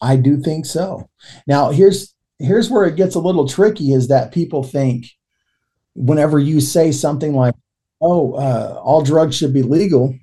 I 0.01 0.17
do 0.17 0.39
think 0.39 0.65
so. 0.65 1.11
Now, 1.47 1.71
here's 1.71 2.15
here's 2.39 2.71
where 2.71 2.87
it 2.87 2.97
gets 2.97 3.15
a 3.15 3.21
little 3.21 3.47
tricky: 3.47 3.93
is 3.93 4.09
that 4.09 4.33
people 4.33 4.63
think 4.63 5.07
whenever 5.95 6.39
you 6.39 6.63
say 6.63 6.91
something 6.91 7.35
like, 7.35 7.55
"Oh, 8.01 8.33
uh, 8.35 8.81
all 8.83 9.03
drugs 9.03 9.37
should 9.37 9.53
be 9.53 9.63
legal," 9.63 10.15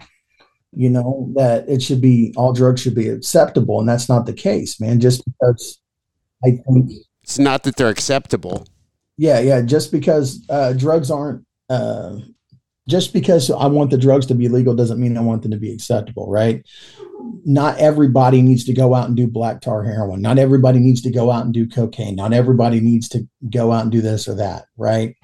you 0.75 0.89
know 0.89 1.31
that 1.35 1.67
it 1.67 1.81
should 1.81 2.01
be 2.01 2.33
all 2.35 2.53
drugs 2.53 2.81
should 2.81 2.95
be 2.95 3.09
acceptable, 3.09 3.79
and 3.79 3.87
that's 3.87 4.09
not 4.09 4.25
the 4.25 4.33
case, 4.33 4.79
man. 4.79 4.99
Just 4.99 5.23
because 5.25 5.79
I 6.43 6.61
think 6.67 6.91
it's 7.23 7.39
not 7.39 7.63
that 7.63 7.75
they're 7.75 7.89
acceptable. 7.89 8.67
Yeah, 9.17 9.39
yeah. 9.39 9.61
Just 9.61 9.91
because 9.91 10.45
uh, 10.49 10.73
drugs 10.73 11.09
aren't 11.09 11.45
uh, 11.69 12.17
just 12.87 13.13
because 13.13 13.49
I 13.49 13.65
want 13.65 13.89
the 13.89 13.97
drugs 13.97 14.25
to 14.27 14.35
be 14.35 14.47
legal 14.47 14.75
doesn't 14.75 14.99
mean 14.99 15.17
I 15.17 15.21
want 15.21 15.41
them 15.41 15.51
to 15.51 15.57
be 15.57 15.73
acceptable, 15.73 16.29
right? 16.29 16.63
Not 17.43 17.79
everybody 17.79 18.41
needs 18.41 18.63
to 18.65 18.73
go 18.73 18.93
out 18.93 19.07
and 19.07 19.17
do 19.17 19.27
black 19.27 19.61
tar 19.61 19.83
heroin. 19.83 20.21
Not 20.21 20.37
everybody 20.37 20.79
needs 20.79 21.01
to 21.03 21.11
go 21.11 21.31
out 21.31 21.45
and 21.45 21.53
do 21.53 21.67
cocaine. 21.67 22.15
Not 22.15 22.33
everybody 22.33 22.79
needs 22.79 23.09
to 23.09 23.27
go 23.49 23.71
out 23.71 23.83
and 23.83 23.91
do 23.91 24.01
this 24.01 24.27
or 24.27 24.35
that, 24.35 24.65
right? 24.77 25.15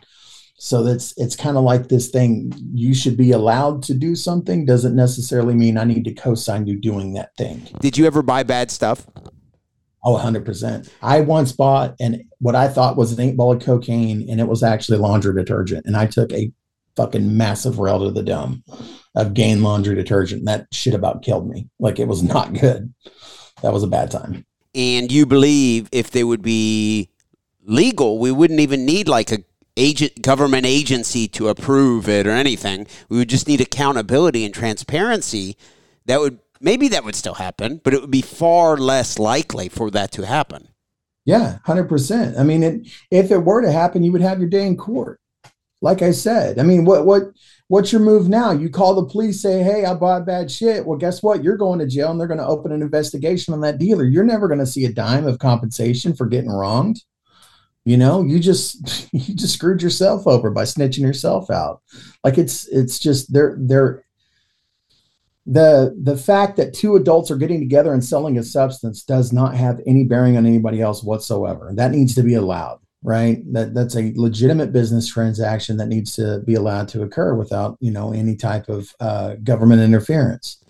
So 0.64 0.84
that's 0.84 1.12
it's 1.18 1.36
kind 1.36 1.58
of 1.58 1.64
like 1.64 1.90
this 1.90 2.10
thing. 2.10 2.54
You 2.72 2.94
should 2.94 3.18
be 3.18 3.32
allowed 3.32 3.82
to 3.84 3.96
do 3.96 4.14
something 4.14 4.64
doesn't 4.64 4.96
necessarily 4.96 5.56
mean 5.56 5.76
I 5.76 5.86
need 5.86 6.06
to 6.06 6.14
co-sign 6.14 6.68
you 6.68 6.80
doing 6.80 7.14
that 7.14 7.36
thing. 7.36 7.68
Did 7.80 7.98
you 7.98 8.06
ever 8.06 8.22
buy 8.22 8.44
bad 8.44 8.70
stuff? 8.70 9.08
Oh, 10.04 10.16
100%. 10.16 10.88
I 11.02 11.22
once 11.22 11.52
bought 11.52 11.96
and 12.00 12.26
what 12.38 12.54
I 12.54 12.68
thought 12.68 12.96
was 12.96 13.12
an 13.12 13.20
eight 13.20 13.36
ball 13.36 13.54
of 13.54 13.64
cocaine 13.64 14.30
and 14.30 14.40
it 14.40 14.48
was 14.48 14.62
actually 14.62 15.00
laundry 15.00 15.34
detergent. 15.34 15.88
And 15.88 15.98
I 15.98 16.06
took 16.06 16.32
a 16.32 16.52
fucking 16.96 17.36
massive 17.36 17.80
rail 17.80 17.98
to 18.06 18.12
the 18.12 18.22
dome 18.22 18.64
of 19.16 19.34
Gain 19.34 19.64
laundry 19.64 19.96
detergent. 19.96 20.46
That 20.46 20.68
shit 20.72 20.94
about 20.94 21.24
killed 21.24 21.50
me. 21.50 21.70
Like 21.80 21.98
it 21.98 22.08
was 22.08 22.22
not 22.36 22.54
good. 22.54 22.94
That 23.64 23.74
was 23.74 23.82
a 23.82 23.88
bad 23.88 24.12
time. 24.12 24.46
And 24.76 25.12
you 25.12 25.26
believe 25.26 25.90
if 25.92 26.12
they 26.12 26.24
would 26.24 26.44
be 26.44 27.10
legal, 27.64 28.20
we 28.20 28.32
wouldn't 28.32 28.60
even 28.60 28.86
need 28.86 29.08
like 29.08 29.32
a 29.32 29.40
agent 29.78 30.22
government 30.22 30.66
agency 30.66 31.28
to 31.30 31.48
approve 31.50 32.08
it 32.10 32.28
or 32.28 32.32
anything. 32.32 32.88
We 33.10 33.18
would 33.18 33.30
just 33.30 33.48
need 33.48 33.62
accountability 33.62 34.46
and 34.46 34.54
transparency. 34.54 35.58
That 36.06 36.20
would 36.20 36.40
maybe 36.60 36.88
that 36.90 37.04
would 37.04 37.16
still 37.16 37.36
happen, 37.36 37.82
but 37.84 37.94
it 37.94 38.02
would 38.02 38.12
be 38.12 38.22
far 38.22 38.78
less 38.78 39.20
likely 39.20 39.70
for 39.70 39.90
that 39.92 40.12
to 40.14 40.26
happen. 40.26 40.70
Yeah, 41.26 41.60
hundred 41.66 41.88
percent. 41.88 42.38
I 42.38 42.44
mean, 42.44 42.64
it, 42.64 42.88
if 43.12 43.32
it 43.32 43.38
were 43.38 43.62
to 43.62 43.72
happen, 43.72 44.04
you 44.04 44.12
would 44.12 44.22
have 44.22 44.40
your 44.40 44.50
day 44.50 44.66
in 44.66 44.76
court 44.76 45.22
like 45.82 46.02
I 46.02 46.12
said, 46.12 46.60
I 46.60 46.64
mean, 46.64 46.86
what 46.86 47.06
what 47.06 47.24
what's 47.68 47.92
your 47.92 48.02
move 48.02 48.30
now? 48.30 48.52
You 48.52 48.70
call 48.70 48.96
the 48.96 49.06
police, 49.06 49.42
say, 49.42 49.64
"Hey, 49.64 49.84
I 49.84 49.94
bought 49.96 50.26
bad 50.26 50.52
shit." 50.52 50.86
Well, 50.86 50.98
guess 50.98 51.24
what? 51.24 51.44
You're 51.44 51.58
going 51.58 51.80
to 51.80 51.88
jail, 51.88 52.12
and 52.12 52.20
they're 52.20 52.28
going 52.28 52.40
to 52.40 52.46
open 52.46 52.72
an 52.72 52.82
investigation 52.82 53.54
on 53.54 53.62
that 53.62 53.80
dealer. 53.80 54.06
You're 54.06 54.24
never 54.24 54.48
going 54.48 54.60
to 54.60 54.66
see 54.66 54.86
a 54.86 54.94
dime 54.94 55.26
of 55.26 55.40
compensation 55.40 56.16
for 56.16 56.28
getting 56.28 56.52
wronged. 56.52 57.04
You 57.84 57.98
know, 57.98 58.24
you 58.24 58.40
just 58.40 59.10
you 59.14 59.36
just 59.36 59.56
screwed 59.56 59.82
yourself 59.82 60.28
over 60.28 60.52
by 60.52 60.64
snitching 60.64 61.00
yourself 61.02 61.50
out. 61.50 61.82
Like 62.24 62.38
it's 62.38 62.68
it's 62.68 63.00
just 63.00 63.32
they're 63.34 63.56
they're 63.60 64.04
the 65.46 65.98
the 66.02 66.18
fact 66.18 66.58
that 66.58 66.74
two 66.74 66.96
adults 66.96 67.32
are 67.32 67.38
getting 67.38 67.60
together 67.60 67.94
and 67.94 68.04
selling 68.04 68.38
a 68.38 68.44
substance 68.44 69.04
does 69.04 69.34
not 69.34 69.56
have 69.56 69.82
any 69.88 70.04
bearing 70.04 70.38
on 70.38 70.46
anybody 70.46 70.82
else 70.82 71.04
whatsoever. 71.04 71.72
That 71.74 71.92
needs 71.92 72.16
to 72.16 72.24
be 72.24 72.36
allowed 72.36 72.80
right 73.04 73.42
that 73.52 73.74
that's 73.74 73.96
a 73.96 74.14
legitimate 74.16 74.72
business 74.72 75.08
transaction 75.08 75.78
that 75.78 75.88
needs 75.88 76.16
to 76.16 76.40
be 76.46 76.54
allowed 76.54 76.88
to 76.88 77.02
occur 77.02 77.34
without 77.34 77.78
you 77.80 77.92
know 77.92 78.14
any 78.14 78.36
type 78.36 78.70
of 78.70 78.94
uh, 79.00 79.36
government 79.44 79.82
interference 79.82 80.64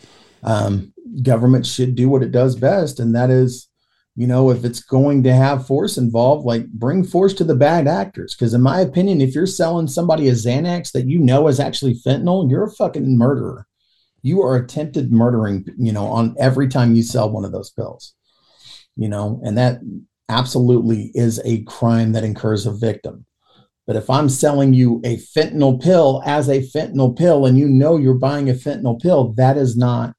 um, 0.43 0.93
government 1.24 1.66
should 1.66 1.93
do 1.93 2.09
what 2.09 2.24
it 2.24 2.32
does 2.32 2.55
best 2.55 2.99
and 2.99 3.14
that 3.14 3.30
is 3.30 3.68
you 4.16 4.28
know 4.28 4.49
if 4.49 4.66
it's 4.66 4.82
going 4.82 5.24
to 5.24 5.34
have 5.34 5.66
force 5.66 5.97
involved 5.97 6.45
like 6.45 6.68
bring 6.68 7.03
force 7.03 7.34
to 7.34 7.43
the 7.43 7.55
bad 7.55 7.88
actors 7.88 8.36
because 8.36 8.53
in 8.53 8.62
my 8.62 8.82
opinion 8.82 9.22
if 9.22 9.34
you're 9.34 9.45
selling 9.45 9.88
somebody 9.88 10.28
a 10.28 10.34
xanax 10.34 10.91
that 10.91 11.07
you 11.07 11.20
know 11.20 11.47
is 11.47 11.59
actually 11.59 11.93
fentanyl 11.93 12.49
you're 12.49 12.66
a 12.66 12.72
fucking 12.72 13.18
murderer 13.18 13.66
you 14.22 14.41
are 14.41 14.57
attempted 14.57 15.12
murdering 15.12 15.66
you 15.78 15.91
know 15.91 16.05
on 16.05 16.36
every 16.39 16.68
time 16.68 16.93
you 16.93 17.01
sell 17.01 17.32
one 17.32 17.45
of 17.45 17.51
those 17.51 17.72
pills 17.72 18.14
you 18.97 19.07
know 19.07 19.39
and 19.43 19.57
that 19.57 19.80
absolutely 20.32 21.12
is 21.14 21.41
a 21.43 21.62
crime 21.64 22.14
that 22.14 22.24
incurs 22.24 22.66
a 22.66 22.72
victim. 22.72 23.26
But 23.86 23.95
if 23.95 24.09
I'm 24.09 24.30
selling 24.30 24.74
you 24.74 25.01
a 25.03 25.18
fentanyl 25.18 25.82
pill 25.82 26.24
as 26.26 26.47
a 26.47 26.62
fentanyl 26.62 27.18
pill 27.18 27.45
and 27.45 27.57
you 27.57 27.68
know 27.68 27.97
you're 27.97 28.14
buying 28.14 28.49
a 28.49 28.53
fentanyl 28.53 29.01
pill, 29.01 29.34
that 29.34 29.57
is 29.57 29.76
not 29.76 30.16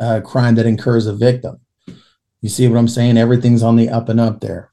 a 0.00 0.20
crime 0.20 0.56
that 0.56 0.66
incurs 0.66 1.06
a 1.06 1.14
victim. 1.14 1.60
You 2.40 2.48
see 2.48 2.66
what 2.68 2.78
I'm 2.78 2.88
saying? 2.88 3.18
Everything's 3.18 3.62
on 3.62 3.76
the 3.76 3.88
up 3.88 4.08
and 4.08 4.20
up 4.20 4.40
there. 4.40 4.70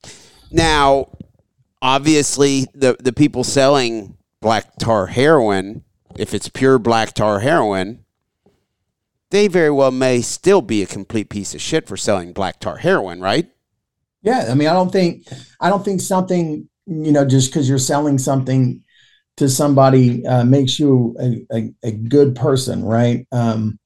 Now, 0.52 1.10
obviously, 1.82 2.68
the, 2.74 2.96
the 3.00 3.14
people 3.14 3.44
selling 3.44 4.18
black 4.42 4.78
tar 4.78 5.08
heroin, 5.08 5.84
if 6.18 6.34
it's 6.34 6.50
pure 6.50 6.80
black 6.80 7.14
tar 7.14 7.40
heroin, 7.40 8.06
they 9.30 9.48
very 9.48 9.72
well 9.72 9.92
may 9.92 10.22
still 10.22 10.62
be 10.62 10.82
a 10.82 10.88
complete 10.88 11.30
piece 11.30 11.54
of 11.54 11.62
shit 11.62 11.88
for 11.88 11.98
selling 11.98 12.32
black 12.32 12.60
tar 12.60 12.78
heroin, 12.78 13.20
right? 13.20 13.50
Yeah, 14.22 14.48
I 14.50 14.54
mean, 14.56 14.68
I 14.68 14.74
don't 14.74 14.92
think 14.92 15.28
I 15.60 15.70
don't 15.70 15.84
think 15.84 16.02
something 16.02 16.68
you 16.86 17.12
know 17.12 17.26
just 17.26 17.52
because 17.52 17.68
you're 17.68 17.78
selling 17.78 18.18
something 18.18 18.84
to 19.38 19.48
somebody 19.50 20.26
uh, 20.26 20.44
makes 20.44 20.80
you 20.80 21.16
a, 21.20 21.56
a, 21.56 21.74
a, 21.84 21.92
good 21.92 22.36
person, 22.36 22.84
right? 22.84 23.28
Um, 23.32 23.78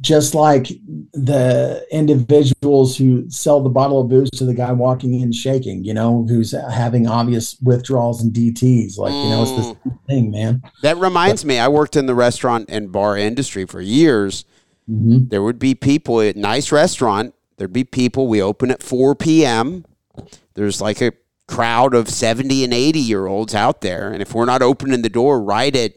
just 0.00 0.34
like 0.34 0.68
the 1.12 1.86
individuals 1.92 2.96
who 2.96 3.30
sell 3.30 3.62
the 3.62 3.68
bottle 3.68 4.00
of 4.00 4.08
booze 4.08 4.30
to 4.30 4.44
the 4.44 4.54
guy 4.54 4.72
walking 4.72 5.20
in 5.20 5.30
shaking, 5.30 5.84
you 5.84 5.94
know, 5.94 6.26
who's 6.28 6.52
having 6.72 7.06
obvious 7.06 7.56
withdrawals 7.62 8.20
and 8.20 8.32
DTs. 8.32 8.98
Like, 8.98 9.12
you 9.12 9.30
know, 9.30 9.42
it's 9.42 9.52
this 9.52 9.66
mm. 9.66 9.98
thing, 10.06 10.30
man. 10.32 10.62
That 10.82 10.96
reminds 10.96 11.44
but, 11.44 11.48
me, 11.48 11.58
I 11.60 11.68
worked 11.68 11.94
in 11.94 12.06
the 12.06 12.14
restaurant 12.14 12.66
and 12.68 12.90
bar 12.90 13.16
industry 13.16 13.66
for 13.66 13.80
years. 13.80 14.44
Mm-hmm. 14.90 15.28
There 15.28 15.42
would 15.42 15.60
be 15.60 15.76
people 15.76 16.20
at 16.20 16.36
nice 16.36 16.72
restaurant. 16.72 17.34
There'd 17.56 17.72
be 17.72 17.84
people. 17.84 18.26
We 18.26 18.42
open 18.42 18.72
at 18.72 18.82
4 18.82 19.14
p.m. 19.14 19.84
There's 20.54 20.80
like 20.80 21.00
a 21.00 21.12
crowd 21.46 21.94
of 21.94 22.08
70 22.08 22.64
and 22.64 22.74
80 22.74 22.98
year 22.98 23.26
olds 23.26 23.54
out 23.54 23.80
there. 23.80 24.12
And 24.12 24.22
if 24.22 24.34
we're 24.34 24.44
not 24.44 24.60
opening 24.60 25.02
the 25.02 25.08
door 25.08 25.40
right 25.40 25.74
at 25.74 25.94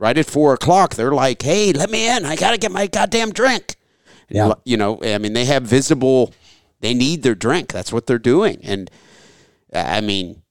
right 0.00 0.18
at 0.18 0.26
four 0.26 0.54
o'clock, 0.54 0.96
they're 0.96 1.12
like, 1.12 1.42
"Hey, 1.42 1.72
let 1.72 1.90
me 1.90 2.08
in! 2.08 2.24
I 2.24 2.34
gotta 2.34 2.58
get 2.58 2.72
my 2.72 2.88
goddamn 2.88 3.30
drink." 3.30 3.76
Yeah. 4.28 4.54
You 4.64 4.76
know, 4.76 4.98
I 5.02 5.18
mean, 5.18 5.34
they 5.34 5.44
have 5.44 5.62
visible. 5.62 6.34
They 6.80 6.94
need 6.94 7.22
their 7.22 7.34
drink. 7.34 7.72
That's 7.72 7.92
what 7.92 8.06
they're 8.06 8.18
doing. 8.18 8.60
And 8.62 8.90
I 9.72 10.00
mean, 10.00 10.42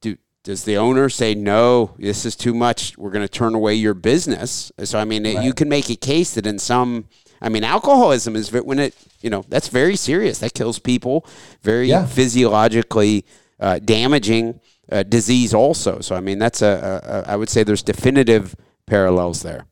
do 0.00 0.16
does 0.42 0.64
the 0.64 0.76
owner 0.76 1.08
say 1.08 1.34
no? 1.34 1.94
This 1.98 2.26
is 2.26 2.34
too 2.34 2.54
much. 2.54 2.98
We're 2.98 3.10
going 3.10 3.24
to 3.24 3.32
turn 3.32 3.54
away 3.54 3.74
your 3.74 3.94
business. 3.94 4.72
So 4.82 4.98
I 4.98 5.04
mean, 5.04 5.24
right. 5.24 5.44
you 5.44 5.54
can 5.54 5.68
make 5.68 5.88
a 5.88 5.96
case 5.96 6.34
that 6.34 6.46
in 6.46 6.58
some. 6.58 7.08
I 7.40 7.48
mean, 7.48 7.62
alcoholism 7.62 8.34
is 8.34 8.50
when 8.50 8.80
it 8.80 8.94
you 9.20 9.30
know 9.30 9.44
that's 9.48 9.68
very 9.68 9.94
serious. 9.94 10.40
That 10.40 10.54
kills 10.54 10.80
people. 10.80 11.24
Very 11.62 11.88
yeah. 11.88 12.04
physiologically 12.06 13.24
uh, 13.60 13.78
damaging 13.78 14.60
uh, 14.90 15.02
disease 15.02 15.54
also. 15.54 16.00
So 16.00 16.14
I 16.14 16.20
mean, 16.20 16.38
that's 16.38 16.62
a, 16.62 17.24
a 17.26 17.30
I 17.30 17.36
would 17.36 17.48
say 17.48 17.62
there's 17.62 17.82
definitive 17.82 18.54
parallels 18.86 19.42
there. 19.42 19.66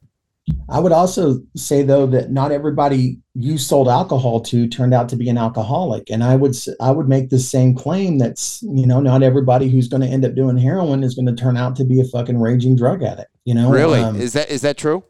I 0.68 0.78
would 0.78 0.92
also 0.92 1.40
say 1.56 1.82
though 1.82 2.06
that 2.06 2.30
not 2.30 2.52
everybody 2.52 3.18
you 3.34 3.58
sold 3.58 3.88
alcohol 3.88 4.40
to 4.42 4.68
turned 4.68 4.94
out 4.94 5.08
to 5.08 5.16
be 5.16 5.28
an 5.28 5.38
alcoholic, 5.38 6.08
and 6.08 6.22
I 6.22 6.36
would 6.36 6.54
I 6.80 6.90
would 6.90 7.08
make 7.08 7.30
the 7.30 7.38
same 7.38 7.74
claim 7.74 8.18
that's 8.18 8.62
you 8.62 8.86
know 8.86 9.00
not 9.00 9.22
everybody 9.22 9.68
who's 9.68 9.88
going 9.88 10.02
to 10.02 10.08
end 10.08 10.24
up 10.24 10.34
doing 10.34 10.56
heroin 10.56 11.02
is 11.02 11.14
going 11.14 11.26
to 11.26 11.34
turn 11.34 11.56
out 11.56 11.76
to 11.76 11.84
be 11.84 12.00
a 12.00 12.04
fucking 12.04 12.38
raging 12.38 12.76
drug 12.76 13.02
addict. 13.02 13.30
You 13.44 13.54
know, 13.54 13.70
really 13.70 14.00
um, 14.00 14.16
is 14.16 14.34
that 14.34 14.50
is 14.50 14.62
that 14.62 14.76
true? 14.76 15.02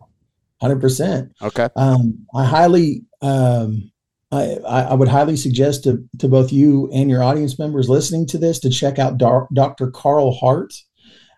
Hundred 0.61 0.81
percent. 0.81 1.33
Okay. 1.43 1.69
Um, 1.77 2.27
I 2.35 2.45
highly 2.45 3.03
um, 3.21 3.91
I, 4.33 4.59
I 4.67 4.95
would 4.95 5.09
highly 5.09 5.37
suggest 5.37 5.85
to, 5.85 6.05
to 6.19 6.29
both 6.29 6.53
you 6.53 6.91
and 6.93 7.09
your 7.09 7.23
audience 7.23 7.59
members 7.59 7.89
listening 7.89 8.27
to 8.29 8.39
this 8.39 8.59
to 8.61 8.71
check 8.71 8.99
out 8.99 9.19
Dr. 9.19 9.91
Carl 9.91 10.33
Hart. 10.33 10.75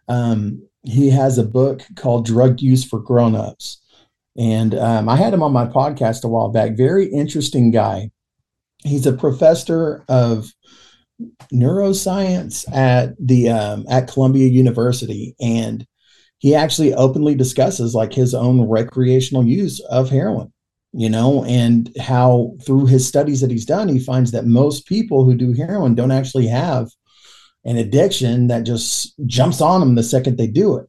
Um, 0.09 0.66
he 0.84 1.11
has 1.11 1.36
a 1.36 1.45
book 1.45 1.82
called 1.97 2.24
Drug 2.24 2.61
Use 2.61 2.84
for 2.84 2.99
Grown-ups. 2.99 3.82
And 4.39 4.74
um, 4.74 5.09
I 5.09 5.16
had 5.16 5.34
him 5.34 5.43
on 5.43 5.53
my 5.53 5.66
podcast 5.66 6.24
a 6.24 6.28
while 6.28 6.49
back. 6.49 6.76
Very 6.76 7.07
interesting 7.07 7.70
guy. 7.70 8.11
He's 8.84 9.07
a 9.07 9.12
professor 9.12 10.05
of 10.09 10.47
neuroscience 11.53 12.64
at 12.72 13.14
the 13.18 13.49
um, 13.49 13.84
at 13.91 14.07
Columbia 14.07 14.47
University, 14.47 15.34
and 15.41 15.84
he 16.39 16.55
actually 16.55 16.95
openly 16.95 17.34
discusses 17.34 17.95
like 17.95 18.12
his 18.12 18.32
own 18.34 18.68
recreational 18.68 19.45
use 19.45 19.80
of 19.80 20.11
heroin 20.11 20.53
you 20.93 21.09
know, 21.09 21.45
and 21.45 21.91
how 22.01 22.55
through 22.64 22.86
his 22.86 23.07
studies 23.07 23.41
that 23.41 23.51
he's 23.51 23.66
done, 23.66 23.89
he 23.89 23.99
finds 23.99 24.32
that 24.32 24.47
most 24.47 24.86
people 24.86 25.24
who 25.24 25.34
do 25.34 25.53
heroin 25.53 25.95
don't 25.95 26.11
actually 26.11 26.47
have 26.47 26.89
an 27.64 27.76
addiction 27.76 28.47
that 28.49 28.64
just 28.64 29.14
jumps 29.26 29.61
on 29.61 29.80
them 29.80 29.95
the 29.95 30.03
second 30.03 30.39
they 30.39 30.47
do 30.47 30.76
it. 30.76 30.86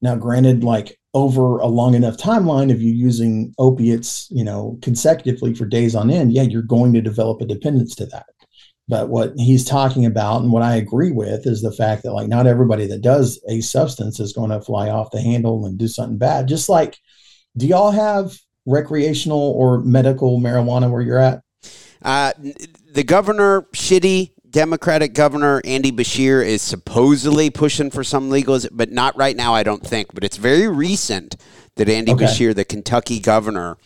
Now, 0.00 0.14
granted, 0.16 0.64
like 0.64 0.98
over 1.14 1.58
a 1.58 1.66
long 1.66 1.94
enough 1.94 2.16
timeline 2.16 2.72
of 2.72 2.80
you're 2.80 2.94
using 2.94 3.54
opiates, 3.58 4.28
you 4.30 4.44
know, 4.44 4.78
consecutively 4.82 5.54
for 5.54 5.66
days 5.66 5.94
on 5.94 6.10
end, 6.10 6.32
yeah, 6.32 6.42
you're 6.42 6.62
going 6.62 6.92
to 6.94 7.00
develop 7.00 7.40
a 7.40 7.46
dependence 7.46 7.94
to 7.96 8.06
that. 8.06 8.26
But 8.88 9.08
what 9.08 9.32
he's 9.36 9.64
talking 9.64 10.06
about 10.06 10.42
and 10.42 10.52
what 10.52 10.62
I 10.62 10.76
agree 10.76 11.12
with 11.12 11.46
is 11.46 11.62
the 11.62 11.72
fact 11.72 12.02
that 12.02 12.12
like 12.12 12.28
not 12.28 12.46
everybody 12.46 12.86
that 12.88 13.00
does 13.00 13.40
a 13.48 13.60
substance 13.60 14.18
is 14.20 14.32
going 14.32 14.50
to 14.50 14.60
fly 14.60 14.88
off 14.88 15.12
the 15.12 15.20
handle 15.20 15.66
and 15.66 15.78
do 15.78 15.86
something 15.86 16.18
bad. 16.18 16.48
Just 16.48 16.68
like, 16.68 16.98
do 17.56 17.66
y'all 17.66 17.92
have 17.92 18.36
recreational 18.66 19.38
or 19.38 19.80
medical 19.80 20.40
marijuana 20.40 20.90
where 20.90 21.02
you're 21.02 21.18
at? 21.18 21.42
Uh, 22.02 22.32
the 22.92 23.04
governor, 23.04 23.62
shitty 23.72 24.32
Democratic 24.50 25.14
governor 25.14 25.62
Andy 25.64 25.90
Beshear 25.90 26.44
is 26.44 26.60
supposedly 26.60 27.48
pushing 27.48 27.90
for 27.90 28.04
some 28.04 28.28
legals, 28.28 28.68
but 28.70 28.92
not 28.92 29.16
right 29.16 29.34
now, 29.34 29.54
I 29.54 29.62
don't 29.62 29.84
think. 29.84 30.12
But 30.12 30.24
it's 30.24 30.36
very 30.36 30.68
recent 30.68 31.36
that 31.76 31.88
Andy 31.88 32.12
okay. 32.12 32.26
Beshear, 32.26 32.54
the 32.54 32.64
Kentucky 32.64 33.18
governor, 33.18 33.78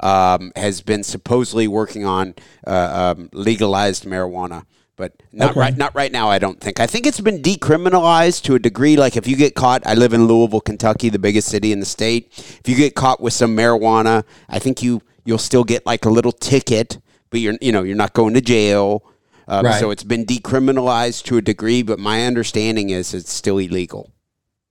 um, 0.00 0.50
has 0.56 0.80
been 0.80 1.02
supposedly 1.02 1.68
working 1.68 2.06
on 2.06 2.34
uh, 2.66 3.14
um, 3.16 3.28
legalized 3.32 4.04
marijuana 4.04 4.64
but 4.96 5.12
not 5.32 5.50
okay. 5.52 5.60
right 5.60 5.76
not 5.76 5.94
right 5.94 6.12
now 6.12 6.28
I 6.30 6.38
don't 6.38 6.60
think. 6.60 6.80
I 6.80 6.86
think 6.86 7.06
it's 7.06 7.20
been 7.20 7.42
decriminalized 7.42 8.42
to 8.42 8.54
a 8.54 8.58
degree 8.58 8.96
like 8.96 9.16
if 9.16 9.26
you 9.26 9.36
get 9.36 9.54
caught 9.54 9.86
I 9.86 9.94
live 9.94 10.12
in 10.12 10.26
Louisville, 10.26 10.60
Kentucky, 10.60 11.08
the 11.08 11.18
biggest 11.18 11.48
city 11.48 11.72
in 11.72 11.80
the 11.80 11.86
state. 11.86 12.28
If 12.36 12.68
you 12.68 12.76
get 12.76 12.94
caught 12.94 13.20
with 13.20 13.32
some 13.32 13.56
marijuana, 13.56 14.24
I 14.48 14.58
think 14.58 14.82
you 14.82 15.02
you'll 15.24 15.38
still 15.38 15.64
get 15.64 15.84
like 15.86 16.04
a 16.04 16.10
little 16.10 16.32
ticket, 16.32 16.98
but 17.30 17.40
you're 17.40 17.54
you 17.60 17.72
know, 17.72 17.82
you're 17.82 17.96
not 17.96 18.12
going 18.12 18.34
to 18.34 18.40
jail. 18.40 19.04
Um, 19.46 19.66
right. 19.66 19.78
so 19.78 19.90
it's 19.90 20.04
been 20.04 20.24
decriminalized 20.24 21.24
to 21.24 21.36
a 21.36 21.42
degree, 21.42 21.82
but 21.82 21.98
my 21.98 22.24
understanding 22.24 22.90
is 22.90 23.12
it's 23.12 23.30
still 23.30 23.58
illegal. 23.58 24.10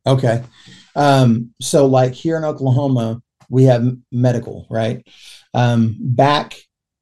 Okay. 0.06 0.44
Um, 0.96 1.54
so 1.62 1.86
like 1.86 2.14
here 2.14 2.38
in 2.38 2.44
Oklahoma, 2.44 3.22
we 3.50 3.64
have 3.66 3.96
medical, 4.12 4.66
right? 4.70 5.06
Um, 5.54 5.96
back 6.00 6.56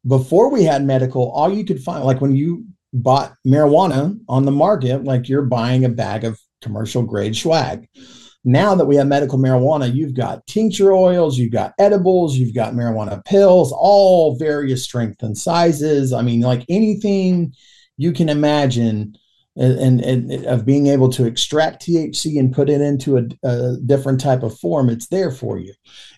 before 0.06 0.50
we 0.50 0.64
had 0.64 0.84
medical, 0.84 1.32
all 1.32 1.52
you 1.52 1.64
could 1.64 1.82
find, 1.82 2.04
like 2.04 2.22
when 2.22 2.36
you 2.36 2.66
bought 2.94 3.34
marijuana 3.46 4.20
on 4.28 4.46
the 4.46 4.52
market 4.52 5.04
like 5.04 5.30
you're 5.30 5.44
buying 5.44 5.86
a 5.86 5.90
bag 5.90 6.24
of 6.24 6.40
commercial 6.62 7.04
grade 7.04 7.36
swag. 7.36 7.88
Now 8.44 8.74
that 8.76 8.86
we 8.86 8.96
have 8.96 9.08
medical 9.08 9.38
marijuana, 9.38 9.94
you've 9.94 10.16
got 10.16 10.46
tincture 10.48 10.94
oils, 10.94 11.38
you've 11.38 11.52
got 11.52 11.74
edibles, 11.78 12.36
you've 12.36 12.56
got 12.56 12.74
marijuana 12.74 13.24
pills, 13.24 13.72
all 13.72 14.36
various 14.36 14.84
strengths 14.84 15.24
and 15.24 15.38
sizes. 15.38 16.12
I 16.12 16.24
mean, 16.24 16.42
like 16.42 16.66
anything 16.68 17.54
you 17.98 18.12
can 18.12 18.30
imagine 18.30 19.16
and, 19.58 20.02
and, 20.02 20.32
and, 20.32 20.46
of 20.46 20.66
being 20.66 20.88
able 20.88 21.10
to 21.10 21.26
extract 21.26 21.86
THC 21.86 22.40
and 22.40 22.54
put 22.54 22.70
it 22.70 22.80
into 22.80 23.18
a, 23.18 23.24
a, 23.44 23.78
different 23.86 24.22
type 24.22 24.44
of 24.44 24.58
form, 24.60 24.90
it's 24.90 25.08
there 25.08 25.32
for 25.32 25.58
you. 25.58 25.74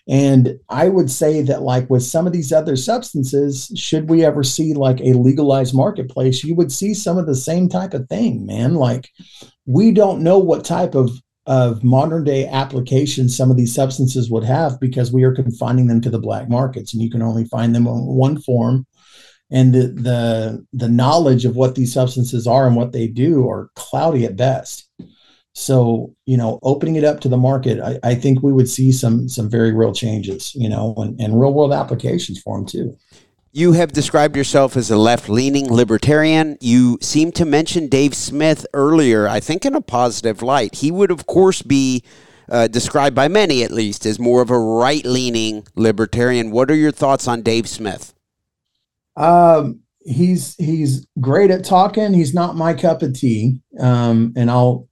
And 0.08 0.58
I 0.68 0.88
would 0.88 1.10
say 1.10 1.42
that, 1.42 1.62
like 1.62 1.90
with 1.90 2.04
some 2.04 2.26
of 2.26 2.32
these 2.32 2.52
other 2.52 2.76
substances, 2.76 3.72
should 3.76 4.08
we 4.08 4.24
ever 4.24 4.44
see 4.44 4.74
like 4.74 5.00
a 5.00 5.14
legalized 5.14 5.74
marketplace, 5.74 6.44
you 6.44 6.54
would 6.54 6.70
see 6.70 6.94
some 6.94 7.18
of 7.18 7.26
the 7.26 7.34
same 7.34 7.68
type 7.68 7.94
of 7.94 8.08
thing, 8.08 8.46
man. 8.46 8.74
Like 8.74 9.10
we 9.66 9.90
don't 9.90 10.22
know 10.22 10.38
what 10.38 10.64
type 10.64 10.94
of 10.94 11.10
of 11.46 11.84
modern 11.84 12.24
day 12.24 12.46
applications 12.46 13.36
some 13.36 13.50
of 13.50 13.56
these 13.58 13.74
substances 13.74 14.30
would 14.30 14.44
have 14.44 14.80
because 14.80 15.12
we 15.12 15.24
are 15.24 15.34
confining 15.34 15.88
them 15.88 16.00
to 16.00 16.08
the 16.08 16.18
black 16.18 16.48
markets 16.48 16.94
and 16.94 17.02
you 17.02 17.10
can 17.10 17.20
only 17.20 17.44
find 17.44 17.74
them 17.74 17.86
in 17.86 17.92
one 17.92 18.40
form 18.40 18.86
and 19.54 19.72
the 19.72 19.86
the 19.88 20.66
the 20.74 20.88
knowledge 20.88 21.46
of 21.46 21.56
what 21.56 21.76
these 21.76 21.94
substances 21.94 22.46
are 22.46 22.66
and 22.66 22.76
what 22.76 22.92
they 22.92 23.06
do 23.06 23.48
are 23.48 23.70
cloudy 23.76 24.26
at 24.26 24.36
best 24.36 24.90
so 25.54 26.14
you 26.26 26.36
know 26.36 26.58
opening 26.62 26.96
it 26.96 27.04
up 27.04 27.20
to 27.20 27.28
the 27.28 27.36
market 27.38 27.80
i, 27.80 27.98
I 28.02 28.14
think 28.14 28.42
we 28.42 28.52
would 28.52 28.68
see 28.68 28.92
some 28.92 29.28
some 29.28 29.48
very 29.48 29.72
real 29.72 29.94
changes 29.94 30.54
you 30.54 30.68
know 30.68 30.94
and, 30.98 31.18
and 31.18 31.40
real 31.40 31.54
world 31.54 31.72
applications 31.72 32.40
for 32.42 32.58
them 32.58 32.66
too 32.66 32.98
you 33.56 33.72
have 33.74 33.92
described 33.92 34.36
yourself 34.36 34.76
as 34.76 34.90
a 34.90 34.96
left 34.96 35.28
leaning 35.28 35.72
libertarian. 35.72 36.58
You 36.60 36.98
seem 37.00 37.30
to 37.32 37.44
mention 37.44 37.86
Dave 37.86 38.12
Smith 38.12 38.66
earlier, 38.74 39.28
I 39.28 39.38
think 39.38 39.64
in 39.64 39.76
a 39.76 39.80
positive 39.80 40.42
light. 40.42 40.74
He 40.74 40.90
would, 40.90 41.12
of 41.12 41.26
course, 41.26 41.62
be 41.62 42.02
uh, 42.48 42.66
described 42.66 43.14
by 43.14 43.28
many, 43.28 43.62
at 43.62 43.70
least, 43.70 44.06
as 44.06 44.18
more 44.18 44.42
of 44.42 44.50
a 44.50 44.58
right 44.58 45.04
leaning 45.04 45.68
libertarian. 45.76 46.50
What 46.50 46.68
are 46.68 46.74
your 46.74 46.90
thoughts 46.90 47.28
on 47.28 47.42
Dave 47.42 47.68
Smith? 47.68 48.13
Um, 49.16 49.80
he's 50.04 50.54
he's 50.56 51.06
great 51.20 51.50
at 51.50 51.64
talking. 51.64 52.14
He's 52.14 52.34
not 52.34 52.56
my 52.56 52.74
cup 52.74 53.02
of 53.02 53.14
tea. 53.14 53.60
Um, 53.78 54.32
and 54.36 54.50
I'll 54.50 54.88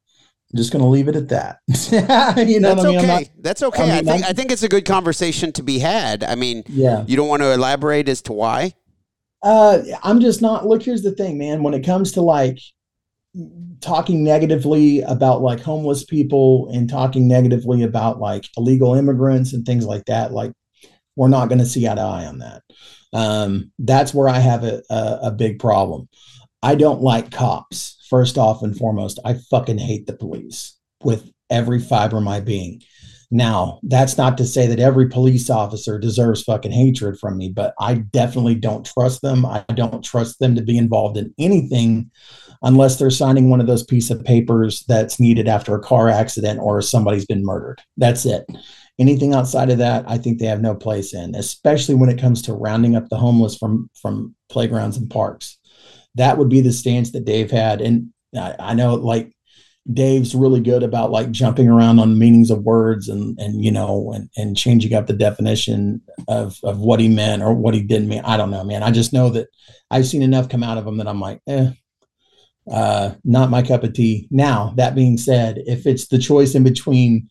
I'm 0.53 0.59
just 0.59 0.71
going 0.71 0.83
to 0.83 0.89
leave 0.89 1.09
it 1.09 1.17
at 1.17 1.29
that. 1.31 1.61
you 2.47 2.61
know, 2.61 2.75
that's 2.75 2.85
I 2.85 2.89
mean? 2.89 2.99
okay. 2.99 3.07
Not, 3.07 3.25
that's 3.39 3.63
okay. 3.63 3.91
I, 3.91 4.03
mean, 4.03 4.09
I 4.09 4.13
think 4.13 4.27
I 4.27 4.33
think 4.33 4.53
it's 4.53 4.63
a 4.63 4.69
good 4.69 4.85
conversation 4.85 5.53
to 5.53 5.63
be 5.63 5.79
had. 5.79 6.23
I 6.23 6.35
mean, 6.35 6.63
yeah. 6.69 7.05
You 7.07 7.17
don't 7.17 7.29
want 7.29 7.43
to 7.43 7.53
elaborate 7.53 8.09
as 8.09 8.21
to 8.23 8.33
why? 8.33 8.75
Uh, 9.43 9.83
I'm 10.03 10.21
just 10.21 10.43
not. 10.43 10.67
Look, 10.67 10.83
here's 10.83 11.03
the 11.03 11.13
thing, 11.13 11.39
man. 11.39 11.63
When 11.63 11.75
it 11.75 11.85
comes 11.85 12.13
to 12.13 12.21
like 12.21 12.59
talking 13.81 14.23
negatively 14.23 15.01
about 15.01 15.41
like 15.41 15.61
homeless 15.61 16.05
people 16.05 16.69
and 16.73 16.89
talking 16.89 17.27
negatively 17.27 17.83
about 17.83 18.21
like 18.21 18.45
illegal 18.59 18.95
immigrants 18.95 19.55
and 19.55 19.65
things 19.65 19.87
like 19.87 20.05
that, 20.05 20.33
like 20.33 20.53
we're 21.17 21.29
not 21.29 21.49
going 21.49 21.59
to 21.59 21.67
see 21.67 21.89
eye 21.89 21.95
to 21.95 22.01
eye 22.01 22.27
on 22.27 22.39
that. 22.39 22.63
Um, 23.13 23.73
that's 23.79 24.15
where 24.15 24.29
I 24.29 24.39
have 24.39 24.65
a, 24.65 24.83
a, 24.91 25.19
a 25.25 25.31
big 25.31 25.59
problem. 25.59 26.09
I 26.63 26.75
don't 26.75 27.03
like 27.03 27.31
cops. 27.31 27.99
First 28.09 28.39
off 28.39 28.63
and 28.63 28.77
foremost, 28.77 29.19
I 29.25 29.35
fucking 29.35 29.79
hate 29.79 30.07
the 30.07 30.13
police 30.13 30.79
with 31.03 31.31
every 31.51 31.81
fiber 31.81 32.19
of 32.19 32.23
my 32.23 32.41
being. 32.41 32.83
Now, 33.35 33.81
that's 33.83 34.19
not 34.19 34.37
to 34.39 34.47
say 34.47 34.67
that 34.67 34.79
every 34.79 35.09
police 35.09 35.49
officer 35.49 35.99
deserves 35.99 36.43
fucking 36.43 36.71
hatred 36.71 37.19
from 37.19 37.39
me, 37.39 37.49
but 37.49 37.73
I 37.81 37.95
definitely 37.95 38.57
don't 38.57 38.85
trust 38.85 39.23
them. 39.23 39.47
I 39.47 39.65
don't 39.75 40.05
trust 40.05 40.39
them 40.39 40.55
to 40.55 40.63
be 40.63 40.77
involved 40.77 41.17
in 41.17 41.33
anything 41.39 42.11
unless 42.61 42.97
they're 42.97 43.11
signing 43.11 43.49
one 43.49 43.61
of 43.61 43.67
those 43.67 43.85
piece 43.85 44.11
of 44.11 44.23
papers 44.23 44.85
that's 44.87 45.19
needed 45.19 45.49
after 45.49 45.75
a 45.75 45.81
car 45.81 46.11
accident 46.11 46.61
or 46.61 46.83
somebody's 46.83 47.25
been 47.25 47.43
murdered. 47.43 47.81
That's 47.97 48.27
it. 48.27 48.45
Anything 48.99 49.35
outside 49.35 49.71
of 49.71 49.79
that, 49.79 50.05
I 50.07 50.19
think 50.19 50.39
they 50.39 50.47
have 50.47 50.61
no 50.61 50.75
place 50.75 51.15
in, 51.15 51.35
especially 51.35 51.95
when 51.95 52.11
it 52.11 52.21
comes 52.21 52.43
to 52.43 52.53
rounding 52.53 52.95
up 52.95 53.09
the 53.09 53.17
homeless 53.17 53.57
from 53.57 53.91
from 54.01 54.35
playgrounds 54.51 54.97
and 54.97 55.11
parks. 55.11 55.59
That 56.15 56.37
would 56.39 56.51
be 56.51 56.61
the 56.61 56.73
stance 56.73 57.13
that 57.13 57.25
Dave 57.25 57.51
had, 57.51 57.81
and 57.81 58.13
I, 58.37 58.55
I 58.59 58.75
know 58.75 58.95
like 58.95 59.33
Dave's 59.91 60.35
really 60.35 60.61
good 60.61 60.83
about 60.83 61.11
like 61.11 61.31
jumping 61.33 61.69
around 61.69 61.99
on 61.99 62.19
meanings 62.19 62.51
of 62.51 62.63
words 62.63 63.09
and 63.09 63.39
and 63.41 63.65
you 63.65 63.73
know 63.73 64.13
and 64.15 64.31
and 64.37 64.57
changing 64.57 64.95
up 64.95 65.07
the 65.07 65.13
definition 65.13 66.01
of 66.29 66.57
of 66.63 66.79
what 66.79 67.01
he 67.01 67.09
meant 67.09 67.43
or 67.43 67.53
what 67.53 67.75
he 67.75 67.83
didn't 67.83 68.09
mean. 68.09 68.23
I 68.25 68.37
don't 68.37 68.51
know, 68.51 68.63
man. 68.63 68.83
I 68.83 68.93
just 68.93 69.13
know 69.13 69.31
that 69.31 69.49
I've 69.91 70.07
seen 70.07 70.23
enough 70.23 70.49
come 70.49 70.63
out 70.63 70.79
of 70.79 70.87
him 70.87 70.99
that 70.99 71.09
I'm 71.09 71.21
like, 71.21 71.41
eh, 71.49 71.73
uh, 72.71 73.15
not 73.25 73.51
my 73.51 73.63
cup 73.63 73.83
of 73.83 73.93
tea. 73.93 74.29
Now 74.31 74.73
that 74.77 74.95
being 74.95 75.19
said, 75.19 75.63
if 75.67 75.85
it's 75.85 76.07
the 76.07 76.19
choice 76.19 76.55
in 76.55 76.63
between 76.63 77.29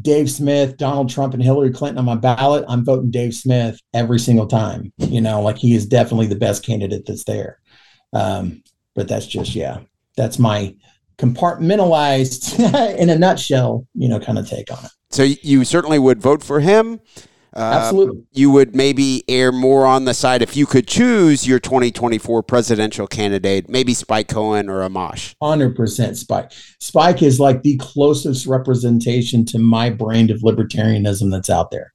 Dave 0.00 0.30
Smith, 0.30 0.76
Donald 0.76 1.10
Trump, 1.10 1.34
and 1.34 1.42
Hillary 1.42 1.72
Clinton 1.72 1.98
on 1.98 2.04
my 2.04 2.14
ballot, 2.14 2.64
I'm 2.68 2.84
voting 2.84 3.10
Dave 3.10 3.34
Smith 3.34 3.78
every 3.92 4.18
single 4.18 4.46
time. 4.46 4.92
You 4.98 5.20
know, 5.20 5.42
like 5.42 5.58
he 5.58 5.74
is 5.74 5.86
definitely 5.86 6.26
the 6.26 6.36
best 6.36 6.64
candidate 6.64 7.04
that's 7.06 7.24
there. 7.24 7.60
Um, 8.12 8.62
but 8.94 9.08
that's 9.08 9.26
just 9.26 9.54
yeah, 9.54 9.80
that's 10.16 10.38
my 10.38 10.74
compartmentalized 11.18 12.58
in 12.98 13.10
a 13.10 13.18
nutshell, 13.18 13.86
you 13.94 14.08
know, 14.08 14.20
kind 14.20 14.38
of 14.38 14.48
take 14.48 14.70
on 14.70 14.84
it. 14.84 14.90
So 15.10 15.22
you 15.22 15.64
certainly 15.64 15.98
would 15.98 16.20
vote 16.20 16.42
for 16.42 16.60
him. 16.60 17.00
Uh, 17.54 17.82
Absolutely. 17.84 18.24
You 18.32 18.50
would 18.50 18.74
maybe 18.74 19.22
err 19.28 19.52
more 19.52 19.86
on 19.86 20.06
the 20.06 20.14
side 20.14 20.42
if 20.42 20.56
you 20.56 20.66
could 20.66 20.88
choose 20.88 21.46
your 21.46 21.60
2024 21.60 22.42
presidential 22.42 23.06
candidate, 23.06 23.68
maybe 23.68 23.94
Spike 23.94 24.28
Cohen 24.28 24.68
or 24.68 24.80
Amash. 24.80 25.36
100% 25.40 26.16
Spike. 26.16 26.50
Spike 26.80 27.22
is 27.22 27.38
like 27.38 27.62
the 27.62 27.76
closest 27.76 28.46
representation 28.46 29.44
to 29.46 29.58
my 29.58 29.88
brand 29.88 30.30
of 30.30 30.40
libertarianism 30.40 31.30
that's 31.30 31.50
out 31.50 31.70
there. 31.70 31.92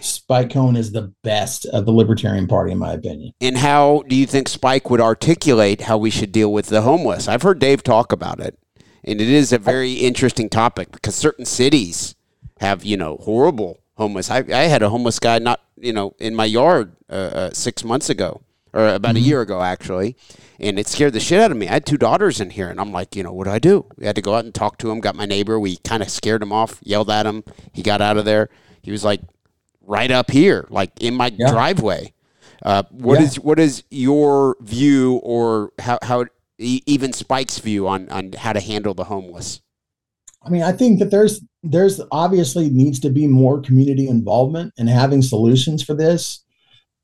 Spike 0.00 0.50
Cohen 0.50 0.76
is 0.76 0.92
the 0.92 1.12
best 1.22 1.66
of 1.66 1.86
the 1.86 1.92
Libertarian 1.92 2.46
Party, 2.46 2.72
in 2.72 2.78
my 2.78 2.92
opinion. 2.92 3.32
And 3.40 3.58
how 3.58 4.02
do 4.08 4.16
you 4.16 4.26
think 4.26 4.48
Spike 4.48 4.90
would 4.90 5.00
articulate 5.00 5.82
how 5.82 5.98
we 5.98 6.10
should 6.10 6.32
deal 6.32 6.52
with 6.52 6.66
the 6.66 6.82
homeless? 6.82 7.28
I've 7.28 7.42
heard 7.42 7.58
Dave 7.58 7.82
talk 7.82 8.12
about 8.12 8.40
it, 8.40 8.58
and 9.04 9.20
it 9.20 9.28
is 9.28 9.52
a 9.52 9.58
very 9.58 9.94
interesting 9.94 10.48
topic 10.48 10.92
because 10.92 11.14
certain 11.14 11.44
cities 11.44 12.14
have, 12.60 12.84
you 12.84 12.96
know, 12.96 13.16
horrible 13.22 13.80
homeless. 13.96 14.30
I, 14.30 14.38
I 14.52 14.64
had 14.64 14.82
a 14.82 14.88
homeless 14.88 15.18
guy 15.18 15.38
not, 15.38 15.60
you 15.76 15.92
know, 15.92 16.14
in 16.18 16.34
my 16.34 16.44
yard 16.44 16.96
uh, 17.10 17.12
uh, 17.12 17.50
six 17.52 17.84
months 17.84 18.08
ago 18.08 18.42
or 18.72 18.88
about 18.88 19.16
mm-hmm. 19.16 19.24
a 19.24 19.28
year 19.28 19.40
ago, 19.40 19.62
actually. 19.62 20.16
And 20.58 20.78
it 20.78 20.86
scared 20.86 21.12
the 21.12 21.20
shit 21.20 21.40
out 21.40 21.50
of 21.50 21.56
me. 21.56 21.68
I 21.68 21.72
had 21.72 21.86
two 21.86 21.98
daughters 21.98 22.40
in 22.40 22.50
here, 22.50 22.68
and 22.68 22.80
I'm 22.80 22.92
like, 22.92 23.14
you 23.14 23.22
know, 23.22 23.32
what 23.32 23.44
do 23.44 23.50
I 23.50 23.58
do? 23.58 23.86
We 23.96 24.06
had 24.06 24.16
to 24.16 24.22
go 24.22 24.34
out 24.34 24.44
and 24.44 24.54
talk 24.54 24.78
to 24.78 24.90
him. 24.90 25.00
Got 25.00 25.14
my 25.14 25.26
neighbor. 25.26 25.60
We 25.60 25.76
kind 25.78 26.02
of 26.02 26.10
scared 26.10 26.42
him 26.42 26.52
off, 26.52 26.78
yelled 26.82 27.10
at 27.10 27.26
him. 27.26 27.44
He 27.72 27.82
got 27.82 28.00
out 28.00 28.16
of 28.16 28.24
there. 28.24 28.48
He 28.82 28.90
was 28.90 29.04
like, 29.04 29.20
right 29.86 30.10
up 30.10 30.30
here, 30.30 30.66
like 30.68 30.90
in 31.00 31.14
my 31.14 31.32
yeah. 31.36 31.50
driveway. 31.50 32.12
Uh, 32.62 32.82
what 32.90 33.20
yeah. 33.20 33.26
is 33.26 33.40
what 33.40 33.58
is 33.58 33.84
your 33.90 34.56
view, 34.60 35.20
or 35.22 35.72
how 35.78 35.98
how 36.02 36.24
even 36.58 37.12
Spike's 37.12 37.58
view 37.58 37.86
on 37.86 38.08
on 38.08 38.32
how 38.32 38.52
to 38.52 38.60
handle 38.60 38.94
the 38.94 39.04
homeless? 39.04 39.60
I 40.42 40.48
mean, 40.48 40.62
I 40.62 40.72
think 40.72 40.98
that 41.00 41.10
there's 41.10 41.40
there's 41.70 42.00
obviously 42.10 42.70
needs 42.70 43.00
to 43.00 43.10
be 43.10 43.26
more 43.26 43.60
community 43.60 44.08
involvement 44.08 44.72
and 44.78 44.88
having 44.88 45.22
solutions 45.22 45.82
for 45.82 45.94
this. 45.94 46.42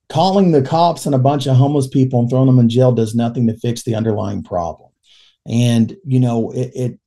Calling 0.09 0.53
the 0.53 0.63
cops 0.63 1.07
on 1.07 1.15
a 1.15 1.19
bunch 1.19 1.47
of 1.47 1.57
homeless 1.57 1.89
people 1.89 2.21
and 2.21 2.29
throwing 2.29 2.47
them 2.47 2.59
in 2.59 2.69
jail 2.69 2.93
does 2.93 3.15
nothing 3.15 3.47
to 3.47 3.57
fix 3.59 3.83
the 3.83 3.95
underlying 3.95 4.43
problem. 4.43 4.91
And 5.47 5.97
you 6.05 6.21
know, 6.21 6.51
it, 6.51 6.71
it 6.75 6.99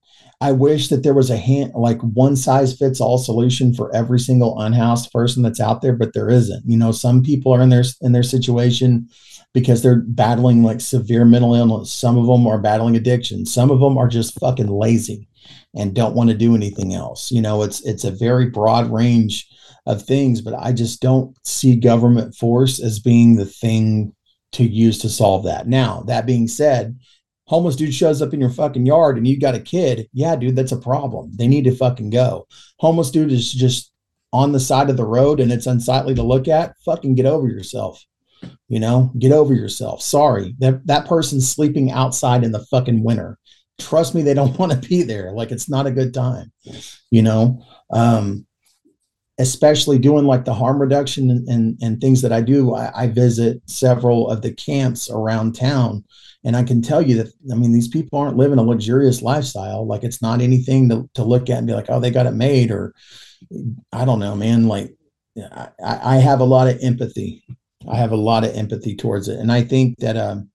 I 0.41 0.51
wish 0.51 0.89
that 0.89 1.03
there 1.03 1.13
was 1.13 1.29
a 1.29 1.37
hand 1.37 1.73
like 1.75 2.01
one 2.01 2.35
size 2.35 2.77
fits 2.77 2.99
all 2.99 3.17
solution 3.17 3.73
for 3.73 3.95
every 3.95 4.19
single 4.19 4.59
unhoused 4.59 5.11
person 5.11 5.43
that's 5.43 5.61
out 5.61 5.81
there, 5.81 5.93
but 5.93 6.13
there 6.13 6.29
isn't. 6.29 6.63
You 6.65 6.77
know, 6.77 6.91
some 6.91 7.21
people 7.21 7.53
are 7.53 7.61
in 7.61 7.69
their 7.69 7.83
in 8.01 8.11
their 8.11 8.23
situation 8.23 9.07
because 9.53 9.81
they're 9.81 10.03
battling 10.07 10.63
like 10.63 10.81
severe 10.81 11.25
mental 11.25 11.55
illness. 11.55 11.93
Some 11.93 12.17
of 12.17 12.27
them 12.27 12.45
are 12.47 12.59
battling 12.59 12.95
addiction. 12.95 13.45
Some 13.45 13.71
of 13.71 13.79
them 13.79 13.97
are 13.97 14.07
just 14.07 14.37
fucking 14.39 14.67
lazy 14.67 15.27
and 15.75 15.93
don't 15.93 16.15
want 16.15 16.29
to 16.29 16.37
do 16.37 16.55
anything 16.55 16.93
else. 16.93 17.31
You 17.31 17.41
know, 17.41 17.63
it's 17.63 17.85
it's 17.85 18.03
a 18.03 18.11
very 18.11 18.49
broad 18.49 18.91
range 18.91 19.47
of 19.85 20.03
things, 20.03 20.41
but 20.41 20.55
I 20.55 20.73
just 20.73 21.01
don't 21.01 21.35
see 21.45 21.75
government 21.75 22.35
force 22.35 22.81
as 22.81 22.99
being 22.99 23.35
the 23.35 23.45
thing 23.45 24.13
to 24.53 24.63
use 24.63 24.99
to 24.99 25.09
solve 25.09 25.43
that. 25.45 25.67
Now, 25.67 26.03
that 26.07 26.25
being 26.25 26.47
said, 26.47 26.97
homeless 27.45 27.75
dude 27.75 27.93
shows 27.93 28.21
up 28.21 28.33
in 28.33 28.39
your 28.39 28.49
fucking 28.49 28.85
yard 28.85 29.17
and 29.17 29.27
you 29.27 29.39
got 29.39 29.55
a 29.55 29.59
kid, 29.59 30.07
yeah, 30.13 30.35
dude, 30.35 30.55
that's 30.55 30.71
a 30.71 30.77
problem. 30.77 31.31
They 31.35 31.47
need 31.47 31.65
to 31.65 31.75
fucking 31.75 32.09
go. 32.09 32.47
Homeless 32.79 33.11
dude 33.11 33.31
is 33.31 33.51
just 33.51 33.91
on 34.33 34.51
the 34.51 34.59
side 34.59 34.89
of 34.89 34.97
the 34.97 35.05
road 35.05 35.39
and 35.39 35.51
it's 35.51 35.67
unsightly 35.67 36.15
to 36.15 36.23
look 36.23 36.47
at. 36.47 36.73
Fucking 36.85 37.15
get 37.15 37.25
over 37.25 37.47
yourself. 37.47 38.03
You 38.67 38.79
know, 38.79 39.11
get 39.17 39.31
over 39.31 39.53
yourself. 39.53 40.01
Sorry. 40.01 40.55
That 40.59 40.85
that 40.87 41.07
person's 41.07 41.49
sleeping 41.49 41.91
outside 41.91 42.43
in 42.43 42.51
the 42.51 42.65
fucking 42.65 43.03
winter 43.03 43.37
trust 43.79 44.15
me, 44.15 44.21
they 44.21 44.33
don't 44.33 44.57
want 44.59 44.71
to 44.71 44.87
be 44.87 45.03
there. 45.03 45.31
Like 45.31 45.51
it's 45.51 45.69
not 45.69 45.87
a 45.87 45.91
good 45.91 46.13
time, 46.13 46.51
you 47.11 47.21
know. 47.21 47.63
Um, 47.91 48.45
especially 49.37 49.99
doing 49.99 50.25
like 50.25 50.45
the 50.45 50.53
harm 50.53 50.79
reduction 50.79 51.29
and, 51.29 51.47
and, 51.49 51.77
and 51.81 51.99
things 51.99 52.21
that 52.21 52.31
I 52.31 52.41
do. 52.41 52.73
I, 52.73 52.91
I, 52.95 53.07
visit 53.07 53.61
several 53.65 54.29
of 54.29 54.41
the 54.41 54.53
camps 54.53 55.09
around 55.09 55.55
town, 55.55 56.05
and 56.45 56.55
I 56.55 56.63
can 56.63 56.81
tell 56.81 57.01
you 57.01 57.17
that 57.17 57.33
I 57.51 57.55
mean 57.55 57.73
these 57.73 57.89
people 57.89 58.17
aren't 58.17 58.37
living 58.37 58.59
a 58.59 58.63
luxurious 58.63 59.21
lifestyle. 59.21 59.85
Like 59.85 60.03
it's 60.03 60.21
not 60.21 60.41
anything 60.41 60.89
to, 60.89 61.09
to 61.15 61.23
look 61.23 61.49
at 61.49 61.57
and 61.57 61.67
be 61.67 61.73
like, 61.73 61.87
oh, 61.89 61.99
they 61.99 62.11
got 62.11 62.27
it 62.27 62.31
made, 62.31 62.71
or 62.71 62.93
I 63.91 64.05
don't 64.05 64.19
know, 64.19 64.35
man. 64.35 64.67
Like 64.67 64.95
I, 65.37 65.67
I 65.83 66.15
have 66.17 66.39
a 66.39 66.45
lot 66.45 66.67
of 66.67 66.79
empathy. 66.81 67.43
I 67.87 67.97
have 67.97 68.13
a 68.13 68.17
lot 68.17 68.45
of 68.45 68.55
empathy 68.55 68.95
towards 68.95 69.27
it, 69.27 69.39
and 69.39 69.51
I 69.51 69.63
think 69.63 69.97
that 69.99 70.15
um, 70.15 70.49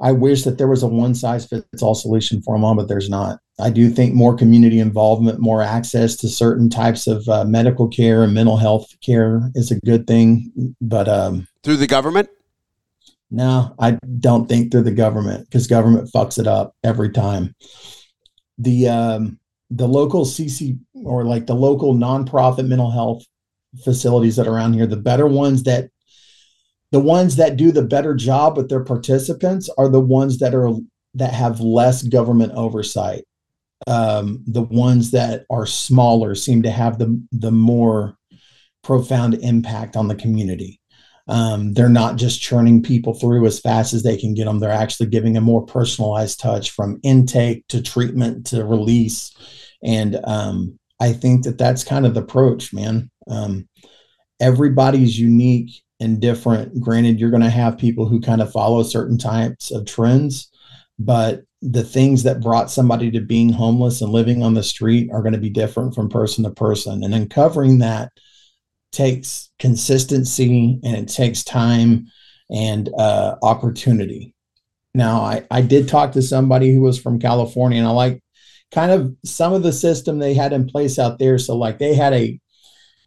I 0.00 0.12
wish 0.12 0.44
that 0.44 0.56
there 0.56 0.68
was 0.68 0.82
a 0.82 0.86
one 0.86 1.14
size 1.14 1.46
fits 1.46 1.82
all 1.82 1.94
solution 1.94 2.40
for 2.42 2.54
them 2.54 2.64
all, 2.64 2.74
but 2.74 2.88
there's 2.88 3.10
not. 3.10 3.38
I 3.58 3.68
do 3.70 3.90
think 3.90 4.14
more 4.14 4.34
community 4.34 4.80
involvement, 4.80 5.40
more 5.40 5.62
access 5.62 6.16
to 6.16 6.28
certain 6.28 6.70
types 6.70 7.06
of 7.06 7.28
uh, 7.28 7.44
medical 7.44 7.88
care 7.88 8.22
and 8.22 8.32
mental 8.32 8.56
health 8.56 8.88
care 9.04 9.50
is 9.54 9.70
a 9.70 9.78
good 9.80 10.06
thing. 10.06 10.74
But 10.80 11.08
um, 11.08 11.46
through 11.62 11.76
the 11.76 11.86
government? 11.86 12.30
No, 13.30 13.74
I 13.78 13.98
don't 14.18 14.48
think 14.48 14.72
through 14.72 14.82
the 14.82 14.90
government 14.90 15.46
because 15.46 15.66
government 15.66 16.10
fucks 16.12 16.38
it 16.38 16.46
up 16.46 16.74
every 16.82 17.10
time. 17.10 17.54
The 18.58 18.88
um, 18.88 19.38
the 19.70 19.86
local 19.86 20.24
CC 20.24 20.78
or 21.04 21.24
like 21.24 21.46
the 21.46 21.54
local 21.54 21.94
nonprofit 21.94 22.66
mental 22.66 22.90
health 22.90 23.24
facilities 23.84 24.36
that 24.36 24.48
are 24.48 24.54
around 24.54 24.72
here, 24.72 24.86
the 24.86 24.96
better 24.96 25.26
ones 25.26 25.62
that 25.64 25.90
the 26.92 27.00
ones 27.00 27.36
that 27.36 27.56
do 27.56 27.70
the 27.70 27.82
better 27.82 28.14
job 28.14 28.56
with 28.56 28.68
their 28.68 28.84
participants 28.84 29.70
are 29.78 29.88
the 29.88 30.00
ones 30.00 30.38
that 30.38 30.54
are 30.54 30.72
that 31.14 31.32
have 31.32 31.60
less 31.60 32.02
government 32.02 32.52
oversight. 32.54 33.24
Um, 33.86 34.44
the 34.46 34.62
ones 34.62 35.12
that 35.12 35.46
are 35.50 35.66
smaller 35.66 36.34
seem 36.34 36.62
to 36.62 36.70
have 36.70 36.98
the 36.98 37.22
the 37.32 37.52
more 37.52 38.16
profound 38.82 39.34
impact 39.34 39.96
on 39.96 40.08
the 40.08 40.14
community. 40.14 40.80
Um, 41.28 41.74
they're 41.74 41.88
not 41.88 42.16
just 42.16 42.40
churning 42.40 42.82
people 42.82 43.14
through 43.14 43.46
as 43.46 43.60
fast 43.60 43.92
as 43.92 44.02
they 44.02 44.16
can 44.16 44.34
get 44.34 44.46
them 44.46 44.58
they're 44.58 44.70
actually 44.70 45.06
giving 45.10 45.36
a 45.36 45.40
more 45.40 45.64
personalized 45.64 46.40
touch 46.40 46.70
from 46.70 46.98
intake 47.04 47.68
to 47.68 47.80
treatment 47.80 48.46
to 48.46 48.64
release. 48.64 49.32
And 49.82 50.18
um, 50.24 50.78
i 51.00 51.12
think 51.12 51.44
that 51.44 51.56
that's 51.56 51.84
kind 51.84 52.04
of 52.04 52.14
the 52.14 52.20
approach 52.20 52.72
man. 52.72 53.10
Um, 53.28 53.68
everybody's 54.40 55.18
unique 55.18 55.82
and 56.00 56.20
different. 56.20 56.80
Granted, 56.80 57.20
you're 57.20 57.30
going 57.30 57.42
to 57.42 57.50
have 57.50 57.78
people 57.78 58.08
who 58.08 58.20
kind 58.20 58.40
of 58.40 58.50
follow 58.50 58.82
certain 58.82 59.18
types 59.18 59.70
of 59.70 59.86
trends, 59.86 60.50
but 60.98 61.42
the 61.62 61.84
things 61.84 62.22
that 62.22 62.40
brought 62.40 62.70
somebody 62.70 63.10
to 63.10 63.20
being 63.20 63.52
homeless 63.52 64.00
and 64.00 64.10
living 64.10 64.42
on 64.42 64.54
the 64.54 64.62
street 64.62 65.10
are 65.12 65.22
going 65.22 65.34
to 65.34 65.38
be 65.38 65.50
different 65.50 65.94
from 65.94 66.08
person 66.08 66.42
to 66.44 66.50
person. 66.50 67.04
And 67.04 67.14
uncovering 67.14 67.78
that 67.78 68.10
takes 68.92 69.50
consistency 69.58 70.80
and 70.82 70.96
it 70.96 71.08
takes 71.08 71.44
time 71.44 72.06
and 72.50 72.88
uh, 72.98 73.36
opportunity. 73.42 74.34
Now, 74.94 75.20
I, 75.20 75.46
I 75.50 75.60
did 75.60 75.86
talk 75.86 76.12
to 76.12 76.22
somebody 76.22 76.74
who 76.74 76.80
was 76.80 76.98
from 76.98 77.20
California, 77.20 77.78
and 77.78 77.86
I 77.86 77.92
like 77.92 78.22
kind 78.72 78.90
of 78.90 79.14
some 79.24 79.52
of 79.52 79.62
the 79.62 79.72
system 79.72 80.18
they 80.18 80.34
had 80.34 80.52
in 80.52 80.66
place 80.66 80.98
out 80.98 81.18
there. 81.18 81.38
So, 81.38 81.56
like, 81.56 81.78
they 81.78 81.94
had 81.94 82.12
a 82.12 82.40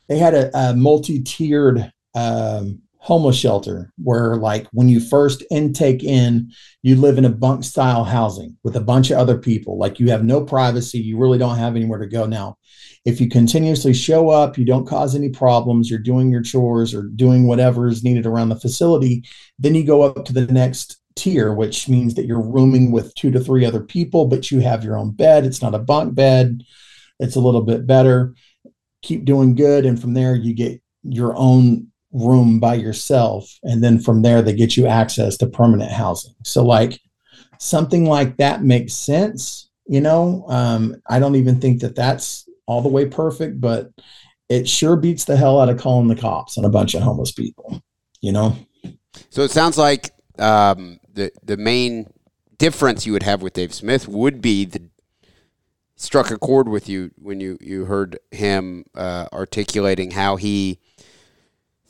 they 0.08 0.18
had 0.18 0.34
a, 0.34 0.58
a 0.58 0.76
multi-tiered 0.76 1.92
um, 2.16 2.83
homeless 3.04 3.36
shelter 3.36 3.92
where 4.02 4.38
like 4.38 4.66
when 4.72 4.88
you 4.88 4.98
first 4.98 5.44
intake 5.52 6.06
in 6.06 6.50
you 6.84 6.96
live 6.96 7.18
in 7.18 7.26
a 7.26 7.30
bunk 7.30 7.62
style 7.66 8.06
housing 8.06 8.58
with 8.64 8.78
a 8.78 8.82
bunch 8.82 9.12
of 9.12 9.18
other 9.18 9.38
people. 9.38 9.78
Like 9.78 10.00
you 10.00 10.10
have 10.10 10.24
no 10.24 10.42
privacy. 10.42 11.00
You 11.00 11.18
really 11.18 11.38
don't 11.38 11.58
have 11.58 11.76
anywhere 11.76 12.00
to 12.00 12.08
go. 12.08 12.26
Now 12.26 12.58
if 13.04 13.20
you 13.20 13.28
continuously 13.28 13.94
show 13.94 14.30
up 14.30 14.58
you 14.58 14.64
don't 14.64 14.88
cause 14.88 15.16
any 15.16 15.28
problems 15.28 15.90
you're 15.90 16.00
doing 16.00 16.32
your 16.32 16.42
chores 16.42 16.94
or 16.94 17.04
doing 17.04 17.46
whatever 17.46 17.90
is 17.90 18.06
needed 18.06 18.26
around 18.26 18.48
the 18.48 18.56
facility 18.56 19.22
then 19.60 19.76
you 19.76 19.84
go 19.84 20.04
up 20.04 20.24
to 20.24 20.32
the 20.32 20.48
next 20.48 21.02
tier 21.18 21.54
which 21.54 21.90
means 21.90 22.16
that 22.16 22.26
you're 22.26 22.42
rooming 22.42 22.90
with 22.90 23.14
two 23.16 23.32
to 23.32 23.40
three 23.42 23.66
other 23.66 23.82
people 23.82 24.28
but 24.28 24.50
you 24.50 24.62
have 24.62 24.82
your 24.82 24.98
own 24.98 25.12
bed. 25.12 25.46
It's 25.46 25.62
not 25.62 25.76
a 25.76 25.80
bunk 25.80 26.16
bed. 26.16 26.64
It's 27.20 27.36
a 27.36 27.42
little 27.42 27.64
bit 27.64 27.86
better. 27.86 28.34
Keep 29.02 29.26
doing 29.26 29.56
good. 29.56 29.86
And 29.86 30.00
from 30.00 30.14
there 30.14 30.36
you 30.36 30.54
get 30.54 30.82
your 31.04 31.36
own 31.36 31.92
room 32.14 32.60
by 32.60 32.76
yourself 32.76 33.60
and 33.64 33.84
then 33.84 34.00
from 34.00 34.22
there 34.22 34.42
they 34.42 34.54
get 34.54 34.78
you 34.78 34.88
access 34.88 35.36
to 35.38 35.48
permanent 35.48 35.92
housing. 35.92 36.36
So 36.44 36.64
like 36.64 37.00
something 37.60 38.06
like 38.06 38.38
that 38.38 38.64
makes 38.64 38.94
sense 38.94 39.70
you 39.86 40.00
know? 40.00 40.46
Um, 40.48 40.96
i 41.10 41.20
don't 41.20 41.36
even 41.36 41.60
think 41.60 41.82
that 41.82 41.96
that's 41.96 42.48
all 42.68 42.82
the 42.82 42.90
way 42.90 43.06
perfect 43.06 43.60
but 43.60 43.92
it 44.50 44.68
sure 44.68 44.96
beats 44.96 45.26
the 45.26 45.36
hell 45.36 45.60
out 45.60 45.70
of 45.70 45.80
calling 45.80 46.08
the 46.08 46.16
cops 46.16 46.58
on 46.58 46.66
a 46.66 46.70
bunch 46.70 46.94
of 46.94 47.02
homeless 47.02 47.32
people 47.32 47.82
you 48.22 48.32
know? 48.32 48.56
So 49.30 49.44
it 49.44 49.52
sounds 49.52 49.78
like 49.78 50.12
um, 50.40 51.00
the 51.14 51.32
the 51.44 51.58
main 51.58 52.12
difference 52.58 53.06
you 53.06 53.12
would 53.14 53.24
have 53.24 53.42
with 53.42 53.54
dave 53.54 53.74
smith 53.74 54.08
would 54.08 54.42
be 54.42 54.66
the 54.66 54.90
struck 55.96 56.32
a 56.32 56.38
chord 56.38 56.68
with 56.70 56.88
you 56.88 57.12
when 57.18 57.40
you 57.40 57.58
you 57.60 57.86
heard 57.86 58.18
him 58.32 58.86
uh, 58.96 59.28
articulating 59.34 60.12
how 60.12 60.38
he 60.38 60.80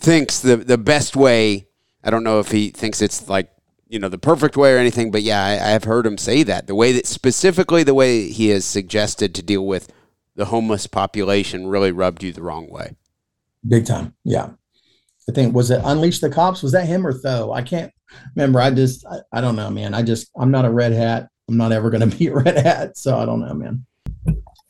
thinks 0.04 0.40
the 0.40 0.58
the 0.58 0.78
best 0.78 1.16
way. 1.16 1.68
I 2.04 2.10
don't 2.10 2.24
know 2.24 2.40
if 2.40 2.52
he 2.52 2.70
thinks 2.70 3.02
it's 3.02 3.28
like 3.28 3.50
you 3.88 3.98
know 3.98 4.10
the 4.10 4.18
perfect 4.18 4.56
way 4.56 4.74
or 4.74 4.78
anything, 4.78 5.10
but 5.10 5.24
yeah, 5.24 5.44
I, 5.44 5.52
I 5.54 5.70
have 5.70 5.86
heard 5.86 6.06
him 6.06 6.18
say 6.18 6.44
that 6.44 6.68
the 6.68 6.76
way 6.76 6.92
that 6.92 7.08
specifically 7.08 7.84
the 7.84 7.94
way 7.94 8.28
he 8.28 8.50
has 8.50 8.66
suggested 8.66 9.34
to 9.34 9.42
deal 9.42 9.66
with 9.66 9.92
the 10.36 10.46
homeless 10.46 10.88
population 10.88 11.68
really 11.68 11.92
rubbed 11.92 12.24
you 12.24 12.34
the 12.34 12.42
wrong 12.42 12.70
way. 12.70 12.96
Big 13.68 13.86
time, 13.86 14.14
yeah. 14.24 14.50
I 15.30 15.32
think 15.32 15.56
was 15.56 15.72
it 15.72 15.82
Unleash 15.84 16.20
the 16.20 16.30
Cops? 16.30 16.62
Was 16.62 16.74
that 16.74 16.86
him 16.86 17.08
or 17.08 17.14
Tho? 17.14 17.54
I 17.54 17.62
can't 17.62 17.92
remember. 18.36 18.60
I 18.60 18.72
just 18.72 19.06
I, 19.08 19.20
I 19.32 19.42
don't 19.42 19.56
know, 19.56 19.70
man. 19.70 19.94
I 19.94 20.02
just 20.02 20.30
I'm 20.38 20.52
not 20.52 20.66
a 20.66 20.70
red 20.70 20.92
hat. 20.92 21.30
I'm 21.48 21.58
not 21.58 21.72
ever 21.72 21.90
going 21.90 22.10
to 22.10 22.18
be 22.18 22.28
a 22.28 22.36
red 22.36 22.58
hat, 22.58 22.98
so 22.98 23.18
I 23.18 23.26
don't 23.26 23.40
know, 23.40 23.54
man. 23.54 23.86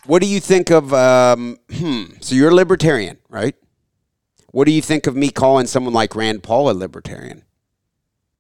What 0.06 0.22
do 0.22 0.28
you 0.28 0.40
think 0.40 0.70
of? 0.70 0.94
Um, 0.94 1.58
hmm, 1.72 2.04
so 2.20 2.36
you're 2.36 2.52
a 2.52 2.56
libertarian, 2.56 3.18
right? 3.30 3.56
What 4.54 4.66
do 4.68 4.72
you 4.72 4.84
think 4.84 5.08
of 5.08 5.16
me 5.16 5.32
calling 5.32 5.66
someone 5.66 5.95
like 5.95 6.16
Rand 6.16 6.43
Paul 6.43 6.70
a 6.70 6.74
libertarian? 6.74 7.41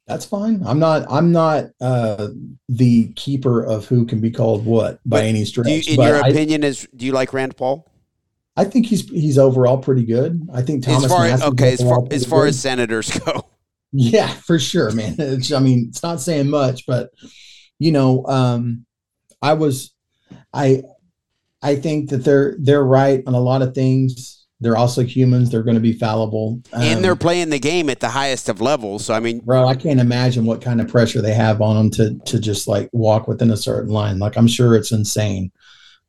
That's 0.05 0.25
fine. 0.25 0.61
I'm 0.63 0.77
not. 0.77 1.07
I'm 1.09 1.31
not 1.31 1.71
uh, 1.81 2.27
the 2.69 3.07
keeper 3.13 3.63
of 3.63 3.87
who 3.87 4.05
can 4.05 4.21
be 4.21 4.29
called 4.29 4.63
what 4.63 4.99
by 5.09 5.17
but 5.17 5.25
any 5.25 5.43
stretch. 5.43 5.67
You, 5.67 5.93
in 5.93 5.95
but 5.95 6.07
your 6.07 6.23
I, 6.23 6.27
opinion, 6.27 6.63
is 6.63 6.87
do 6.95 7.07
you 7.07 7.13
like 7.13 7.33
Rand 7.33 7.57
Paul? 7.57 7.91
I 8.55 8.63
think 8.63 8.85
he's 8.85 9.09
he's 9.09 9.39
overall 9.39 9.79
pretty 9.79 10.05
good. 10.05 10.47
I 10.53 10.61
think 10.61 10.83
Thomas. 10.83 11.05
As 11.05 11.11
far, 11.11 11.49
okay, 11.49 11.73
as 11.73 11.81
far 11.81 12.07
as 12.11 12.25
far 12.27 12.45
as 12.45 12.59
senators 12.59 13.09
go. 13.25 13.47
Yeah, 13.91 14.27
for 14.27 14.59
sure, 14.59 14.91
man. 14.91 15.15
It's, 15.17 15.51
I 15.51 15.59
mean, 15.59 15.87
it's 15.89 16.03
not 16.03 16.21
saying 16.21 16.47
much, 16.47 16.85
but 16.85 17.09
you 17.79 17.91
know, 17.91 18.23
um, 18.27 18.85
I 19.41 19.53
was, 19.53 19.95
I, 20.53 20.83
I 21.63 21.75
think 21.75 22.11
that 22.11 22.17
they're 22.17 22.55
they're 22.59 22.85
right 22.85 23.23
on 23.25 23.33
a 23.33 23.39
lot 23.39 23.63
of 23.63 23.73
things 23.73 24.42
they're 24.63 24.77
also 24.77 25.03
humans. 25.03 25.49
They're 25.49 25.63
going 25.63 25.75
to 25.75 25.81
be 25.81 25.93
fallible. 25.93 26.61
Um, 26.71 26.81
and 26.81 27.03
they're 27.03 27.13
um, 27.13 27.17
playing 27.17 27.49
the 27.49 27.59
game 27.59 27.89
at 27.89 27.99
the 27.99 28.09
highest 28.09 28.49
of 28.49 28.61
levels. 28.61 29.05
So, 29.05 29.13
I 29.13 29.19
mean, 29.19 29.39
bro, 29.39 29.67
I 29.67 29.75
can't 29.75 29.99
imagine 29.99 30.45
what 30.45 30.61
kind 30.61 30.81
of 30.81 30.87
pressure 30.87 31.21
they 31.21 31.33
have 31.33 31.61
on 31.61 31.75
them 31.75 31.89
to, 31.91 32.31
to 32.31 32.39
just 32.39 32.67
like 32.67 32.89
walk 32.93 33.27
within 33.27 33.51
a 33.51 33.57
certain 33.57 33.91
line. 33.91 34.19
Like, 34.19 34.37
I'm 34.37 34.47
sure 34.47 34.75
it's 34.75 34.91
insane. 34.91 35.51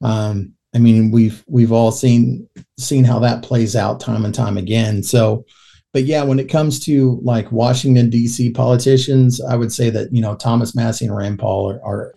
Um, 0.02 0.54
I 0.74 0.78
mean, 0.78 1.10
we've, 1.10 1.44
we've 1.46 1.72
all 1.72 1.92
seen, 1.92 2.48
seen 2.78 3.04
how 3.04 3.18
that 3.20 3.42
plays 3.42 3.76
out 3.76 4.00
time 4.00 4.24
and 4.24 4.34
time 4.34 4.56
again. 4.56 5.02
So, 5.02 5.44
but 5.92 6.04
yeah, 6.04 6.24
when 6.24 6.40
it 6.40 6.48
comes 6.48 6.80
to 6.86 7.20
like 7.22 7.52
Washington 7.52 8.10
DC 8.10 8.54
politicians, 8.54 9.40
I 9.40 9.54
would 9.54 9.72
say 9.72 9.90
that, 9.90 10.12
you 10.12 10.20
know, 10.20 10.34
Thomas 10.34 10.74
Massie 10.74 11.06
and 11.06 11.16
Rand 11.16 11.38
Paul 11.38 11.70
are, 11.70 11.80
are 11.84 12.14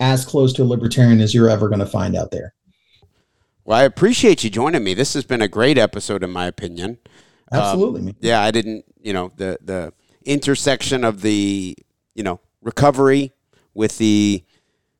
as 0.00 0.24
close 0.24 0.52
to 0.54 0.62
a 0.62 0.64
libertarian 0.64 1.20
as 1.20 1.32
you're 1.32 1.48
ever 1.48 1.68
going 1.68 1.78
to 1.78 1.86
find 1.86 2.16
out 2.16 2.32
there. 2.32 2.52
Well, 3.64 3.78
I 3.78 3.84
appreciate 3.84 4.42
you 4.42 4.50
joining 4.50 4.82
me. 4.82 4.94
This 4.94 5.14
has 5.14 5.24
been 5.24 5.42
a 5.42 5.48
great 5.48 5.78
episode, 5.78 6.24
in 6.24 6.30
my 6.30 6.46
opinion. 6.46 6.98
Absolutely. 7.52 8.10
Um, 8.10 8.16
yeah, 8.20 8.40
I 8.40 8.50
didn't, 8.50 8.84
you 9.00 9.12
know, 9.12 9.30
the 9.36 9.58
the 9.62 9.92
intersection 10.24 11.04
of 11.04 11.22
the, 11.22 11.76
you 12.14 12.22
know, 12.22 12.40
recovery 12.60 13.32
with 13.74 13.98
the 13.98 14.44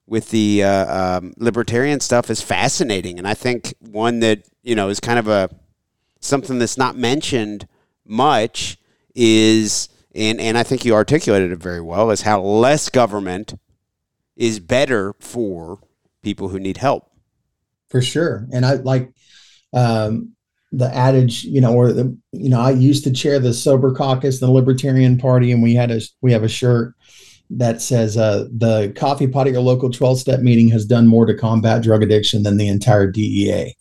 with 0.06 0.30
the 0.30 0.62
uh, 0.62 1.18
um, 1.18 1.32
libertarian 1.38 1.98
stuff 2.00 2.30
is 2.30 2.40
fascinating, 2.40 3.18
and 3.18 3.26
I 3.26 3.34
think 3.34 3.74
one 3.80 4.20
that 4.20 4.48
you 4.62 4.76
know 4.76 4.88
is 4.88 5.00
kind 5.00 5.18
of 5.18 5.26
a 5.26 5.50
something 6.20 6.58
that's 6.58 6.78
not 6.78 6.96
mentioned 6.96 7.66
much 8.04 8.78
is, 9.14 9.88
and 10.14 10.40
and 10.40 10.56
I 10.56 10.62
think 10.62 10.84
you 10.84 10.94
articulated 10.94 11.50
it 11.50 11.58
very 11.58 11.80
well, 11.80 12.10
is 12.10 12.22
how 12.22 12.40
less 12.40 12.88
government 12.88 13.58
is 14.36 14.60
better 14.60 15.14
for 15.18 15.80
people 16.22 16.50
who 16.50 16.60
need 16.60 16.76
help 16.76 17.11
for 17.92 18.00
sure. 18.00 18.48
And 18.52 18.64
I 18.64 18.74
like 18.76 19.12
um, 19.74 20.32
the 20.72 20.92
adage, 20.92 21.44
you 21.44 21.60
know, 21.60 21.74
or 21.74 21.92
the, 21.92 22.16
you 22.32 22.48
know, 22.48 22.58
I 22.58 22.70
used 22.70 23.04
to 23.04 23.12
chair 23.12 23.38
the 23.38 23.52
sober 23.52 23.94
caucus, 23.94 24.40
the 24.40 24.50
Libertarian 24.50 25.18
Party, 25.18 25.52
and 25.52 25.62
we 25.62 25.74
had 25.74 25.90
a 25.90 26.00
we 26.22 26.32
have 26.32 26.42
a 26.42 26.48
shirt 26.48 26.94
that 27.50 27.82
says 27.82 28.16
uh, 28.16 28.48
the 28.50 28.94
coffee 28.96 29.26
pot 29.26 29.46
at 29.46 29.52
your 29.52 29.62
local 29.62 29.90
12 29.90 30.18
step 30.18 30.40
meeting 30.40 30.70
has 30.70 30.86
done 30.86 31.06
more 31.06 31.26
to 31.26 31.34
combat 31.36 31.82
drug 31.82 32.02
addiction 32.02 32.42
than 32.42 32.56
the 32.56 32.66
entire 32.66 33.06
DEA. 33.06 33.76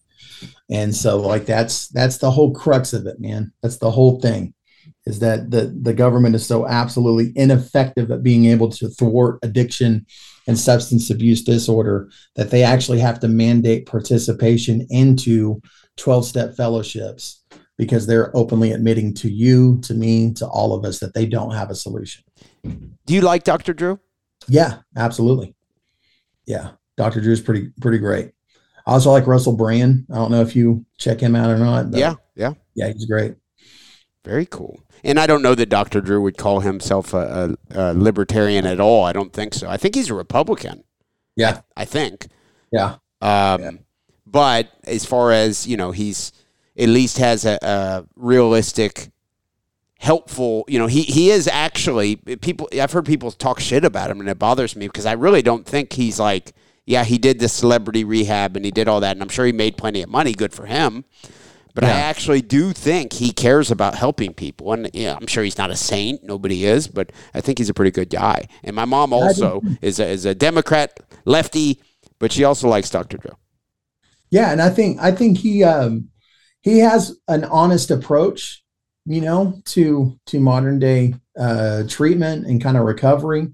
And 0.70 0.94
so 0.94 1.18
like 1.18 1.46
that's 1.46 1.88
that's 1.88 2.18
the 2.18 2.32
whole 2.32 2.54
crux 2.54 2.92
of 2.92 3.08
it, 3.08 3.22
man. 3.22 3.54
That's 3.62 3.78
the 3.78 3.92
whole 3.92 4.20
thing 4.20 4.54
is 5.06 5.20
that 5.20 5.52
the 5.52 5.76
the 5.82 5.94
government 5.94 6.36
is 6.36 6.46
so 6.46 6.68
absolutely 6.68 7.32
ineffective 7.36 8.12
at 8.12 8.24
being 8.24 8.46
able 8.46 8.70
to 8.70 8.90
thwart 8.90 9.40
addiction 9.44 10.06
and 10.48 10.58
substance 10.58 11.10
abuse 11.10 11.44
disorder 11.44 12.10
that 12.36 12.52
they 12.52 12.64
actually 12.64 13.00
have 13.00 13.20
to 13.20 13.28
mandate 13.28 13.86
participation 13.86 14.86
into 14.90 15.62
12 15.98 16.26
step 16.26 16.56
fellowships 16.56 17.44
because 17.78 18.06
they're 18.06 18.36
openly 18.36 18.72
admitting 18.72 19.14
to 19.14 19.30
you, 19.30 19.80
to 19.82 19.94
me, 19.94 20.34
to 20.34 20.46
all 20.48 20.74
of 20.74 20.86
us 20.86 21.00
that 21.00 21.14
they 21.14 21.26
don't 21.26 21.56
have 21.56 21.70
a 21.70 21.76
solution. 21.76 22.24
Do 22.64 23.14
you 23.14 23.22
like 23.22 23.44
Dr. 23.44 23.74
Drew? 23.74 24.00
Yeah, 24.48 24.80
absolutely. 24.96 25.56
Yeah, 26.46 26.72
Dr. 26.98 27.22
Drew 27.22 27.34
is 27.34 27.42
pretty 27.42 27.70
pretty 27.80 27.98
great. 27.98 28.32
I 28.86 28.94
also 28.94 29.12
like 29.12 29.28
Russell 29.28 29.56
Brand. 29.56 30.06
I 30.12 30.16
don't 30.16 30.32
know 30.32 30.42
if 30.42 30.56
you 30.56 30.86
check 30.98 31.20
him 31.20 31.36
out 31.36 31.50
or 31.50 31.58
not. 31.58 31.94
yeah, 31.94 32.16
yeah, 32.36 32.54
yeah, 32.76 32.92
he's 32.92 33.06
great. 33.06 33.36
Very 34.24 34.46
cool. 34.46 34.80
And 35.04 35.20
I 35.20 35.26
don't 35.26 35.42
know 35.42 35.56
that 35.56 35.70
Dr. 35.70 36.00
Drew 36.00 36.22
would 36.22 36.38
call 36.38 36.60
himself 36.60 37.14
a, 37.14 37.58
a, 37.72 37.92
a 37.92 37.94
libertarian 37.94 38.66
at 38.66 38.80
all. 38.80 39.04
I 39.04 39.14
don't 39.14 39.34
think 39.34 39.54
so. 39.54 39.68
I 39.68 39.78
think 39.78 39.96
he's 39.96 40.10
a 40.10 40.14
Republican. 40.14 40.84
Yeah. 41.36 41.62
I, 41.76 41.82
I 41.82 41.86
think. 41.86 42.28
Yeah. 42.72 42.98
Um, 43.22 43.62
yeah. 43.62 43.72
But 44.28 44.72
as 44.84 45.06
far 45.06 45.32
as, 45.32 45.66
you 45.66 45.76
know, 45.76 45.92
he's 45.92 46.32
at 46.78 46.88
least 46.88 47.18
has 47.18 47.46
a, 47.46 47.58
a 47.62 48.06
realistic, 48.16 49.10
helpful, 50.00 50.66
you 50.68 50.80
know, 50.80 50.88
he, 50.88 51.02
he 51.02 51.32
is 51.32 51.48
actually, 51.48 52.16
people, 52.16 52.70
I've 52.80 52.92
heard 52.92 53.06
people 53.06 53.32
talk 53.32 53.60
shit 53.60 53.84
about 53.84 54.12
him 54.12 54.20
and 54.20 54.30
it 54.30 54.40
bothers 54.40 54.76
me 54.76 54.88
because 54.88 55.06
I 55.06 55.14
really 55.14 55.42
don't 55.42 55.66
think 55.66 55.94
he's 55.94 56.20
like, 56.20 56.54
yeah, 56.86 57.04
he 57.04 57.18
did 57.18 57.40
the 57.40 57.50
celebrity 57.50 58.04
rehab 58.04 58.56
and 58.56 58.64
he 58.64 58.72
did 58.72 58.88
all 58.88 59.00
that. 59.02 59.16
And 59.16 59.22
I'm 59.22 59.30
sure 59.30 59.46
he 59.46 59.52
made 59.52 59.78
plenty 59.78 60.02
of 60.02 60.10
money. 60.10 60.34
Good 60.34 60.54
for 60.54 60.66
him. 60.66 61.06
But 61.74 61.84
yeah. 61.84 61.96
I 61.96 62.00
actually 62.00 62.42
do 62.42 62.74
think 62.74 63.14
he 63.14 63.32
cares 63.32 63.72
about 63.72 63.96
helping 63.96 64.34
people. 64.34 64.74
And 64.74 64.90
yeah, 64.94 65.18
I'm 65.20 65.28
sure 65.28 65.44
he's 65.44 65.58
not 65.58 65.72
a 65.72 65.76
saint. 65.76 66.24
Nobody 66.24 66.66
is. 66.66 66.88
But 66.88 67.12
I 67.34 67.42
think 67.42 67.58
he's 67.58 67.70
a 67.70 67.74
pretty 67.74 67.92
good 67.92 68.10
guy. 68.10 68.48
And 68.64 68.76
my 68.76 68.86
mom 68.86 69.14
also 69.14 69.62
is 69.82 70.00
a, 70.00 70.08
is 70.08 70.26
a 70.26 70.36
Democrat, 70.36 71.00
lefty, 71.26 71.82
but 72.20 72.32
she 72.32 72.44
also 72.44 72.68
likes 72.68 72.90
Dr. 72.90 73.18
Drew. 73.18 73.36
Yeah. 74.30 74.52
And 74.52 74.62
I 74.62 74.70
think, 74.70 75.00
I 75.00 75.12
think 75.12 75.38
he, 75.38 75.64
um, 75.64 76.10
he 76.62 76.80
has 76.80 77.18
an 77.28 77.44
honest 77.46 77.92
approach, 77.92 78.64
you 79.06 79.22
know, 79.22 79.62
to, 79.66 80.18
to 80.28 80.40
modern 80.40 80.80
day, 80.80 81.16
uh, 81.40 81.84
treatment 81.88 82.46
and 82.46 82.62
kind 82.62 82.78
of 82.78 82.84
recovery. 82.84 83.48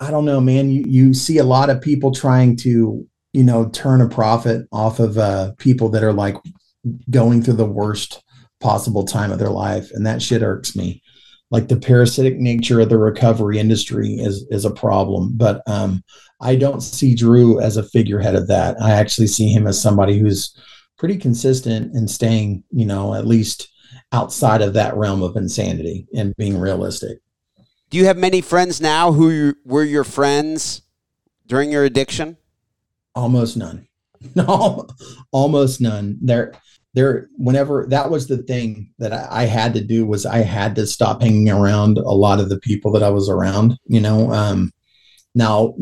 I 0.00 0.10
don't 0.10 0.24
know, 0.24 0.40
man. 0.40 0.70
You, 0.70 0.84
you 0.86 1.14
see 1.14 1.38
a 1.38 1.44
lot 1.44 1.70
of 1.70 1.80
people 1.80 2.12
trying 2.12 2.56
to, 2.58 3.06
you 3.32 3.44
know, 3.44 3.68
turn 3.70 4.00
a 4.00 4.08
profit 4.08 4.66
off 4.72 5.00
of 5.00 5.18
uh, 5.18 5.52
people 5.58 5.88
that 5.90 6.04
are 6.04 6.12
like 6.12 6.36
going 7.10 7.42
through 7.42 7.54
the 7.54 7.64
worst 7.64 8.22
possible 8.60 9.04
time 9.04 9.30
of 9.30 9.38
their 9.38 9.50
life 9.50 9.90
and 9.92 10.06
that 10.06 10.22
shit 10.22 10.42
irks 10.42 10.74
me 10.74 11.02
like 11.50 11.68
the 11.68 11.76
parasitic 11.76 12.38
nature 12.38 12.80
of 12.80 12.88
the 12.88 12.98
recovery 12.98 13.58
industry 13.58 14.14
is 14.14 14.46
is 14.50 14.64
a 14.64 14.70
problem 14.70 15.30
but 15.34 15.62
um 15.68 16.02
i 16.40 16.56
don't 16.56 16.80
see 16.80 17.14
drew 17.14 17.60
as 17.60 17.76
a 17.76 17.88
figurehead 17.88 18.34
of 18.34 18.48
that 18.48 18.76
i 18.82 18.90
actually 18.90 19.28
see 19.28 19.52
him 19.52 19.66
as 19.66 19.80
somebody 19.80 20.18
who's 20.18 20.56
pretty 20.98 21.16
consistent 21.16 21.94
in 21.94 22.08
staying 22.08 22.64
you 22.72 22.84
know 22.84 23.14
at 23.14 23.26
least 23.26 23.68
outside 24.12 24.62
of 24.62 24.74
that 24.74 24.96
realm 24.96 25.22
of 25.22 25.36
insanity 25.36 26.06
and 26.14 26.34
being 26.36 26.58
realistic. 26.58 27.18
Do 27.90 27.98
you 27.98 28.06
have 28.06 28.16
many 28.16 28.40
friends 28.40 28.80
now 28.80 29.12
who 29.12 29.54
were 29.64 29.84
your 29.84 30.04
friends 30.04 30.82
during 31.46 31.72
your 31.72 31.84
addiction? 31.84 32.36
Almost 33.14 33.56
none. 33.56 33.86
No, 34.34 34.88
almost 35.30 35.80
none. 35.80 36.18
There, 36.20 36.52
there. 36.98 37.28
Whenever 37.36 37.86
that 37.90 38.10
was 38.10 38.26
the 38.26 38.38
thing 38.38 38.92
that 38.98 39.12
I, 39.12 39.42
I, 39.42 39.44
had 39.44 39.72
to 39.74 39.80
do 39.80 40.04
was 40.04 40.26
I 40.26 40.38
had 40.38 40.74
to 40.76 40.86
stop 40.86 41.22
hanging 41.22 41.48
around 41.48 41.96
a 41.98 42.02
lot 42.02 42.40
of 42.40 42.48
the 42.48 42.58
people 42.58 42.90
that 42.92 43.02
I 43.02 43.10
was 43.10 43.28
around. 43.28 43.78
You 43.86 44.00
know, 44.00 44.32
um, 44.32 44.72
now 45.34 45.76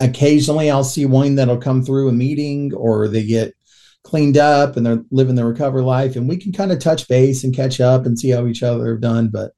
occasionally 0.00 0.70
I'll 0.70 0.84
see 0.84 1.06
one 1.06 1.36
that'll 1.36 1.56
come 1.56 1.82
through 1.82 2.08
a 2.08 2.12
meeting 2.12 2.74
or 2.74 3.08
they 3.08 3.24
get 3.24 3.54
cleaned 4.02 4.36
up 4.36 4.76
and 4.76 4.84
they're 4.84 5.02
living 5.10 5.34
the 5.34 5.46
recovery 5.46 5.82
life, 5.82 6.16
and 6.16 6.28
we 6.28 6.36
can 6.36 6.52
kind 6.52 6.72
of 6.72 6.78
touch 6.78 7.08
base 7.08 7.42
and 7.42 7.56
catch 7.56 7.80
up 7.80 8.04
and 8.04 8.18
see 8.18 8.30
how 8.30 8.46
each 8.46 8.62
other 8.62 8.92
have 8.92 9.00
done. 9.00 9.28
But 9.28 9.52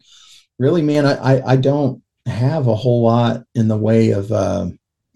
really, 0.59 0.83
man, 0.83 1.05
I 1.05 1.15
I, 1.15 1.53
I 1.53 1.57
don't 1.57 2.01
have 2.27 2.69
a 2.69 2.77
whole 2.77 3.03
lot 3.03 3.43
in 3.55 3.69
the 3.69 3.77
way 3.77 4.11
of. 4.11 4.31
Uh, 4.31 4.69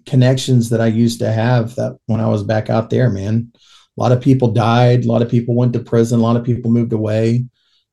connections 0.06 0.70
that 0.70 0.80
I 0.80 0.86
used 0.86 1.18
to 1.18 1.32
have 1.32 1.74
that 1.74 1.98
when 2.06 2.20
I 2.20 2.28
was 2.28 2.44
back 2.44 2.70
out 2.70 2.90
there, 2.90 3.10
man. 3.10 3.52
A 3.96 4.02
lot 4.02 4.12
of 4.12 4.20
people 4.20 4.52
died, 4.52 5.04
a 5.04 5.08
lot 5.08 5.22
of 5.22 5.30
people 5.30 5.54
went 5.54 5.72
to 5.72 5.78
prison, 5.80 6.20
a 6.20 6.22
lot 6.22 6.36
of 6.36 6.44
people 6.44 6.70
moved 6.70 6.92
away. 6.92 7.46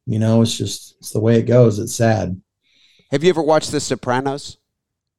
You 0.05 0.19
know, 0.19 0.41
it's 0.41 0.57
just 0.57 0.95
it's 0.99 1.11
the 1.11 1.19
way 1.19 1.37
it 1.37 1.43
goes. 1.43 1.79
It's 1.79 1.95
sad. 1.95 2.41
Have 3.11 3.23
you 3.23 3.29
ever 3.29 3.41
watched 3.41 3.71
The 3.71 3.79
Sopranos? 3.79 4.57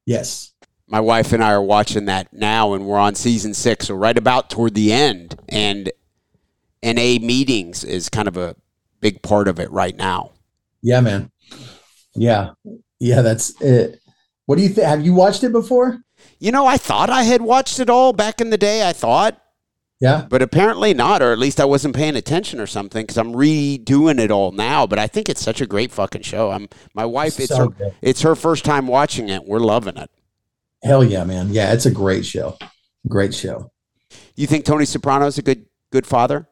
Yes. 0.04 0.52
My 0.86 1.00
wife 1.00 1.32
and 1.32 1.42
I 1.42 1.52
are 1.52 1.62
watching 1.62 2.04
that 2.06 2.32
now 2.32 2.74
and 2.74 2.84
we're 2.86 2.98
on 2.98 3.14
season 3.14 3.54
6, 3.54 3.86
so 3.86 3.94
right 3.94 4.18
about 4.18 4.50
toward 4.50 4.74
the 4.74 4.92
end 4.92 5.40
and 5.48 5.90
NA 6.82 7.18
meetings 7.18 7.82
is 7.82 8.10
kind 8.10 8.28
of 8.28 8.36
a 8.36 8.54
big 9.00 9.22
part 9.22 9.48
of 9.48 9.58
it 9.58 9.70
right 9.70 9.96
now. 9.96 10.32
Yeah, 10.82 11.00
man. 11.00 11.30
Yeah. 12.14 12.50
Yeah, 13.00 13.22
that's 13.22 13.58
it. 13.62 14.00
What 14.46 14.56
do 14.56 14.62
you 14.62 14.68
think? 14.68 14.86
Have 14.86 15.04
you 15.04 15.14
watched 15.14 15.42
it 15.44 15.52
before? 15.52 16.02
You 16.38 16.52
know, 16.52 16.66
I 16.66 16.76
thought 16.76 17.08
I 17.08 17.22
had 17.22 17.40
watched 17.40 17.80
it 17.80 17.88
all 17.88 18.12
back 18.12 18.40
in 18.40 18.50
the 18.50 18.58
day. 18.58 18.86
I 18.86 18.92
thought. 18.92 19.40
Yeah. 20.00 20.26
But 20.28 20.42
apparently 20.42 20.92
not, 20.92 21.22
or 21.22 21.32
at 21.32 21.38
least 21.38 21.60
I 21.60 21.64
wasn't 21.64 21.94
paying 21.94 22.16
attention 22.16 22.60
or 22.60 22.66
something 22.66 23.02
because 23.02 23.16
I'm 23.16 23.32
redoing 23.32 24.18
it 24.18 24.30
all 24.30 24.52
now. 24.52 24.86
But 24.86 24.98
I 24.98 25.06
think 25.06 25.28
it's 25.28 25.40
such 25.42 25.60
a 25.60 25.66
great 25.66 25.92
fucking 25.92 26.22
show. 26.22 26.50
I'm 26.50 26.68
my 26.94 27.04
wife. 27.04 27.38
It's 27.38 27.54
so 27.54 27.70
her. 27.70 27.92
It's 28.02 28.22
her 28.22 28.34
first 28.34 28.64
time 28.64 28.86
watching 28.86 29.28
it. 29.28 29.44
We're 29.44 29.60
loving 29.60 29.96
it. 29.96 30.10
Hell 30.82 31.04
yeah, 31.04 31.24
man! 31.24 31.48
Yeah, 31.50 31.72
it's 31.72 31.86
a 31.86 31.90
great 31.90 32.26
show. 32.26 32.58
Great 33.08 33.34
show. 33.34 33.70
You 34.36 34.46
think 34.46 34.64
Tony 34.64 34.84
Soprano 34.84 35.26
is 35.26 35.38
a 35.38 35.42
good 35.42 35.66
good 35.90 36.06
father? 36.06 36.48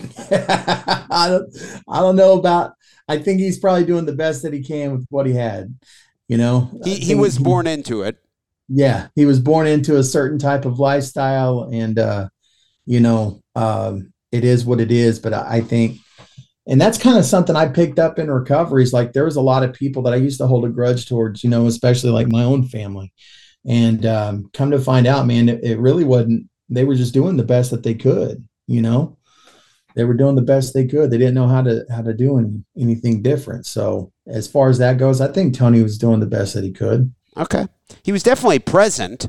I 0.30 1.26
don't. 1.28 1.82
I 1.88 2.00
don't 2.00 2.16
know 2.16 2.38
about. 2.38 2.72
I 3.08 3.18
think 3.18 3.38
he's 3.38 3.58
probably 3.58 3.84
doing 3.84 4.06
the 4.06 4.12
best 4.12 4.42
that 4.42 4.52
he 4.52 4.62
can 4.62 4.92
with 4.92 5.06
what 5.10 5.26
he 5.26 5.34
had. 5.34 5.78
You 6.26 6.38
know, 6.38 6.80
he 6.84 6.96
he 6.96 7.14
was 7.14 7.38
born 7.38 7.66
into 7.66 8.02
it 8.02 8.18
yeah 8.68 9.06
he 9.14 9.26
was 9.26 9.38
born 9.38 9.66
into 9.66 9.96
a 9.96 10.02
certain 10.02 10.38
type 10.38 10.64
of 10.64 10.78
lifestyle 10.78 11.68
and 11.72 11.98
uh 11.98 12.28
you 12.86 13.00
know 13.00 13.40
um 13.54 14.12
it 14.32 14.44
is 14.44 14.64
what 14.64 14.80
it 14.80 14.90
is 14.90 15.18
but 15.18 15.32
i, 15.34 15.56
I 15.56 15.60
think 15.60 15.98
and 16.66 16.80
that's 16.80 16.98
kind 16.98 17.18
of 17.18 17.24
something 17.24 17.56
i 17.56 17.68
picked 17.68 17.98
up 17.98 18.18
in 18.18 18.30
recoveries. 18.30 18.92
like 18.92 19.12
there 19.12 19.24
was 19.24 19.36
a 19.36 19.42
lot 19.42 19.62
of 19.62 19.72
people 19.74 20.02
that 20.02 20.12
i 20.14 20.16
used 20.16 20.38
to 20.38 20.46
hold 20.46 20.64
a 20.64 20.68
grudge 20.68 21.06
towards 21.06 21.44
you 21.44 21.50
know 21.50 21.66
especially 21.66 22.10
like 22.10 22.28
my 22.28 22.44
own 22.44 22.66
family 22.68 23.12
and 23.66 24.06
um 24.06 24.48
come 24.52 24.70
to 24.70 24.78
find 24.78 25.06
out 25.06 25.26
man 25.26 25.48
it, 25.48 25.62
it 25.62 25.78
really 25.78 26.04
wasn't 26.04 26.48
they 26.68 26.84
were 26.84 26.94
just 26.94 27.14
doing 27.14 27.36
the 27.36 27.44
best 27.44 27.70
that 27.70 27.82
they 27.82 27.94
could 27.94 28.46
you 28.66 28.80
know 28.80 29.16
they 29.94 30.04
were 30.04 30.14
doing 30.14 30.34
the 30.34 30.42
best 30.42 30.74
they 30.74 30.86
could 30.86 31.10
they 31.10 31.18
didn't 31.18 31.34
know 31.34 31.48
how 31.48 31.62
to 31.62 31.84
how 31.90 32.02
to 32.02 32.12
do 32.14 32.38
any, 32.38 32.64
anything 32.78 33.22
different 33.22 33.66
so 33.66 34.12
as 34.26 34.48
far 34.48 34.68
as 34.68 34.78
that 34.78 34.98
goes 34.98 35.20
i 35.20 35.30
think 35.30 35.54
tony 35.54 35.82
was 35.82 35.98
doing 35.98 36.20
the 36.20 36.26
best 36.26 36.54
that 36.54 36.64
he 36.64 36.72
could 36.72 37.12
Okay. 37.36 37.66
He 38.02 38.12
was 38.12 38.22
definitely 38.22 38.58
present. 38.58 39.28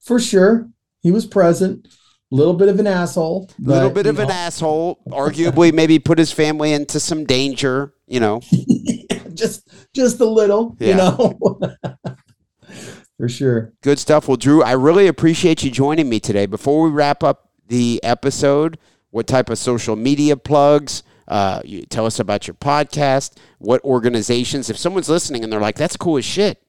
For 0.00 0.20
sure. 0.20 0.68
He 1.02 1.10
was 1.10 1.26
present. 1.26 1.88
Little 2.30 2.54
bit 2.54 2.68
of 2.68 2.80
an 2.80 2.86
asshole. 2.86 3.50
A 3.58 3.62
little 3.62 3.90
bit 3.90 4.06
of 4.06 4.16
know. 4.16 4.24
an 4.24 4.30
asshole. 4.30 5.00
Arguably, 5.08 5.72
maybe 5.72 5.98
put 5.98 6.18
his 6.18 6.32
family 6.32 6.72
into 6.72 6.98
some 6.98 7.24
danger, 7.24 7.94
you 8.06 8.18
know. 8.18 8.40
just 9.34 9.68
just 9.94 10.20
a 10.20 10.24
little, 10.24 10.76
yeah. 10.80 10.88
you 10.88 10.94
know. 10.94 11.60
For 13.16 13.28
sure. 13.28 13.72
Good 13.82 14.00
stuff. 14.00 14.26
Well, 14.26 14.36
Drew, 14.36 14.62
I 14.62 14.72
really 14.72 15.06
appreciate 15.06 15.62
you 15.62 15.70
joining 15.70 16.08
me 16.08 16.18
today. 16.18 16.46
Before 16.46 16.82
we 16.82 16.90
wrap 16.90 17.22
up 17.22 17.50
the 17.68 18.00
episode, 18.02 18.78
what 19.10 19.28
type 19.28 19.48
of 19.50 19.58
social 19.58 19.94
media 19.94 20.36
plugs? 20.36 21.04
Uh, 21.28 21.60
you 21.64 21.86
tell 21.86 22.06
us 22.06 22.18
about 22.18 22.48
your 22.48 22.54
podcast. 22.54 23.36
What 23.58 23.82
organizations? 23.84 24.68
If 24.68 24.76
someone's 24.76 25.08
listening 25.08 25.44
and 25.44 25.52
they're 25.52 25.60
like, 25.60 25.76
"That's 25.76 25.96
cool 25.96 26.18
as 26.18 26.24
shit," 26.24 26.63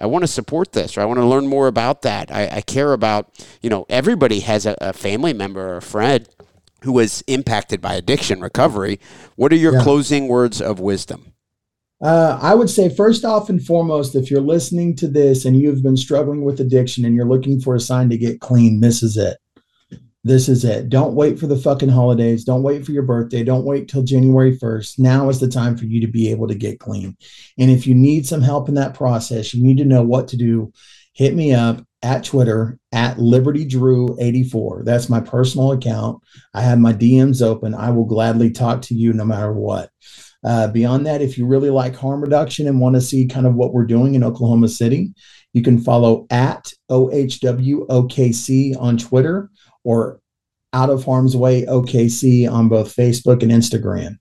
I 0.00 0.06
want 0.06 0.22
to 0.22 0.28
support 0.28 0.72
this 0.72 0.96
or 0.96 1.02
I 1.02 1.04
want 1.04 1.18
to 1.18 1.26
learn 1.26 1.46
more 1.46 1.66
about 1.66 2.02
that. 2.02 2.32
I, 2.32 2.48
I 2.56 2.60
care 2.62 2.92
about, 2.92 3.30
you 3.60 3.68
know, 3.68 3.86
everybody 3.88 4.40
has 4.40 4.66
a, 4.66 4.76
a, 4.80 4.92
family 4.92 5.32
member 5.32 5.60
or 5.60 5.76
a 5.76 5.82
friend 5.82 6.26
who 6.82 6.92
was 6.92 7.22
impacted 7.26 7.80
by 7.80 7.94
addiction 7.94 8.40
recovery. 8.40 8.98
What 9.36 9.52
are 9.52 9.56
your 9.56 9.74
yeah. 9.74 9.82
closing 9.82 10.28
words 10.28 10.62
of 10.62 10.80
wisdom? 10.80 11.34
Uh, 12.00 12.38
I 12.40 12.54
would 12.54 12.70
say, 12.70 12.88
first 12.88 13.26
off 13.26 13.50
and 13.50 13.62
foremost, 13.62 14.14
if 14.14 14.30
you're 14.30 14.40
listening 14.40 14.96
to 14.96 15.06
this 15.06 15.44
and 15.44 15.60
you've 15.60 15.82
been 15.82 15.98
struggling 15.98 16.44
with 16.44 16.58
addiction 16.58 17.04
and 17.04 17.14
you're 17.14 17.28
looking 17.28 17.60
for 17.60 17.74
a 17.74 17.80
sign 17.80 18.08
to 18.08 18.16
get 18.16 18.40
clean, 18.40 18.80
this 18.80 19.02
is 19.02 19.18
it 19.18 19.36
this 20.22 20.48
is 20.48 20.64
it. 20.64 20.90
Don't 20.90 21.14
wait 21.14 21.38
for 21.38 21.46
the 21.46 21.56
fucking 21.56 21.88
holidays. 21.88 22.44
Don't 22.44 22.62
wait 22.62 22.84
for 22.84 22.92
your 22.92 23.02
birthday. 23.02 23.42
Don't 23.42 23.64
wait 23.64 23.88
till 23.88 24.02
January 24.02 24.56
1st. 24.56 24.98
Now 24.98 25.30
is 25.30 25.40
the 25.40 25.48
time 25.48 25.76
for 25.76 25.86
you 25.86 26.00
to 26.02 26.06
be 26.06 26.30
able 26.30 26.48
to 26.48 26.54
get 26.54 26.78
clean. 26.78 27.16
And 27.58 27.70
if 27.70 27.86
you 27.86 27.94
need 27.94 28.26
some 28.26 28.42
help 28.42 28.68
in 28.68 28.74
that 28.74 28.94
process, 28.94 29.54
you 29.54 29.62
need 29.62 29.78
to 29.78 29.84
know 29.84 30.02
what 30.02 30.28
to 30.28 30.36
do. 30.36 30.72
Hit 31.14 31.34
me 31.34 31.54
up 31.54 31.82
at 32.02 32.24
Twitter 32.24 32.78
at 32.92 33.18
Liberty 33.18 33.64
Drew 33.64 34.16
84. 34.20 34.82
That's 34.84 35.08
my 35.08 35.20
personal 35.20 35.72
account. 35.72 36.22
I 36.54 36.62
have 36.62 36.78
my 36.78 36.92
DMs 36.92 37.42
open. 37.42 37.74
I 37.74 37.90
will 37.90 38.06
gladly 38.06 38.50
talk 38.50 38.82
to 38.82 38.94
you 38.94 39.12
no 39.12 39.24
matter 39.24 39.52
what. 39.52 39.90
Uh, 40.42 40.68
beyond 40.68 41.06
that, 41.06 41.20
if 41.20 41.36
you 41.36 41.46
really 41.46 41.68
like 41.70 41.94
harm 41.94 42.22
reduction 42.22 42.66
and 42.66 42.80
want 42.80 42.94
to 42.94 43.00
see 43.00 43.26
kind 43.26 43.46
of 43.46 43.54
what 43.54 43.72
we're 43.74 43.84
doing 43.84 44.14
in 44.14 44.24
Oklahoma 44.24 44.68
City, 44.68 45.12
you 45.52 45.62
can 45.62 45.78
follow 45.78 46.26
at 46.30 46.72
OHWOKC 46.90 48.80
on 48.80 48.96
Twitter 48.96 49.50
or 49.84 50.20
Out 50.72 50.90
of 50.90 51.04
Harm's 51.04 51.36
Way 51.36 51.64
OKC 51.64 52.50
on 52.50 52.68
both 52.68 52.94
Facebook 52.94 53.42
and 53.42 53.52
Instagram. 53.52 54.18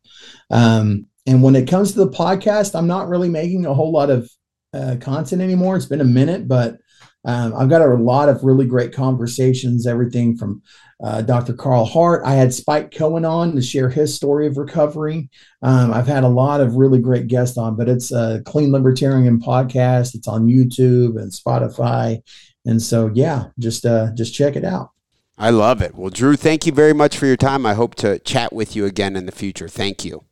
Um, 0.49 1.07
and 1.27 1.43
when 1.43 1.55
it 1.55 1.69
comes 1.69 1.91
to 1.91 1.99
the 1.99 2.11
podcast, 2.11 2.75
I'm 2.75 2.87
not 2.87 3.07
really 3.07 3.29
making 3.29 3.65
a 3.65 3.73
whole 3.73 3.91
lot 3.91 4.09
of 4.09 4.29
uh, 4.73 4.95
content 4.99 5.41
anymore. 5.41 5.75
It's 5.75 5.85
been 5.85 6.01
a 6.01 6.05
minute, 6.05 6.47
but 6.47 6.77
um, 7.25 7.53
I've 7.55 7.69
got 7.69 7.81
a 7.81 7.93
lot 7.95 8.29
of 8.29 8.43
really 8.43 8.65
great 8.65 8.93
conversations, 8.93 9.85
everything 9.85 10.37
from 10.37 10.61
uh, 11.03 11.21
Dr. 11.21 11.53
Carl 11.53 11.85
Hart. 11.85 12.23
I 12.25 12.33
had 12.33 12.53
Spike 12.53 12.91
Cohen 12.91 13.25
on 13.25 13.55
to 13.55 13.61
share 13.61 13.89
his 13.89 14.15
story 14.15 14.47
of 14.47 14.57
recovery. 14.57 15.29
Um, 15.61 15.93
I've 15.93 16.07
had 16.07 16.23
a 16.23 16.29
lot 16.29 16.61
of 16.61 16.75
really 16.75 16.99
great 16.99 17.27
guests 17.27 17.57
on, 17.57 17.75
but 17.75 17.89
it's 17.89 18.11
a 18.11 18.41
Clean 18.45 18.71
Libertarian 18.71 19.39
podcast. 19.39 20.15
It's 20.15 20.27
on 20.27 20.47
YouTube 20.47 21.19
and 21.21 21.31
Spotify. 21.31 22.21
And 22.65 22.81
so, 22.81 23.11
yeah, 23.13 23.45
just 23.59 23.85
uh, 23.85 24.13
just 24.13 24.33
check 24.33 24.55
it 24.55 24.65
out. 24.65 24.91
I 25.39 25.51
love 25.51 25.81
it. 25.81 25.95
Well, 25.95 26.09
Drew, 26.09 26.35
thank 26.35 26.65
you 26.65 26.73
very 26.73 26.93
much 26.93 27.17
for 27.17 27.25
your 27.25 27.37
time. 27.37 27.65
I 27.65 27.73
hope 27.73 27.95
to 27.95 28.19
chat 28.19 28.51
with 28.51 28.75
you 28.75 28.85
again 28.85 29.15
in 29.15 29.25
the 29.25 29.31
future. 29.31 29.69
Thank 29.69 30.03
you. 30.03 30.25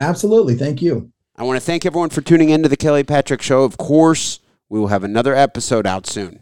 Absolutely. 0.00 0.54
Thank 0.54 0.80
you. 0.80 1.12
I 1.36 1.42
want 1.42 1.58
to 1.58 1.64
thank 1.64 1.84
everyone 1.84 2.10
for 2.10 2.22
tuning 2.22 2.48
in 2.48 2.62
to 2.62 2.68
the 2.68 2.76
Kelly 2.76 3.04
Patrick 3.04 3.42
Show. 3.42 3.64
Of 3.64 3.76
course, 3.76 4.40
we 4.70 4.80
will 4.80 4.88
have 4.88 5.04
another 5.04 5.34
episode 5.34 5.86
out 5.86 6.06
soon. 6.06 6.40